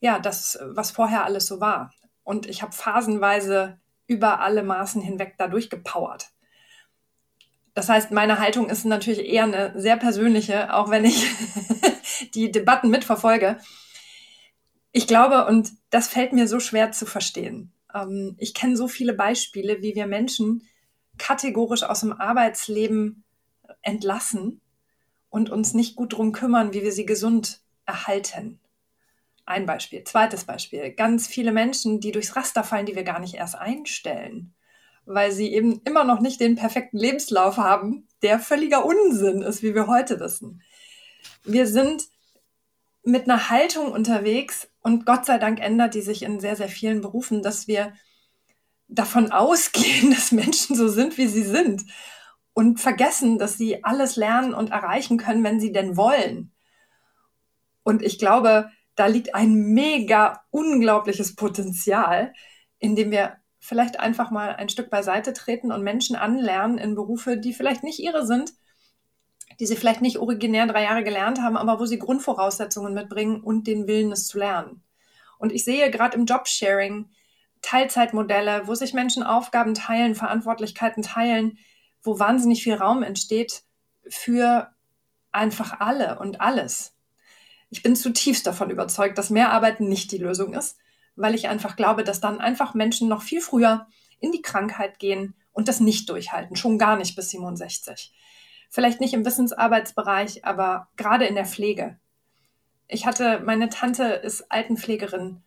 ja, 0.00 0.18
das, 0.18 0.58
was 0.62 0.90
vorher 0.90 1.24
alles 1.24 1.46
so 1.46 1.60
war. 1.60 1.92
Und 2.24 2.46
ich 2.46 2.62
habe 2.62 2.72
phasenweise 2.72 3.78
über 4.06 4.40
alle 4.40 4.62
Maßen 4.62 5.00
hinweg 5.00 5.36
dadurch 5.38 5.70
gepowert. 5.70 6.30
Das 7.74 7.88
heißt, 7.88 8.10
meine 8.10 8.40
Haltung 8.40 8.68
ist 8.68 8.84
natürlich 8.84 9.20
eher 9.20 9.44
eine 9.44 9.72
sehr 9.80 9.96
persönliche, 9.96 10.74
auch 10.74 10.90
wenn 10.90 11.04
ich 11.04 11.28
die 12.34 12.50
Debatten 12.50 12.90
mitverfolge. 12.90 13.58
Ich 14.92 15.06
glaube, 15.06 15.46
und 15.46 15.70
das 15.90 16.08
fällt 16.08 16.32
mir 16.32 16.48
so 16.48 16.60
schwer 16.60 16.92
zu 16.92 17.06
verstehen. 17.06 17.72
Ähm, 17.94 18.34
ich 18.38 18.54
kenne 18.54 18.76
so 18.76 18.88
viele 18.88 19.12
Beispiele, 19.12 19.82
wie 19.82 19.94
wir 19.94 20.06
Menschen 20.06 20.62
kategorisch 21.18 21.82
aus 21.82 22.00
dem 22.00 22.12
Arbeitsleben 22.12 23.24
entlassen 23.82 24.60
und 25.30 25.50
uns 25.50 25.74
nicht 25.74 25.96
gut 25.96 26.14
drum 26.14 26.32
kümmern, 26.32 26.72
wie 26.72 26.82
wir 26.82 26.92
sie 26.92 27.06
gesund 27.06 27.60
erhalten. 27.86 28.60
Ein 29.44 29.66
Beispiel. 29.66 30.04
Zweites 30.04 30.44
Beispiel. 30.44 30.92
Ganz 30.92 31.26
viele 31.26 31.52
Menschen, 31.52 32.00
die 32.00 32.12
durchs 32.12 32.36
Raster 32.36 32.64
fallen, 32.64 32.86
die 32.86 32.94
wir 32.94 33.02
gar 33.02 33.18
nicht 33.18 33.34
erst 33.34 33.56
einstellen, 33.56 34.54
weil 35.06 35.32
sie 35.32 35.52
eben 35.52 35.80
immer 35.84 36.04
noch 36.04 36.20
nicht 36.20 36.40
den 36.40 36.54
perfekten 36.54 36.98
Lebenslauf 36.98 37.56
haben, 37.56 38.06
der 38.22 38.38
völliger 38.38 38.84
Unsinn 38.84 39.42
ist, 39.42 39.62
wie 39.62 39.74
wir 39.74 39.86
heute 39.86 40.20
wissen. 40.20 40.62
Wir 41.44 41.66
sind 41.66 42.04
mit 43.04 43.24
einer 43.24 43.48
Haltung 43.48 43.90
unterwegs 43.90 44.68
und 44.80 45.06
Gott 45.06 45.26
sei 45.26 45.38
Dank 45.38 45.60
ändert 45.60 45.94
die 45.94 46.00
sich 46.00 46.22
in 46.22 46.40
sehr, 46.40 46.56
sehr 46.56 46.68
vielen 46.68 47.00
Berufen, 47.00 47.42
dass 47.42 47.68
wir 47.68 47.92
davon 48.88 49.32
ausgehen, 49.32 50.10
dass 50.10 50.32
Menschen 50.32 50.76
so 50.76 50.88
sind, 50.88 51.18
wie 51.18 51.26
sie 51.26 51.44
sind 51.44 51.84
und 52.52 52.80
vergessen, 52.80 53.38
dass 53.38 53.56
sie 53.56 53.84
alles 53.84 54.16
lernen 54.16 54.54
und 54.54 54.70
erreichen 54.70 55.16
können, 55.16 55.44
wenn 55.44 55.60
sie 55.60 55.72
denn 55.72 55.96
wollen. 55.96 56.52
Und 57.84 58.02
ich 58.02 58.18
glaube, 58.18 58.70
da 58.96 59.06
liegt 59.06 59.34
ein 59.34 59.54
mega 59.54 60.42
unglaubliches 60.50 61.36
Potenzial, 61.36 62.32
in 62.78 62.96
dem 62.96 63.10
wir 63.10 63.36
vielleicht 63.60 64.00
einfach 64.00 64.30
mal 64.30 64.56
ein 64.56 64.68
Stück 64.68 64.90
beiseite 64.90 65.32
treten 65.32 65.70
und 65.70 65.82
Menschen 65.82 66.16
anlernen 66.16 66.78
in 66.78 66.94
Berufe, 66.94 67.38
die 67.38 67.52
vielleicht 67.52 67.84
nicht 67.84 68.00
ihre 68.00 68.26
sind, 68.26 68.52
die 69.60 69.66
sie 69.66 69.76
vielleicht 69.76 70.02
nicht 70.02 70.18
originär 70.18 70.66
drei 70.66 70.84
Jahre 70.84 71.02
gelernt 71.02 71.40
haben, 71.40 71.56
aber 71.56 71.80
wo 71.80 71.86
sie 71.86 71.98
Grundvoraussetzungen 71.98 72.94
mitbringen 72.94 73.40
und 73.40 73.66
den 73.66 73.86
Willen, 73.86 74.12
es 74.12 74.26
zu 74.26 74.38
lernen. 74.38 74.82
Und 75.38 75.52
ich 75.52 75.64
sehe 75.64 75.90
gerade 75.90 76.16
im 76.16 76.26
Jobsharing 76.26 77.10
Teilzeitmodelle, 77.62 78.66
wo 78.66 78.74
sich 78.74 78.94
Menschen 78.94 79.22
Aufgaben 79.24 79.74
teilen, 79.74 80.14
Verantwortlichkeiten 80.14 81.02
teilen, 81.02 81.58
wo 82.02 82.18
wahnsinnig 82.20 82.62
viel 82.62 82.74
Raum 82.74 83.02
entsteht 83.02 83.62
für 84.08 84.70
einfach 85.32 85.80
alle 85.80 86.18
und 86.20 86.40
alles. 86.40 86.94
Ich 87.70 87.82
bin 87.82 87.96
zutiefst 87.96 88.46
davon 88.46 88.70
überzeugt, 88.70 89.18
dass 89.18 89.30
mehr 89.30 89.52
Arbeiten 89.52 89.88
nicht 89.88 90.12
die 90.12 90.18
Lösung 90.18 90.54
ist, 90.54 90.78
weil 91.16 91.34
ich 91.34 91.48
einfach 91.48 91.74
glaube, 91.74 92.04
dass 92.04 92.20
dann 92.20 92.40
einfach 92.40 92.74
Menschen 92.74 93.08
noch 93.08 93.22
viel 93.22 93.40
früher 93.40 93.88
in 94.20 94.30
die 94.30 94.42
Krankheit 94.42 95.00
gehen 95.00 95.34
und 95.52 95.66
das 95.66 95.80
nicht 95.80 96.08
durchhalten, 96.08 96.56
schon 96.56 96.78
gar 96.78 96.96
nicht 96.96 97.16
bis 97.16 97.30
67 97.30 98.12
vielleicht 98.68 99.00
nicht 99.00 99.14
im 99.14 99.24
Wissensarbeitsbereich, 99.24 100.44
aber 100.44 100.88
gerade 100.96 101.26
in 101.26 101.34
der 101.34 101.46
Pflege. 101.46 101.98
Ich 102.86 103.06
hatte, 103.06 103.40
meine 103.40 103.68
Tante 103.68 104.04
ist 104.04 104.50
Altenpflegerin 104.50 105.42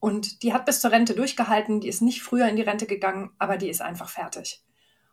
und 0.00 0.42
die 0.42 0.52
hat 0.52 0.66
bis 0.66 0.80
zur 0.80 0.92
Rente 0.92 1.14
durchgehalten, 1.14 1.80
die 1.80 1.88
ist 1.88 2.02
nicht 2.02 2.22
früher 2.22 2.48
in 2.48 2.56
die 2.56 2.62
Rente 2.62 2.86
gegangen, 2.86 3.30
aber 3.38 3.56
die 3.56 3.68
ist 3.68 3.82
einfach 3.82 4.08
fertig. 4.08 4.62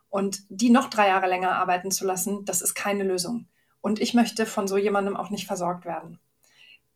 Und 0.08 0.42
die 0.48 0.70
noch 0.70 0.88
drei 0.88 1.08
Jahre 1.08 1.26
länger 1.26 1.56
arbeiten 1.56 1.90
zu 1.90 2.06
lassen, 2.06 2.44
das 2.44 2.62
ist 2.62 2.74
keine 2.74 3.02
Lösung. 3.02 3.48
Und 3.80 4.00
ich 4.00 4.14
möchte 4.14 4.46
von 4.46 4.68
so 4.68 4.76
jemandem 4.76 5.16
auch 5.16 5.30
nicht 5.30 5.46
versorgt 5.46 5.84
werden 5.84 6.18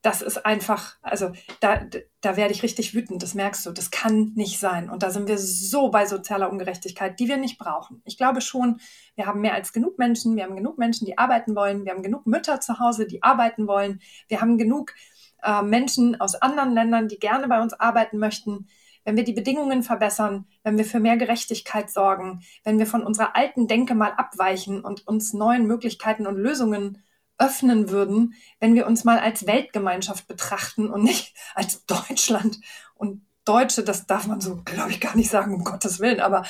das 0.03 0.23
ist 0.23 0.47
einfach, 0.47 0.97
also 1.03 1.33
da, 1.61 1.81
da 2.21 2.37
werde 2.37 2.53
ich 2.55 2.63
richtig 2.63 2.95
wütend, 2.95 3.23
das 3.23 3.35
merkst 3.35 3.67
du, 3.67 3.73
das 3.73 3.91
kann 3.91 4.33
nicht 4.37 4.61
sein. 4.61 4.91
Und 4.91 5.03
da 5.03 5.11
sind 5.11 5.27
wir 5.27 5.39
so 5.39 5.91
bei 5.91 6.07
sozialer 6.07 6.51
Ungerechtigkeit, 6.53 7.19
die 7.19 7.27
wir 7.27 7.37
nicht 7.37 7.59
brauchen. 7.59 8.01
Ich 8.05 8.17
glaube 8.17 8.41
schon, 8.41 8.81
wir 9.17 9.27
haben 9.27 9.41
mehr 9.41 9.55
als 9.55 9.73
genug 9.73 9.99
Menschen, 9.99 10.37
wir 10.37 10.45
haben 10.45 10.55
genug 10.55 10.79
Menschen, 10.79 11.05
die 11.05 11.19
arbeiten 11.19 11.57
wollen, 11.57 11.85
wir 11.85 11.93
haben 11.93 12.05
genug 12.05 12.27
Mütter 12.27 12.61
zu 12.61 12.79
Hause, 12.79 13.07
die 13.07 13.25
arbeiten 13.25 13.67
wollen, 13.67 14.01
wir 14.29 14.41
haben 14.41 14.57
genug 14.57 14.95
äh, 15.43 15.63
Menschen 15.63 16.21
aus 16.21 16.37
anderen 16.37 16.73
Ländern, 16.75 17.09
die 17.09 17.19
gerne 17.19 17.49
bei 17.49 17.61
uns 17.61 17.75
arbeiten 17.75 18.19
möchten. 18.19 18.69
Wenn 19.05 19.17
wir 19.17 19.25
die 19.25 19.33
Bedingungen 19.33 19.83
verbessern, 19.83 20.47
wenn 20.63 20.79
wir 20.79 20.85
für 20.85 21.01
mehr 21.01 21.17
Gerechtigkeit 21.17 21.91
sorgen, 21.91 22.43
wenn 22.63 22.79
wir 22.79 22.87
von 22.87 23.03
unserer 23.03 23.35
alten 23.35 23.67
Denke 23.67 23.97
mal 23.97 24.13
abweichen 24.13 24.85
und 24.85 25.09
uns 25.09 25.33
neuen 25.33 25.67
Möglichkeiten 25.67 26.27
und 26.27 26.37
Lösungen 26.37 27.03
öffnen 27.39 27.91
würden, 27.91 28.35
wenn 28.61 28.75
wir 28.75 28.87
uns 28.87 29.05
mal 29.05 29.19
als 29.19 29.47
Weltgemeinschaft 29.47 30.27
betrachten 30.27 30.91
und 30.91 31.03
nicht 31.03 31.35
als 31.55 31.85
Deutschland 31.87 32.61
und 32.95 33.25
Deutsche, 33.45 33.83
das 33.83 34.07
darf 34.07 34.27
man 34.27 34.41
so, 34.41 34.57
glaube 34.65 34.91
ich, 34.91 35.01
gar 35.01 35.17
nicht 35.17 35.31
sagen, 35.31 35.55
um 35.55 35.65
Gottes 35.65 36.01
Willen, 36.01 36.21
aber 36.21 36.45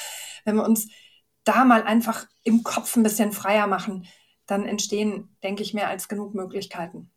wenn 0.44 0.56
wir 0.56 0.64
uns 0.64 0.88
da 1.44 1.64
mal 1.64 1.84
einfach 1.84 2.26
im 2.42 2.64
Kopf 2.64 2.96
ein 2.96 3.02
bisschen 3.02 3.32
freier 3.32 3.66
machen, 3.66 4.06
dann 4.46 4.66
entstehen, 4.66 5.28
denke 5.42 5.62
ich, 5.62 5.74
mehr 5.74 5.88
als 5.88 6.08
genug 6.08 6.34
Möglichkeiten. 6.34 7.10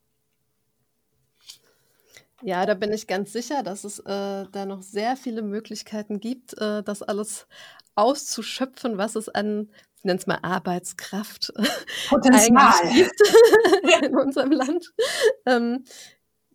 Ja, 2.43 2.65
da 2.65 2.73
bin 2.73 2.91
ich 2.91 3.07
ganz 3.07 3.33
sicher, 3.33 3.61
dass 3.63 3.83
es 3.83 3.99
äh, 3.99 4.45
da 4.51 4.65
noch 4.65 4.81
sehr 4.81 5.15
viele 5.15 5.41
Möglichkeiten 5.41 6.19
gibt, 6.19 6.59
äh, 6.59 6.81
das 6.81 7.03
alles 7.03 7.47
auszuschöpfen, 7.95 8.97
was 8.97 9.15
es 9.15 9.29
an 9.29 9.69
ich 10.01 10.05
nenne 10.05 10.19
es 10.19 10.27
mal 10.27 10.39
Arbeitskraft 10.41 11.53
Potenzial. 12.09 12.73
in 14.03 14.17
unserem 14.17 14.51
Land. 14.51 14.91
Ähm, 15.45 15.85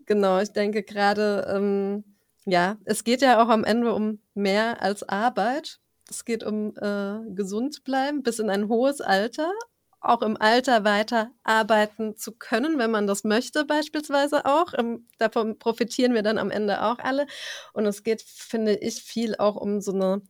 Genau, 0.06 0.40
ich 0.40 0.52
denke 0.52 0.84
gerade, 0.84 1.46
ähm, 1.52 2.04
ja, 2.46 2.78
es 2.84 3.02
geht 3.02 3.22
ja 3.22 3.42
auch 3.42 3.48
am 3.48 3.64
Ende 3.64 3.92
um 3.92 4.20
mehr 4.34 4.80
als 4.80 5.02
Arbeit. 5.08 5.80
Es 6.08 6.24
geht 6.24 6.44
um 6.44 6.76
äh, 6.76 7.18
gesund 7.34 7.82
bleiben 7.84 8.22
bis 8.22 8.38
in 8.38 8.48
ein 8.48 8.68
hohes 8.68 9.00
Alter, 9.00 9.52
auch 10.00 10.22
im 10.22 10.36
Alter 10.40 10.84
weiter 10.84 11.32
arbeiten 11.42 12.16
zu 12.16 12.32
können, 12.32 12.78
wenn 12.78 12.92
man 12.92 13.08
das 13.08 13.24
möchte, 13.24 13.64
beispielsweise 13.64 14.44
auch. 14.46 14.72
Ähm, 14.78 15.08
davon 15.18 15.58
profitieren 15.58 16.14
wir 16.14 16.22
dann 16.22 16.38
am 16.38 16.52
Ende 16.52 16.82
auch 16.84 17.00
alle. 17.00 17.26
Und 17.72 17.86
es 17.86 18.04
geht, 18.04 18.22
finde 18.22 18.76
ich, 18.76 19.02
viel 19.02 19.34
auch 19.36 19.56
um 19.56 19.80
so 19.80 19.92
eine 19.92 20.22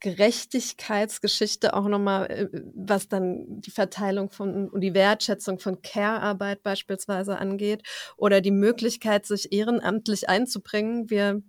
Gerechtigkeitsgeschichte 0.00 1.74
auch 1.74 1.88
nochmal, 1.88 2.30
äh, 2.30 2.48
was 2.74 3.08
dann 3.08 3.60
die 3.60 3.70
Verteilung 3.70 4.30
von 4.30 4.68
und 4.68 4.80
die 4.80 4.94
Wertschätzung 4.94 5.58
von 5.58 5.82
Care-Arbeit 5.82 6.62
beispielsweise 6.62 7.38
angeht 7.38 7.82
oder 8.16 8.40
die 8.40 8.50
Möglichkeit, 8.50 9.26
sich 9.26 9.52
ehrenamtlich 9.52 10.28
einzubringen. 10.28 11.10
Wir 11.10 11.42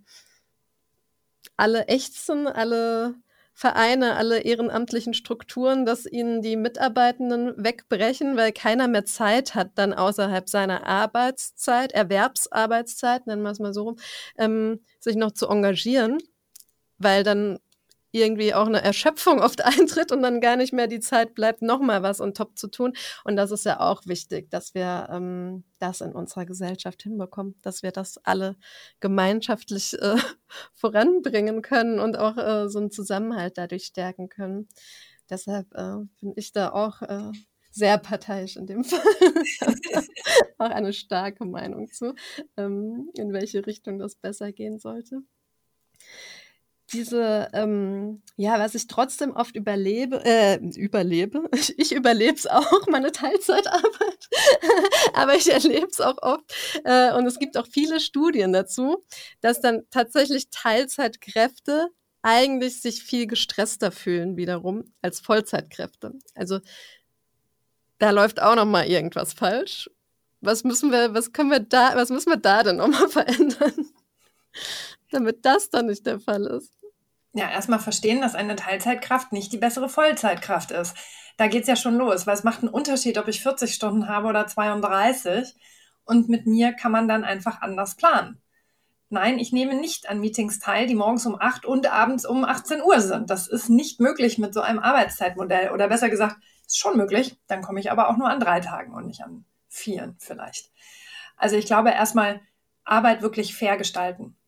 alle 1.56 1.88
ächzen, 1.88 2.46
alle 2.46 3.14
Vereine, 3.58 4.16
alle 4.16 4.40
ehrenamtlichen 4.40 5.14
Strukturen, 5.14 5.86
dass 5.86 6.04
ihnen 6.04 6.42
die 6.42 6.56
Mitarbeitenden 6.56 7.54
wegbrechen, 7.56 8.36
weil 8.36 8.52
keiner 8.52 8.86
mehr 8.86 9.06
Zeit 9.06 9.54
hat, 9.54 9.70
dann 9.76 9.94
außerhalb 9.94 10.46
seiner 10.46 10.86
Arbeitszeit, 10.86 11.92
Erwerbsarbeitszeit, 11.92 13.26
nennen 13.26 13.42
wir 13.42 13.50
es 13.50 13.58
mal 13.58 13.72
so, 13.72 13.96
ähm, 14.36 14.80
sich 15.00 15.16
noch 15.16 15.32
zu 15.32 15.48
engagieren, 15.48 16.18
weil 16.98 17.22
dann 17.22 17.58
irgendwie 18.12 18.54
auch 18.54 18.66
eine 18.66 18.82
Erschöpfung 18.82 19.40
oft 19.40 19.64
eintritt 19.64 20.12
und 20.12 20.22
dann 20.22 20.40
gar 20.40 20.56
nicht 20.56 20.72
mehr 20.72 20.86
die 20.86 21.00
Zeit 21.00 21.34
bleibt, 21.34 21.62
nochmal 21.62 22.02
was 22.02 22.20
on 22.20 22.34
top 22.34 22.58
zu 22.58 22.68
tun. 22.68 22.92
Und 23.24 23.36
das 23.36 23.50
ist 23.50 23.64
ja 23.64 23.80
auch 23.80 24.06
wichtig, 24.06 24.50
dass 24.50 24.74
wir 24.74 25.08
ähm, 25.10 25.64
das 25.78 26.00
in 26.00 26.12
unserer 26.12 26.46
Gesellschaft 26.46 27.02
hinbekommen, 27.02 27.56
dass 27.62 27.82
wir 27.82 27.92
das 27.92 28.18
alle 28.24 28.56
gemeinschaftlich 29.00 30.00
äh, 30.00 30.16
voranbringen 30.74 31.62
können 31.62 31.98
und 32.00 32.18
auch 32.18 32.36
äh, 32.36 32.68
so 32.68 32.78
einen 32.78 32.90
Zusammenhalt 32.90 33.58
dadurch 33.58 33.84
stärken 33.84 34.28
können. 34.28 34.68
Deshalb 35.28 35.74
äh, 35.74 35.96
bin 36.20 36.32
ich 36.36 36.52
da 36.52 36.70
auch 36.70 37.02
äh, 37.02 37.32
sehr 37.72 37.98
parteiisch 37.98 38.56
in 38.56 38.66
dem 38.66 38.84
Fall. 38.84 39.00
auch 40.58 40.70
eine 40.70 40.92
starke 40.92 41.44
Meinung 41.44 41.88
zu, 41.88 42.14
ähm, 42.56 43.10
in 43.14 43.32
welche 43.32 43.66
Richtung 43.66 43.98
das 43.98 44.14
besser 44.14 44.52
gehen 44.52 44.78
sollte 44.78 45.22
diese, 46.96 47.48
ähm, 47.52 48.22
ja, 48.36 48.58
was 48.58 48.74
ich 48.74 48.86
trotzdem 48.86 49.32
oft 49.32 49.54
überlebe, 49.54 50.24
äh, 50.24 50.56
überlebe, 50.56 51.48
ich, 51.54 51.78
ich 51.78 51.92
überlebe 51.92 52.34
es 52.34 52.46
auch, 52.46 52.86
meine 52.88 53.12
Teilzeitarbeit, 53.12 54.28
aber 55.14 55.34
ich 55.34 55.52
erlebe 55.52 55.88
es 55.88 56.00
auch 56.00 56.16
oft 56.22 56.44
äh, 56.84 57.12
und 57.12 57.26
es 57.26 57.38
gibt 57.38 57.56
auch 57.58 57.66
viele 57.66 58.00
Studien 58.00 58.52
dazu, 58.52 59.04
dass 59.42 59.60
dann 59.60 59.82
tatsächlich 59.90 60.48
Teilzeitkräfte 60.50 61.88
eigentlich 62.22 62.80
sich 62.80 63.02
viel 63.02 63.26
gestresster 63.26 63.92
fühlen 63.92 64.36
wiederum 64.36 64.92
als 65.02 65.20
Vollzeitkräfte. 65.20 66.14
Also 66.34 66.60
da 67.98 68.10
läuft 68.10 68.40
auch 68.40 68.56
noch 68.56 68.64
mal 68.64 68.86
irgendwas 68.86 69.34
falsch. 69.34 69.90
Was 70.40 70.64
müssen 70.64 70.90
wir, 70.90 71.14
was 71.14 71.32
können 71.32 71.50
wir 71.50 71.60
da, 71.60 71.92
was 71.94 72.10
müssen 72.10 72.30
wir 72.30 72.36
da 72.38 72.62
denn 72.62 72.76
noch 72.76 72.88
mal 72.88 73.08
verändern? 73.10 73.90
damit 75.10 75.44
das 75.44 75.70
dann 75.70 75.86
nicht 75.86 76.06
der 76.06 76.20
Fall 76.20 76.46
ist. 76.46 76.75
Ja, 77.36 77.50
erstmal 77.50 77.80
verstehen, 77.80 78.22
dass 78.22 78.34
eine 78.34 78.56
Teilzeitkraft 78.56 79.30
nicht 79.30 79.52
die 79.52 79.58
bessere 79.58 79.90
Vollzeitkraft 79.90 80.70
ist. 80.70 80.96
Da 81.36 81.48
geht 81.48 81.62
es 81.62 81.68
ja 81.68 81.76
schon 81.76 81.96
los, 81.96 82.26
weil 82.26 82.32
es 82.32 82.44
macht 82.44 82.60
einen 82.60 82.70
Unterschied, 82.70 83.18
ob 83.18 83.28
ich 83.28 83.42
40 83.42 83.74
Stunden 83.74 84.08
habe 84.08 84.28
oder 84.28 84.46
32. 84.46 85.54
Und 86.06 86.30
mit 86.30 86.46
mir 86.46 86.72
kann 86.72 86.92
man 86.92 87.08
dann 87.08 87.24
einfach 87.24 87.60
anders 87.60 87.94
planen. 87.94 88.40
Nein, 89.10 89.38
ich 89.38 89.52
nehme 89.52 89.74
nicht 89.74 90.08
an 90.08 90.18
Meetings 90.18 90.60
teil, 90.60 90.86
die 90.86 90.94
morgens 90.94 91.26
um 91.26 91.38
8 91.38 91.66
und 91.66 91.92
abends 91.92 92.24
um 92.24 92.42
18 92.42 92.80
Uhr 92.80 93.02
sind. 93.02 93.28
Das 93.28 93.48
ist 93.48 93.68
nicht 93.68 94.00
möglich 94.00 94.38
mit 94.38 94.54
so 94.54 94.62
einem 94.62 94.78
Arbeitszeitmodell. 94.78 95.72
Oder 95.72 95.88
besser 95.88 96.08
gesagt, 96.08 96.36
ist 96.66 96.78
schon 96.78 96.96
möglich. 96.96 97.38
Dann 97.48 97.60
komme 97.60 97.80
ich 97.80 97.90
aber 97.92 98.08
auch 98.08 98.16
nur 98.16 98.30
an 98.30 98.40
drei 98.40 98.60
Tagen 98.60 98.94
und 98.94 99.08
nicht 99.08 99.22
an 99.22 99.44
vieren 99.68 100.16
vielleicht. 100.20 100.70
Also 101.36 101.56
ich 101.56 101.66
glaube 101.66 101.90
erstmal 101.90 102.40
Arbeit 102.84 103.20
wirklich 103.20 103.54
fair 103.54 103.76
gestalten 103.76 104.38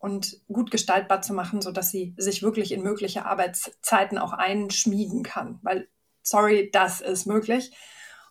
und 0.00 0.40
gut 0.48 0.70
gestaltbar 0.70 1.22
zu 1.22 1.34
machen, 1.34 1.60
so 1.60 1.70
dass 1.70 1.90
sie 1.90 2.14
sich 2.16 2.42
wirklich 2.42 2.72
in 2.72 2.82
mögliche 2.82 3.26
Arbeitszeiten 3.26 4.18
auch 4.18 4.32
einschmiegen 4.32 5.22
kann. 5.22 5.60
Weil, 5.62 5.88
sorry, 6.22 6.70
das 6.72 7.00
ist 7.02 7.26
möglich. 7.26 7.70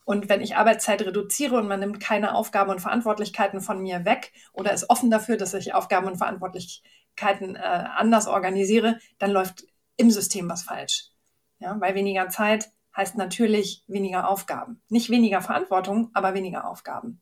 Und 0.04 0.28
wenn 0.28 0.42
ich 0.42 0.58
Arbeitszeit 0.58 1.04
reduziere 1.04 1.58
und 1.58 1.68
man 1.68 1.80
nimmt 1.80 2.00
keine 2.00 2.34
Aufgaben 2.34 2.72
und 2.72 2.82
Verantwortlichkeiten 2.82 3.62
von 3.62 3.80
mir 3.80 4.04
weg 4.04 4.34
oder 4.52 4.74
ist 4.74 4.90
offen 4.90 5.12
dafür, 5.12 5.38
dass 5.38 5.54
ich 5.54 5.76
Aufgaben 5.76 6.08
und 6.08 6.18
Verantwortlichkeiten 6.18 7.56
äh, 7.56 7.60
anders 7.60 8.26
organisiere, 8.26 8.98
dann 9.20 9.30
läuft 9.30 9.66
im 9.96 10.10
System 10.10 10.50
was 10.50 10.64
falsch. 10.64 11.12
Ja, 11.60 11.80
weil 11.80 11.94
weniger 11.94 12.30
Zeit 12.30 12.72
heißt 12.98 13.16
natürlich 13.18 13.84
weniger 13.86 14.28
Aufgaben. 14.28 14.82
Nicht 14.90 15.12
weniger 15.12 15.42
Verantwortung, 15.42 16.10
aber 16.16 16.34
weniger 16.34 16.68
Aufgaben. 16.68 17.22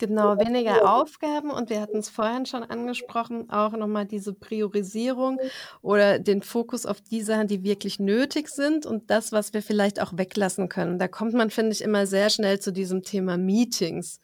Genau, 0.00 0.36
weniger 0.38 0.92
Aufgaben 0.92 1.50
und 1.50 1.70
wir 1.70 1.80
hatten 1.80 1.98
es 1.98 2.08
vorhin 2.08 2.46
schon 2.46 2.64
angesprochen, 2.64 3.48
auch 3.48 3.72
nochmal 3.72 4.06
diese 4.06 4.34
Priorisierung 4.34 5.38
oder 5.82 6.18
den 6.18 6.42
Fokus 6.42 6.84
auf 6.84 7.00
die 7.00 7.22
Sachen, 7.22 7.46
die 7.46 7.62
wirklich 7.62 8.00
nötig 8.00 8.48
sind 8.48 8.86
und 8.86 9.08
das, 9.08 9.30
was 9.30 9.52
wir 9.52 9.62
vielleicht 9.62 10.00
auch 10.00 10.16
weglassen 10.16 10.68
können. 10.68 10.98
Da 10.98 11.06
kommt 11.06 11.34
man, 11.34 11.50
finde 11.50 11.72
ich, 11.72 11.82
immer 11.82 12.08
sehr 12.08 12.28
schnell 12.28 12.58
zu 12.58 12.72
diesem 12.72 13.04
Thema 13.04 13.36
Meetings. 13.36 14.20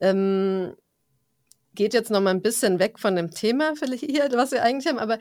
Ähm, 0.00 0.74
geht 1.74 1.92
jetzt 1.92 2.10
nochmal 2.10 2.34
ein 2.34 2.42
bisschen 2.42 2.78
weg 2.78 2.98
von 2.98 3.14
dem 3.14 3.30
Thema, 3.30 3.74
vielleicht 3.76 4.04
hier, 4.04 4.30
was 4.32 4.52
wir 4.52 4.62
eigentlich 4.62 4.86
haben, 4.86 4.98
aber 4.98 5.18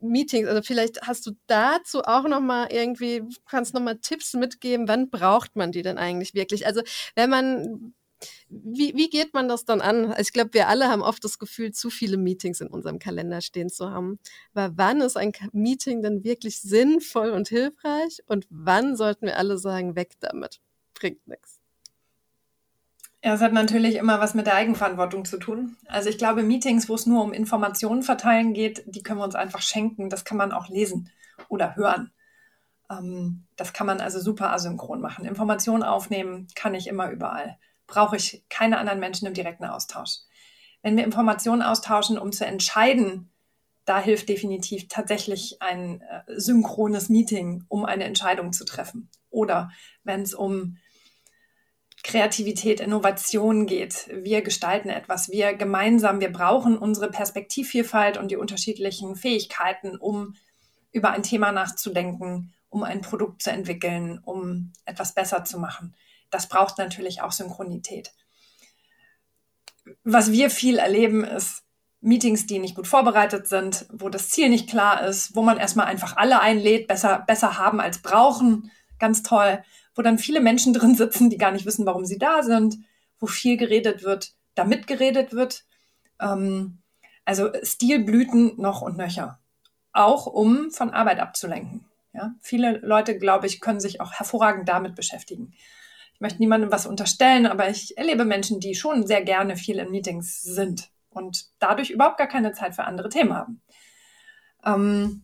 Meetings, 0.00 0.48
also 0.48 0.62
vielleicht 0.62 1.02
hast 1.02 1.26
du 1.26 1.32
dazu 1.46 2.02
auch 2.04 2.26
noch 2.26 2.40
mal 2.40 2.68
irgendwie, 2.70 3.22
kannst 3.46 3.74
noch 3.74 3.82
mal 3.82 3.98
Tipps 3.98 4.32
mitgeben, 4.32 4.88
wann 4.88 5.10
braucht 5.10 5.56
man 5.56 5.72
die 5.72 5.82
denn 5.82 5.98
eigentlich 5.98 6.32
wirklich? 6.32 6.66
Also 6.66 6.80
wenn 7.14 7.28
man 7.28 7.92
wie, 8.48 8.94
wie 8.94 9.08
geht 9.08 9.34
man 9.34 9.48
das 9.48 9.64
dann 9.64 9.80
an? 9.80 10.06
Also 10.06 10.20
ich 10.20 10.32
glaube, 10.32 10.54
wir 10.54 10.68
alle 10.68 10.88
haben 10.88 11.02
oft 11.02 11.24
das 11.24 11.38
Gefühl, 11.38 11.72
zu 11.72 11.90
viele 11.90 12.16
Meetings 12.16 12.60
in 12.60 12.68
unserem 12.68 12.98
Kalender 12.98 13.40
stehen 13.40 13.70
zu 13.70 13.90
haben. 13.90 14.18
Aber 14.54 14.76
wann 14.76 15.00
ist 15.00 15.16
ein 15.16 15.32
Meeting 15.52 16.02
denn 16.02 16.24
wirklich 16.24 16.60
sinnvoll 16.60 17.30
und 17.30 17.48
hilfreich? 17.48 18.22
Und 18.26 18.46
wann 18.50 18.96
sollten 18.96 19.26
wir 19.26 19.36
alle 19.36 19.58
sagen, 19.58 19.96
weg 19.96 20.14
damit? 20.20 20.60
Bringt 20.94 21.26
nichts. 21.26 21.60
Ja, 23.22 23.34
es 23.34 23.42
hat 23.42 23.52
natürlich 23.52 23.96
immer 23.96 24.18
was 24.18 24.34
mit 24.34 24.46
der 24.46 24.54
Eigenverantwortung 24.54 25.26
zu 25.26 25.38
tun. 25.38 25.76
Also 25.86 26.08
ich 26.08 26.16
glaube, 26.16 26.42
Meetings, 26.42 26.88
wo 26.88 26.94
es 26.94 27.04
nur 27.04 27.22
um 27.22 27.34
Informationen 27.34 28.02
verteilen 28.02 28.54
geht, 28.54 28.82
die 28.86 29.02
können 29.02 29.20
wir 29.20 29.24
uns 29.24 29.34
einfach 29.34 29.60
schenken. 29.60 30.08
Das 30.08 30.24
kann 30.24 30.38
man 30.38 30.52
auch 30.52 30.68
lesen 30.68 31.10
oder 31.48 31.76
hören. 31.76 32.12
Ähm, 32.90 33.44
das 33.56 33.74
kann 33.74 33.86
man 33.86 34.00
also 34.00 34.20
super 34.20 34.52
asynchron 34.52 35.02
machen. 35.02 35.26
Informationen 35.26 35.82
aufnehmen 35.82 36.48
kann 36.54 36.74
ich 36.74 36.86
immer 36.86 37.10
überall 37.10 37.58
brauche 37.90 38.16
ich 38.16 38.42
keine 38.48 38.78
anderen 38.78 39.00
Menschen 39.00 39.26
im 39.26 39.34
direkten 39.34 39.64
Austausch. 39.64 40.20
Wenn 40.82 40.96
wir 40.96 41.04
Informationen 41.04 41.60
austauschen, 41.60 42.18
um 42.18 42.32
zu 42.32 42.46
entscheiden, 42.46 43.30
da 43.84 44.00
hilft 44.00 44.28
definitiv 44.28 44.88
tatsächlich 44.88 45.60
ein 45.60 46.00
äh, 46.00 46.22
synchrones 46.28 47.08
Meeting, 47.08 47.64
um 47.68 47.84
eine 47.84 48.04
Entscheidung 48.04 48.52
zu 48.52 48.64
treffen. 48.64 49.10
Oder 49.30 49.70
wenn 50.04 50.22
es 50.22 50.32
um 50.32 50.78
Kreativität, 52.02 52.80
Innovation 52.80 53.66
geht. 53.66 54.08
Wir 54.10 54.40
gestalten 54.40 54.88
etwas. 54.88 55.28
Wir 55.28 55.52
gemeinsam, 55.52 56.20
wir 56.20 56.32
brauchen 56.32 56.78
unsere 56.78 57.10
Perspektivvielfalt 57.10 58.16
und 58.16 58.30
die 58.30 58.36
unterschiedlichen 58.36 59.16
Fähigkeiten, 59.16 59.96
um 59.96 60.34
über 60.92 61.10
ein 61.10 61.22
Thema 61.22 61.52
nachzudenken, 61.52 62.54
um 62.70 62.84
ein 62.84 63.02
Produkt 63.02 63.42
zu 63.42 63.50
entwickeln, 63.50 64.18
um 64.24 64.72
etwas 64.86 65.14
besser 65.14 65.44
zu 65.44 65.58
machen 65.58 65.94
das 66.30 66.48
braucht 66.48 66.78
natürlich 66.78 67.22
auch 67.22 67.32
Synchronität. 67.32 68.12
Was 70.04 70.32
wir 70.32 70.50
viel 70.50 70.78
erleben, 70.78 71.24
ist 71.24 71.64
Meetings, 72.00 72.46
die 72.46 72.58
nicht 72.58 72.74
gut 72.74 72.86
vorbereitet 72.86 73.46
sind, 73.46 73.86
wo 73.92 74.08
das 74.08 74.30
Ziel 74.30 74.48
nicht 74.48 74.70
klar 74.70 75.04
ist, 75.04 75.36
wo 75.36 75.42
man 75.42 75.58
erstmal 75.58 75.86
einfach 75.86 76.16
alle 76.16 76.40
einlädt, 76.40 76.88
besser, 76.88 77.22
besser 77.26 77.58
haben 77.58 77.80
als 77.80 78.00
brauchen, 78.00 78.70
ganz 78.98 79.22
toll, 79.22 79.62
wo 79.94 80.02
dann 80.02 80.18
viele 80.18 80.40
Menschen 80.40 80.72
drin 80.74 80.94
sitzen, 80.94 81.30
die 81.30 81.38
gar 81.38 81.52
nicht 81.52 81.66
wissen, 81.66 81.86
warum 81.86 82.04
sie 82.06 82.18
da 82.18 82.42
sind, 82.42 82.78
wo 83.18 83.26
viel 83.26 83.56
geredet 83.56 84.02
wird, 84.02 84.32
damit 84.54 84.86
geredet 84.86 85.32
wird. 85.32 85.64
Ähm, 86.20 86.78
also 87.24 87.50
Stilblüten 87.62 88.54
noch 88.56 88.80
und 88.80 88.96
nöcher. 88.96 89.38
Auch 89.92 90.26
um 90.26 90.70
von 90.70 90.90
Arbeit 90.90 91.20
abzulenken. 91.20 91.84
Ja? 92.14 92.34
Viele 92.40 92.78
Leute, 92.78 93.18
glaube 93.18 93.46
ich, 93.46 93.60
können 93.60 93.80
sich 93.80 94.00
auch 94.00 94.12
hervorragend 94.12 94.68
damit 94.68 94.94
beschäftigen 94.94 95.52
ich 96.20 96.22
möchte 96.22 96.40
niemandem 96.40 96.70
was 96.70 96.86
unterstellen, 96.86 97.46
aber 97.46 97.70
ich 97.70 97.96
erlebe 97.96 98.26
Menschen, 98.26 98.60
die 98.60 98.74
schon 98.74 99.06
sehr 99.06 99.24
gerne 99.24 99.56
viel 99.56 99.78
in 99.78 99.90
Meetings 99.90 100.42
sind 100.42 100.90
und 101.08 101.46
dadurch 101.60 101.88
überhaupt 101.88 102.18
gar 102.18 102.26
keine 102.26 102.52
Zeit 102.52 102.74
für 102.74 102.84
andere 102.84 103.08
Themen 103.08 103.32
haben. 103.32 103.62
Ähm, 104.62 105.22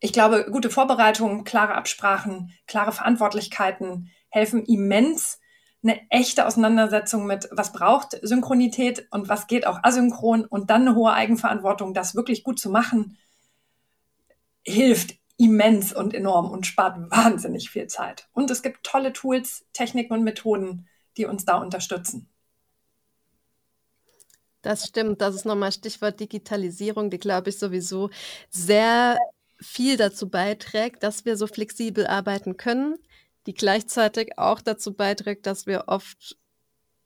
ich 0.00 0.12
glaube, 0.12 0.46
gute 0.50 0.68
Vorbereitung, 0.68 1.44
klare 1.44 1.74
Absprachen, 1.74 2.52
klare 2.66 2.92
Verantwortlichkeiten 2.92 4.10
helfen 4.28 4.66
immens, 4.66 5.40
eine 5.82 5.98
echte 6.10 6.46
Auseinandersetzung 6.46 7.24
mit, 7.24 7.48
was 7.50 7.72
braucht 7.72 8.18
Synchronität 8.20 9.08
und 9.10 9.30
was 9.30 9.46
geht 9.46 9.66
auch 9.66 9.82
asynchron 9.82 10.44
und 10.44 10.68
dann 10.68 10.82
eine 10.82 10.94
hohe 10.94 11.14
Eigenverantwortung, 11.14 11.94
das 11.94 12.14
wirklich 12.14 12.44
gut 12.44 12.58
zu 12.58 12.68
machen, 12.68 13.16
hilft 14.62 15.17
immens 15.38 15.92
und 15.92 16.12
enorm 16.14 16.50
und 16.50 16.66
spart 16.66 17.10
wahnsinnig 17.10 17.70
viel 17.70 17.86
Zeit. 17.86 18.28
Und 18.32 18.50
es 18.50 18.62
gibt 18.62 18.84
tolle 18.84 19.12
Tools, 19.12 19.64
Techniken 19.72 20.12
und 20.12 20.24
Methoden, 20.24 20.88
die 21.16 21.24
uns 21.24 21.44
da 21.44 21.56
unterstützen. 21.56 22.28
Das 24.62 24.86
stimmt. 24.86 25.20
Das 25.20 25.34
ist 25.34 25.46
nochmal 25.46 25.72
Stichwort 25.72 26.20
Digitalisierung, 26.20 27.10
die, 27.10 27.18
glaube 27.18 27.50
ich, 27.50 27.58
sowieso 27.58 28.10
sehr 28.50 29.16
viel 29.60 29.96
dazu 29.96 30.28
beiträgt, 30.28 31.02
dass 31.02 31.24
wir 31.24 31.36
so 31.36 31.46
flexibel 31.46 32.06
arbeiten 32.06 32.56
können, 32.56 32.96
die 33.46 33.54
gleichzeitig 33.54 34.38
auch 34.38 34.60
dazu 34.60 34.94
beiträgt, 34.94 35.46
dass 35.46 35.66
wir 35.66 35.84
oft 35.86 36.36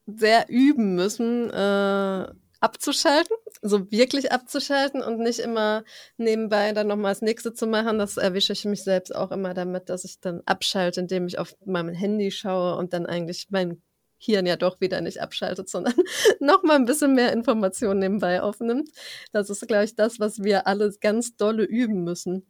sehr 0.06 0.48
üben 0.48 0.94
müssen, 0.94 1.50
äh, 1.50 2.32
abzuschalten, 2.62 3.36
so 3.60 3.90
wirklich 3.90 4.30
abzuschalten 4.30 5.02
und 5.02 5.18
nicht 5.18 5.40
immer 5.40 5.84
nebenbei 6.16 6.72
dann 6.72 6.86
nochmal 6.86 7.12
das 7.12 7.22
nächste 7.22 7.52
zu 7.52 7.66
machen. 7.66 7.98
Das 7.98 8.16
erwische 8.16 8.52
ich 8.52 8.64
mich 8.64 8.84
selbst 8.84 9.14
auch 9.14 9.32
immer 9.32 9.52
damit, 9.52 9.88
dass 9.88 10.04
ich 10.04 10.20
dann 10.20 10.42
abschalte, 10.46 11.00
indem 11.00 11.26
ich 11.26 11.38
auf 11.38 11.56
meinem 11.64 11.92
Handy 11.92 12.30
schaue 12.30 12.76
und 12.76 12.92
dann 12.92 13.06
eigentlich 13.06 13.48
mein 13.50 13.82
Hirn 14.18 14.46
ja 14.46 14.56
doch 14.56 14.80
wieder 14.80 15.00
nicht 15.00 15.20
abschaltet, 15.20 15.68
sondern 15.68 15.94
nochmal 16.40 16.76
ein 16.76 16.84
bisschen 16.84 17.14
mehr 17.14 17.32
Informationen 17.32 17.98
nebenbei 17.98 18.40
aufnimmt. 18.40 18.90
Das 19.32 19.50
ist, 19.50 19.66
glaube 19.66 19.84
ich, 19.84 19.96
das, 19.96 20.20
was 20.20 20.44
wir 20.44 20.68
alle 20.68 20.92
ganz 21.00 21.36
dolle 21.36 21.64
üben 21.64 22.04
müssen. 22.04 22.46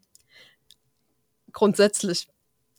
Grundsätzlich 1.53 2.29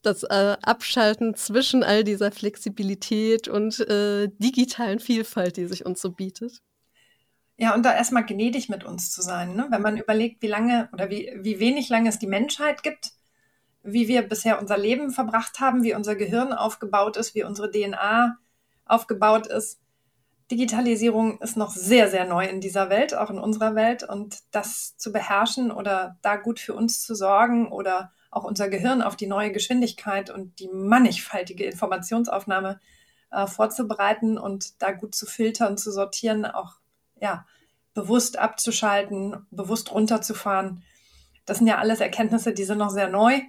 das 0.04 0.24
äh, 0.24 0.58
Abschalten 0.62 1.34
zwischen 1.34 1.82
all 1.84 2.04
dieser 2.04 2.32
Flexibilität 2.32 3.48
und 3.48 3.80
äh, 3.80 4.28
digitalen 4.38 5.00
Vielfalt, 5.00 5.58
die 5.58 5.66
sich 5.66 5.86
uns 5.86 6.02
so 6.02 6.12
bietet. 6.12 6.62
Ja, 7.58 7.76
und 7.76 7.84
da 7.84 7.96
erstmal 7.96 8.26
gnädig 8.26 8.70
mit 8.70 8.84
uns 8.84 9.12
zu 9.12 9.22
sein. 9.22 9.56
Ne? 9.56 9.68
Wenn 9.70 9.82
man 9.82 9.98
überlegt, 9.98 10.42
wie 10.42 10.48
lange 10.48 10.90
oder 10.92 11.10
wie, 11.10 11.32
wie 11.38 11.60
wenig 11.60 11.90
lange 11.90 12.10
es 12.10 12.20
die 12.20 12.28
Menschheit 12.28 12.82
gibt, 12.82 13.12
wie 13.84 14.08
wir 14.08 14.24
bisher 14.24 14.60
unser 14.60 14.78
Leben 14.78 15.12
verbracht 15.12 15.60
haben, 15.60 15.84
wie 15.84 15.94
unser 15.94 16.16
Gehirn 16.16 16.54
aufgebaut 16.54 17.18
ist, 17.18 17.36
wie 17.36 17.44
unsere 17.44 17.70
DNA 17.70 18.38
aufgebaut 18.86 19.48
ist. 19.48 19.80
Digitalisierung 20.50 21.40
ist 21.42 21.58
noch 21.58 21.72
sehr, 21.72 22.10
sehr 22.10 22.26
neu 22.26 22.46
in 22.46 22.60
dieser 22.60 22.90
Welt, 22.90 23.16
auch 23.16 23.30
in 23.30 23.40
unserer 23.40 23.76
Welt. 23.76 24.04
Und 24.04 24.40
das 24.52 24.98
zu 24.98 25.12
beherrschen 25.12 25.72
oder 25.72 26.18
da 26.22 26.38
gut 26.38 26.60
für 26.60 26.74
uns 26.74 27.02
zu 27.02 27.14
sorgen 27.14 27.72
oder 27.72 28.12
auch 28.32 28.44
unser 28.46 28.68
Gehirn 28.68 29.02
auf 29.02 29.16
die 29.16 29.28
neue 29.28 29.52
Geschwindigkeit 29.52 30.30
und 30.30 30.60
die 30.60 30.70
mannigfaltige 30.70 31.66
Informationsaufnahme 31.66 32.80
äh, 33.32 33.48
vorzubereiten 33.48 34.38
und 34.38 34.82
da 34.82 34.92
gut 34.92 35.14
zu 35.14 35.26
filtern, 35.26 35.78
zu 35.78 35.92
sortieren, 35.92 36.46
auch 36.46 36.78
ja, 37.24 37.48
bewusst 37.94 38.38
abzuschalten, 38.38 39.48
bewusst 39.50 39.92
runterzufahren. 39.92 40.84
Das 41.46 41.58
sind 41.60 41.68
ja 41.68 41.78
alles 41.78 42.02
Erkenntnisse, 42.02 42.54
die 42.54 42.66
sind 42.66 42.78
noch 42.78 42.90
sehr 42.90 43.08
neu 43.08 43.40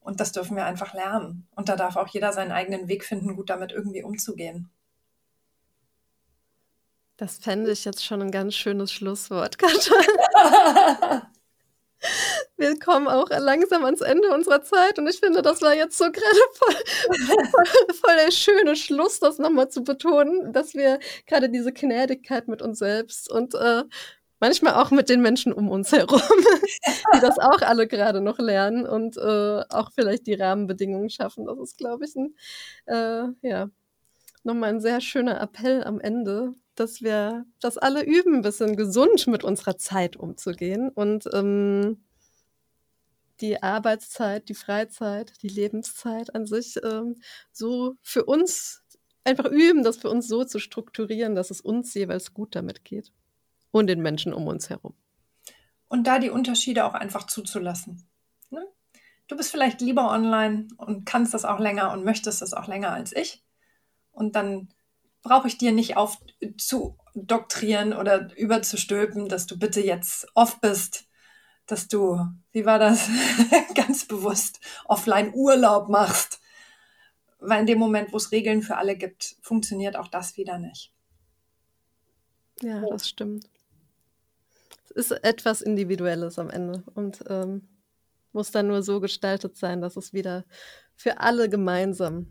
und 0.00 0.20
das 0.20 0.30
dürfen 0.30 0.56
wir 0.56 0.64
einfach 0.64 0.94
lernen. 0.94 1.48
Und 1.56 1.68
da 1.68 1.74
darf 1.76 1.96
auch 1.96 2.06
jeder 2.08 2.32
seinen 2.32 2.52
eigenen 2.52 2.86
Weg 2.88 3.04
finden, 3.04 3.34
gut 3.34 3.50
damit 3.50 3.72
irgendwie 3.72 4.04
umzugehen. 4.04 4.70
Das 7.16 7.38
fände 7.38 7.72
ich 7.72 7.84
jetzt 7.84 8.04
schon 8.04 8.22
ein 8.22 8.30
ganz 8.30 8.54
schönes 8.54 8.92
Schlusswort, 8.92 9.58
Katja. 9.58 9.96
Wir 12.58 12.78
kommen 12.78 13.06
auch 13.06 13.28
langsam 13.28 13.84
ans 13.84 14.00
Ende 14.00 14.32
unserer 14.32 14.62
Zeit 14.62 14.98
und 14.98 15.06
ich 15.06 15.20
finde, 15.20 15.42
das 15.42 15.60
war 15.60 15.74
jetzt 15.74 15.98
so 15.98 16.04
gerade 16.04 16.24
voll, 16.54 16.74
voll, 17.94 18.16
der 18.24 18.30
schöne 18.30 18.76
Schluss, 18.76 19.20
das 19.20 19.38
nochmal 19.38 19.68
zu 19.68 19.84
betonen, 19.84 20.52
dass 20.52 20.74
wir 20.74 20.98
gerade 21.26 21.50
diese 21.50 21.72
Gnädigkeit 21.72 22.48
mit 22.48 22.62
uns 22.62 22.78
selbst 22.78 23.30
und 23.30 23.54
äh, 23.54 23.84
manchmal 24.40 24.74
auch 24.74 24.90
mit 24.90 25.08
den 25.08 25.20
Menschen 25.20 25.52
um 25.52 25.70
uns 25.70 25.92
herum, 25.92 26.20
die 27.14 27.20
das 27.20 27.38
auch 27.38 27.60
alle 27.62 27.86
gerade 27.86 28.20
noch 28.20 28.38
lernen 28.38 28.86
und 28.86 29.16
äh, 29.16 29.62
auch 29.68 29.92
vielleicht 29.92 30.26
die 30.26 30.34
Rahmenbedingungen 30.34 31.10
schaffen. 31.10 31.46
Das 31.46 31.58
ist, 31.58 31.76
glaube 31.76 32.04
ich, 32.06 32.16
ein, 32.16 32.34
äh, 32.86 33.28
ja, 33.42 33.68
nochmal 34.44 34.70
ein 34.70 34.80
sehr 34.80 35.00
schöner 35.00 35.40
Appell 35.40 35.84
am 35.84 36.00
Ende, 36.00 36.54
dass 36.74 37.02
wir 37.02 37.44
das 37.60 37.78
alle 37.78 38.04
üben, 38.04 38.36
ein 38.36 38.42
bisschen 38.42 38.76
gesund 38.76 39.26
mit 39.26 39.44
unserer 39.44 39.76
Zeit 39.76 40.16
umzugehen 40.16 40.90
und 40.90 41.28
ähm, 41.32 42.05
die 43.40 43.62
Arbeitszeit, 43.62 44.48
die 44.48 44.54
Freizeit, 44.54 45.32
die 45.42 45.48
Lebenszeit 45.48 46.34
an 46.34 46.46
sich 46.46 46.76
ähm, 46.82 47.16
so 47.52 47.96
für 48.02 48.24
uns 48.24 48.82
einfach 49.24 49.46
üben, 49.46 49.82
das 49.82 49.96
für 49.96 50.10
uns 50.10 50.28
so 50.28 50.44
zu 50.44 50.58
strukturieren, 50.58 51.34
dass 51.34 51.50
es 51.50 51.60
uns 51.60 51.92
jeweils 51.94 52.32
gut 52.32 52.54
damit 52.54 52.84
geht 52.84 53.12
und 53.70 53.88
den 53.88 54.00
Menschen 54.00 54.32
um 54.32 54.46
uns 54.46 54.70
herum. 54.70 54.94
Und 55.88 56.06
da 56.06 56.18
die 56.18 56.30
Unterschiede 56.30 56.84
auch 56.84 56.94
einfach 56.94 57.26
zuzulassen. 57.26 58.08
Ne? 58.50 58.64
Du 59.28 59.36
bist 59.36 59.50
vielleicht 59.50 59.80
lieber 59.80 60.10
online 60.10 60.68
und 60.76 61.04
kannst 61.04 61.34
das 61.34 61.44
auch 61.44 61.58
länger 61.58 61.92
und 61.92 62.04
möchtest 62.04 62.42
das 62.42 62.54
auch 62.54 62.68
länger 62.68 62.92
als 62.92 63.14
ich. 63.14 63.44
Und 64.12 64.36
dann 64.36 64.68
brauche 65.22 65.48
ich 65.48 65.58
dir 65.58 65.72
nicht 65.72 65.96
aufzudoktrieren 65.96 67.92
oder 67.92 68.36
überzustülpen, 68.36 69.28
dass 69.28 69.46
du 69.46 69.58
bitte 69.58 69.80
jetzt 69.80 70.28
off 70.34 70.60
bist, 70.60 71.05
dass 71.66 71.88
du, 71.88 72.18
wie 72.52 72.64
war 72.64 72.78
das, 72.78 73.08
ganz 73.74 74.06
bewusst 74.06 74.60
offline 74.84 75.32
Urlaub 75.34 75.88
machst. 75.88 76.40
Weil 77.38 77.60
in 77.60 77.66
dem 77.66 77.78
Moment, 77.78 78.12
wo 78.12 78.16
es 78.16 78.32
Regeln 78.32 78.62
für 78.62 78.76
alle 78.76 78.96
gibt, 78.96 79.36
funktioniert 79.42 79.96
auch 79.96 80.08
das 80.08 80.36
wieder 80.36 80.58
nicht. 80.58 80.92
Ja, 82.62 82.80
das 82.88 83.08
stimmt. 83.08 83.48
Es 84.84 84.90
ist 84.90 85.10
etwas 85.10 85.60
Individuelles 85.60 86.38
am 86.38 86.48
Ende 86.48 86.82
und 86.94 87.22
ähm, 87.28 87.68
muss 88.32 88.50
dann 88.50 88.68
nur 88.68 88.82
so 88.82 89.00
gestaltet 89.00 89.56
sein, 89.56 89.80
dass 89.80 89.96
es 89.96 90.12
wieder 90.12 90.44
für 90.94 91.20
alle 91.20 91.48
gemeinsam 91.48 92.26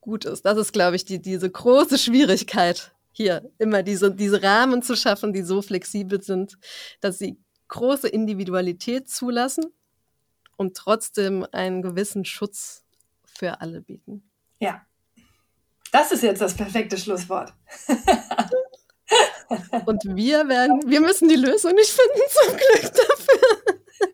gut 0.00 0.24
ist. 0.24 0.44
Das 0.44 0.58
ist, 0.58 0.72
glaube 0.72 0.96
ich, 0.96 1.04
die, 1.04 1.20
diese 1.20 1.48
große 1.48 1.98
Schwierigkeit 1.98 2.92
hier, 3.12 3.50
immer 3.58 3.82
diese, 3.82 4.12
diese 4.12 4.42
Rahmen 4.42 4.82
zu 4.82 4.96
schaffen, 4.96 5.32
die 5.32 5.42
so 5.42 5.62
flexibel 5.62 6.22
sind, 6.22 6.58
dass 7.00 7.18
sie 7.18 7.38
große 7.72 8.06
Individualität 8.06 9.08
zulassen 9.08 9.64
und 10.56 10.76
trotzdem 10.76 11.46
einen 11.52 11.80
gewissen 11.80 12.26
Schutz 12.26 12.84
für 13.24 13.62
alle 13.62 13.80
bieten. 13.80 14.30
Ja, 14.60 14.82
das 15.90 16.12
ist 16.12 16.22
jetzt 16.22 16.42
das 16.42 16.54
perfekte 16.54 16.98
Schlusswort. 16.98 17.54
und 19.86 20.04
wir 20.04 20.48
werden, 20.48 20.82
wir 20.86 21.00
müssen 21.00 21.28
die 21.28 21.36
Lösung 21.36 21.72
nicht 21.74 21.90
finden, 21.90 22.20
zum 22.28 22.56
Glück 22.56 22.92
dafür. 22.92 24.10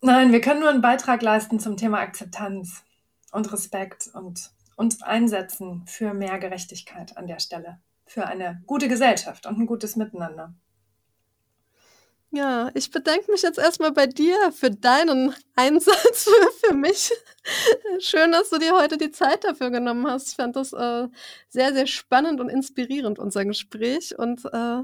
Nein, 0.00 0.32
wir 0.32 0.40
können 0.40 0.60
nur 0.60 0.70
einen 0.70 0.80
Beitrag 0.80 1.22
leisten 1.22 1.58
zum 1.58 1.76
Thema 1.76 1.98
Akzeptanz 1.98 2.84
und 3.32 3.52
Respekt 3.52 4.10
und 4.14 4.52
uns 4.76 5.02
einsetzen 5.02 5.84
für 5.86 6.14
mehr 6.14 6.38
Gerechtigkeit 6.38 7.16
an 7.16 7.26
der 7.26 7.40
Stelle, 7.40 7.80
für 8.06 8.26
eine 8.26 8.62
gute 8.66 8.86
Gesellschaft 8.86 9.46
und 9.46 9.58
ein 9.58 9.66
gutes 9.66 9.96
Miteinander. 9.96 10.54
Ja, 12.34 12.68
ich 12.74 12.90
bedanke 12.90 13.30
mich 13.30 13.42
jetzt 13.42 13.58
erstmal 13.60 13.92
bei 13.92 14.08
dir 14.08 14.50
für 14.50 14.68
deinen 14.68 15.32
Einsatz 15.54 16.28
für, 16.64 16.74
mich. 16.74 17.12
Schön, 18.00 18.32
dass 18.32 18.50
du 18.50 18.58
dir 18.58 18.74
heute 18.74 18.98
die 18.98 19.12
Zeit 19.12 19.44
dafür 19.44 19.70
genommen 19.70 20.08
hast. 20.08 20.30
Ich 20.30 20.34
fand 20.34 20.56
das 20.56 20.72
äh, 20.72 21.06
sehr, 21.48 21.72
sehr 21.72 21.86
spannend 21.86 22.40
und 22.40 22.48
inspirierend, 22.48 23.20
unser 23.20 23.44
Gespräch. 23.44 24.18
Und 24.18 24.44
äh, 24.46 24.82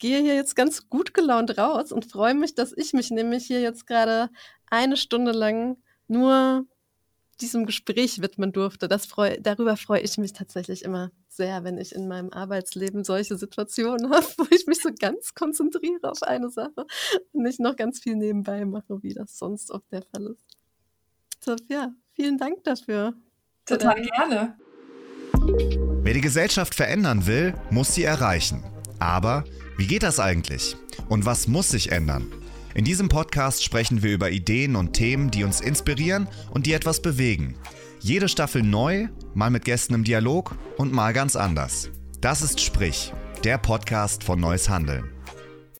gehe 0.00 0.22
hier 0.22 0.34
jetzt 0.34 0.56
ganz 0.56 0.88
gut 0.88 1.14
gelaunt 1.14 1.56
raus 1.56 1.92
und 1.92 2.10
freue 2.10 2.34
mich, 2.34 2.56
dass 2.56 2.72
ich 2.76 2.92
mich 2.94 3.12
nämlich 3.12 3.46
hier 3.46 3.60
jetzt 3.60 3.86
gerade 3.86 4.28
eine 4.68 4.96
Stunde 4.96 5.30
lang 5.30 5.76
nur 6.08 6.66
diesem 7.42 7.66
Gespräch 7.66 8.22
widmen 8.22 8.52
durfte. 8.52 8.88
Das 8.88 9.06
freu, 9.06 9.36
darüber 9.40 9.76
freue 9.76 10.00
ich 10.00 10.16
mich 10.16 10.32
tatsächlich 10.32 10.84
immer 10.84 11.10
sehr, 11.28 11.64
wenn 11.64 11.76
ich 11.76 11.94
in 11.94 12.08
meinem 12.08 12.30
Arbeitsleben 12.30 13.04
solche 13.04 13.36
Situationen 13.36 14.10
habe, 14.12 14.26
wo 14.38 14.46
ich 14.50 14.66
mich 14.66 14.80
so 14.80 14.90
ganz 14.98 15.34
konzentriere 15.34 16.10
auf 16.10 16.22
eine 16.22 16.48
Sache 16.48 16.86
und 17.32 17.42
nicht 17.42 17.60
noch 17.60 17.76
ganz 17.76 18.00
viel 18.00 18.16
nebenbei 18.16 18.64
mache, 18.64 19.02
wie 19.02 19.12
das 19.12 19.38
sonst 19.38 19.70
oft 19.70 19.90
der 19.92 20.02
Fall 20.02 20.28
ist. 20.28 20.46
So, 21.40 21.56
ja, 21.68 21.92
vielen 22.12 22.38
Dank 22.38 22.64
dafür. 22.64 23.14
Total 23.66 24.00
gerne. 24.00 24.56
Wer 26.02 26.14
die 26.14 26.20
Gesellschaft 26.20 26.74
verändern 26.74 27.26
will, 27.26 27.54
muss 27.70 27.94
sie 27.94 28.04
erreichen. 28.04 28.62
Aber 28.98 29.44
wie 29.76 29.86
geht 29.86 30.04
das 30.04 30.20
eigentlich? 30.20 30.76
Und 31.08 31.26
was 31.26 31.48
muss 31.48 31.70
sich 31.70 31.90
ändern? 31.90 32.32
In 32.74 32.84
diesem 32.84 33.08
Podcast 33.08 33.62
sprechen 33.62 34.02
wir 34.02 34.12
über 34.12 34.30
Ideen 34.30 34.76
und 34.76 34.94
Themen, 34.94 35.30
die 35.30 35.44
uns 35.44 35.60
inspirieren 35.60 36.28
und 36.50 36.66
die 36.66 36.72
etwas 36.72 37.02
bewegen. 37.02 37.56
Jede 38.00 38.28
Staffel 38.28 38.62
neu, 38.62 39.08
mal 39.34 39.50
mit 39.50 39.64
Gästen 39.64 39.94
im 39.94 40.04
Dialog 40.04 40.56
und 40.76 40.92
mal 40.92 41.12
ganz 41.12 41.36
anders. 41.36 41.90
Das 42.20 42.42
ist 42.42 42.60
Sprich, 42.60 43.12
der 43.44 43.58
Podcast 43.58 44.24
von 44.24 44.40
Neues 44.40 44.68
Handeln. 44.68 45.11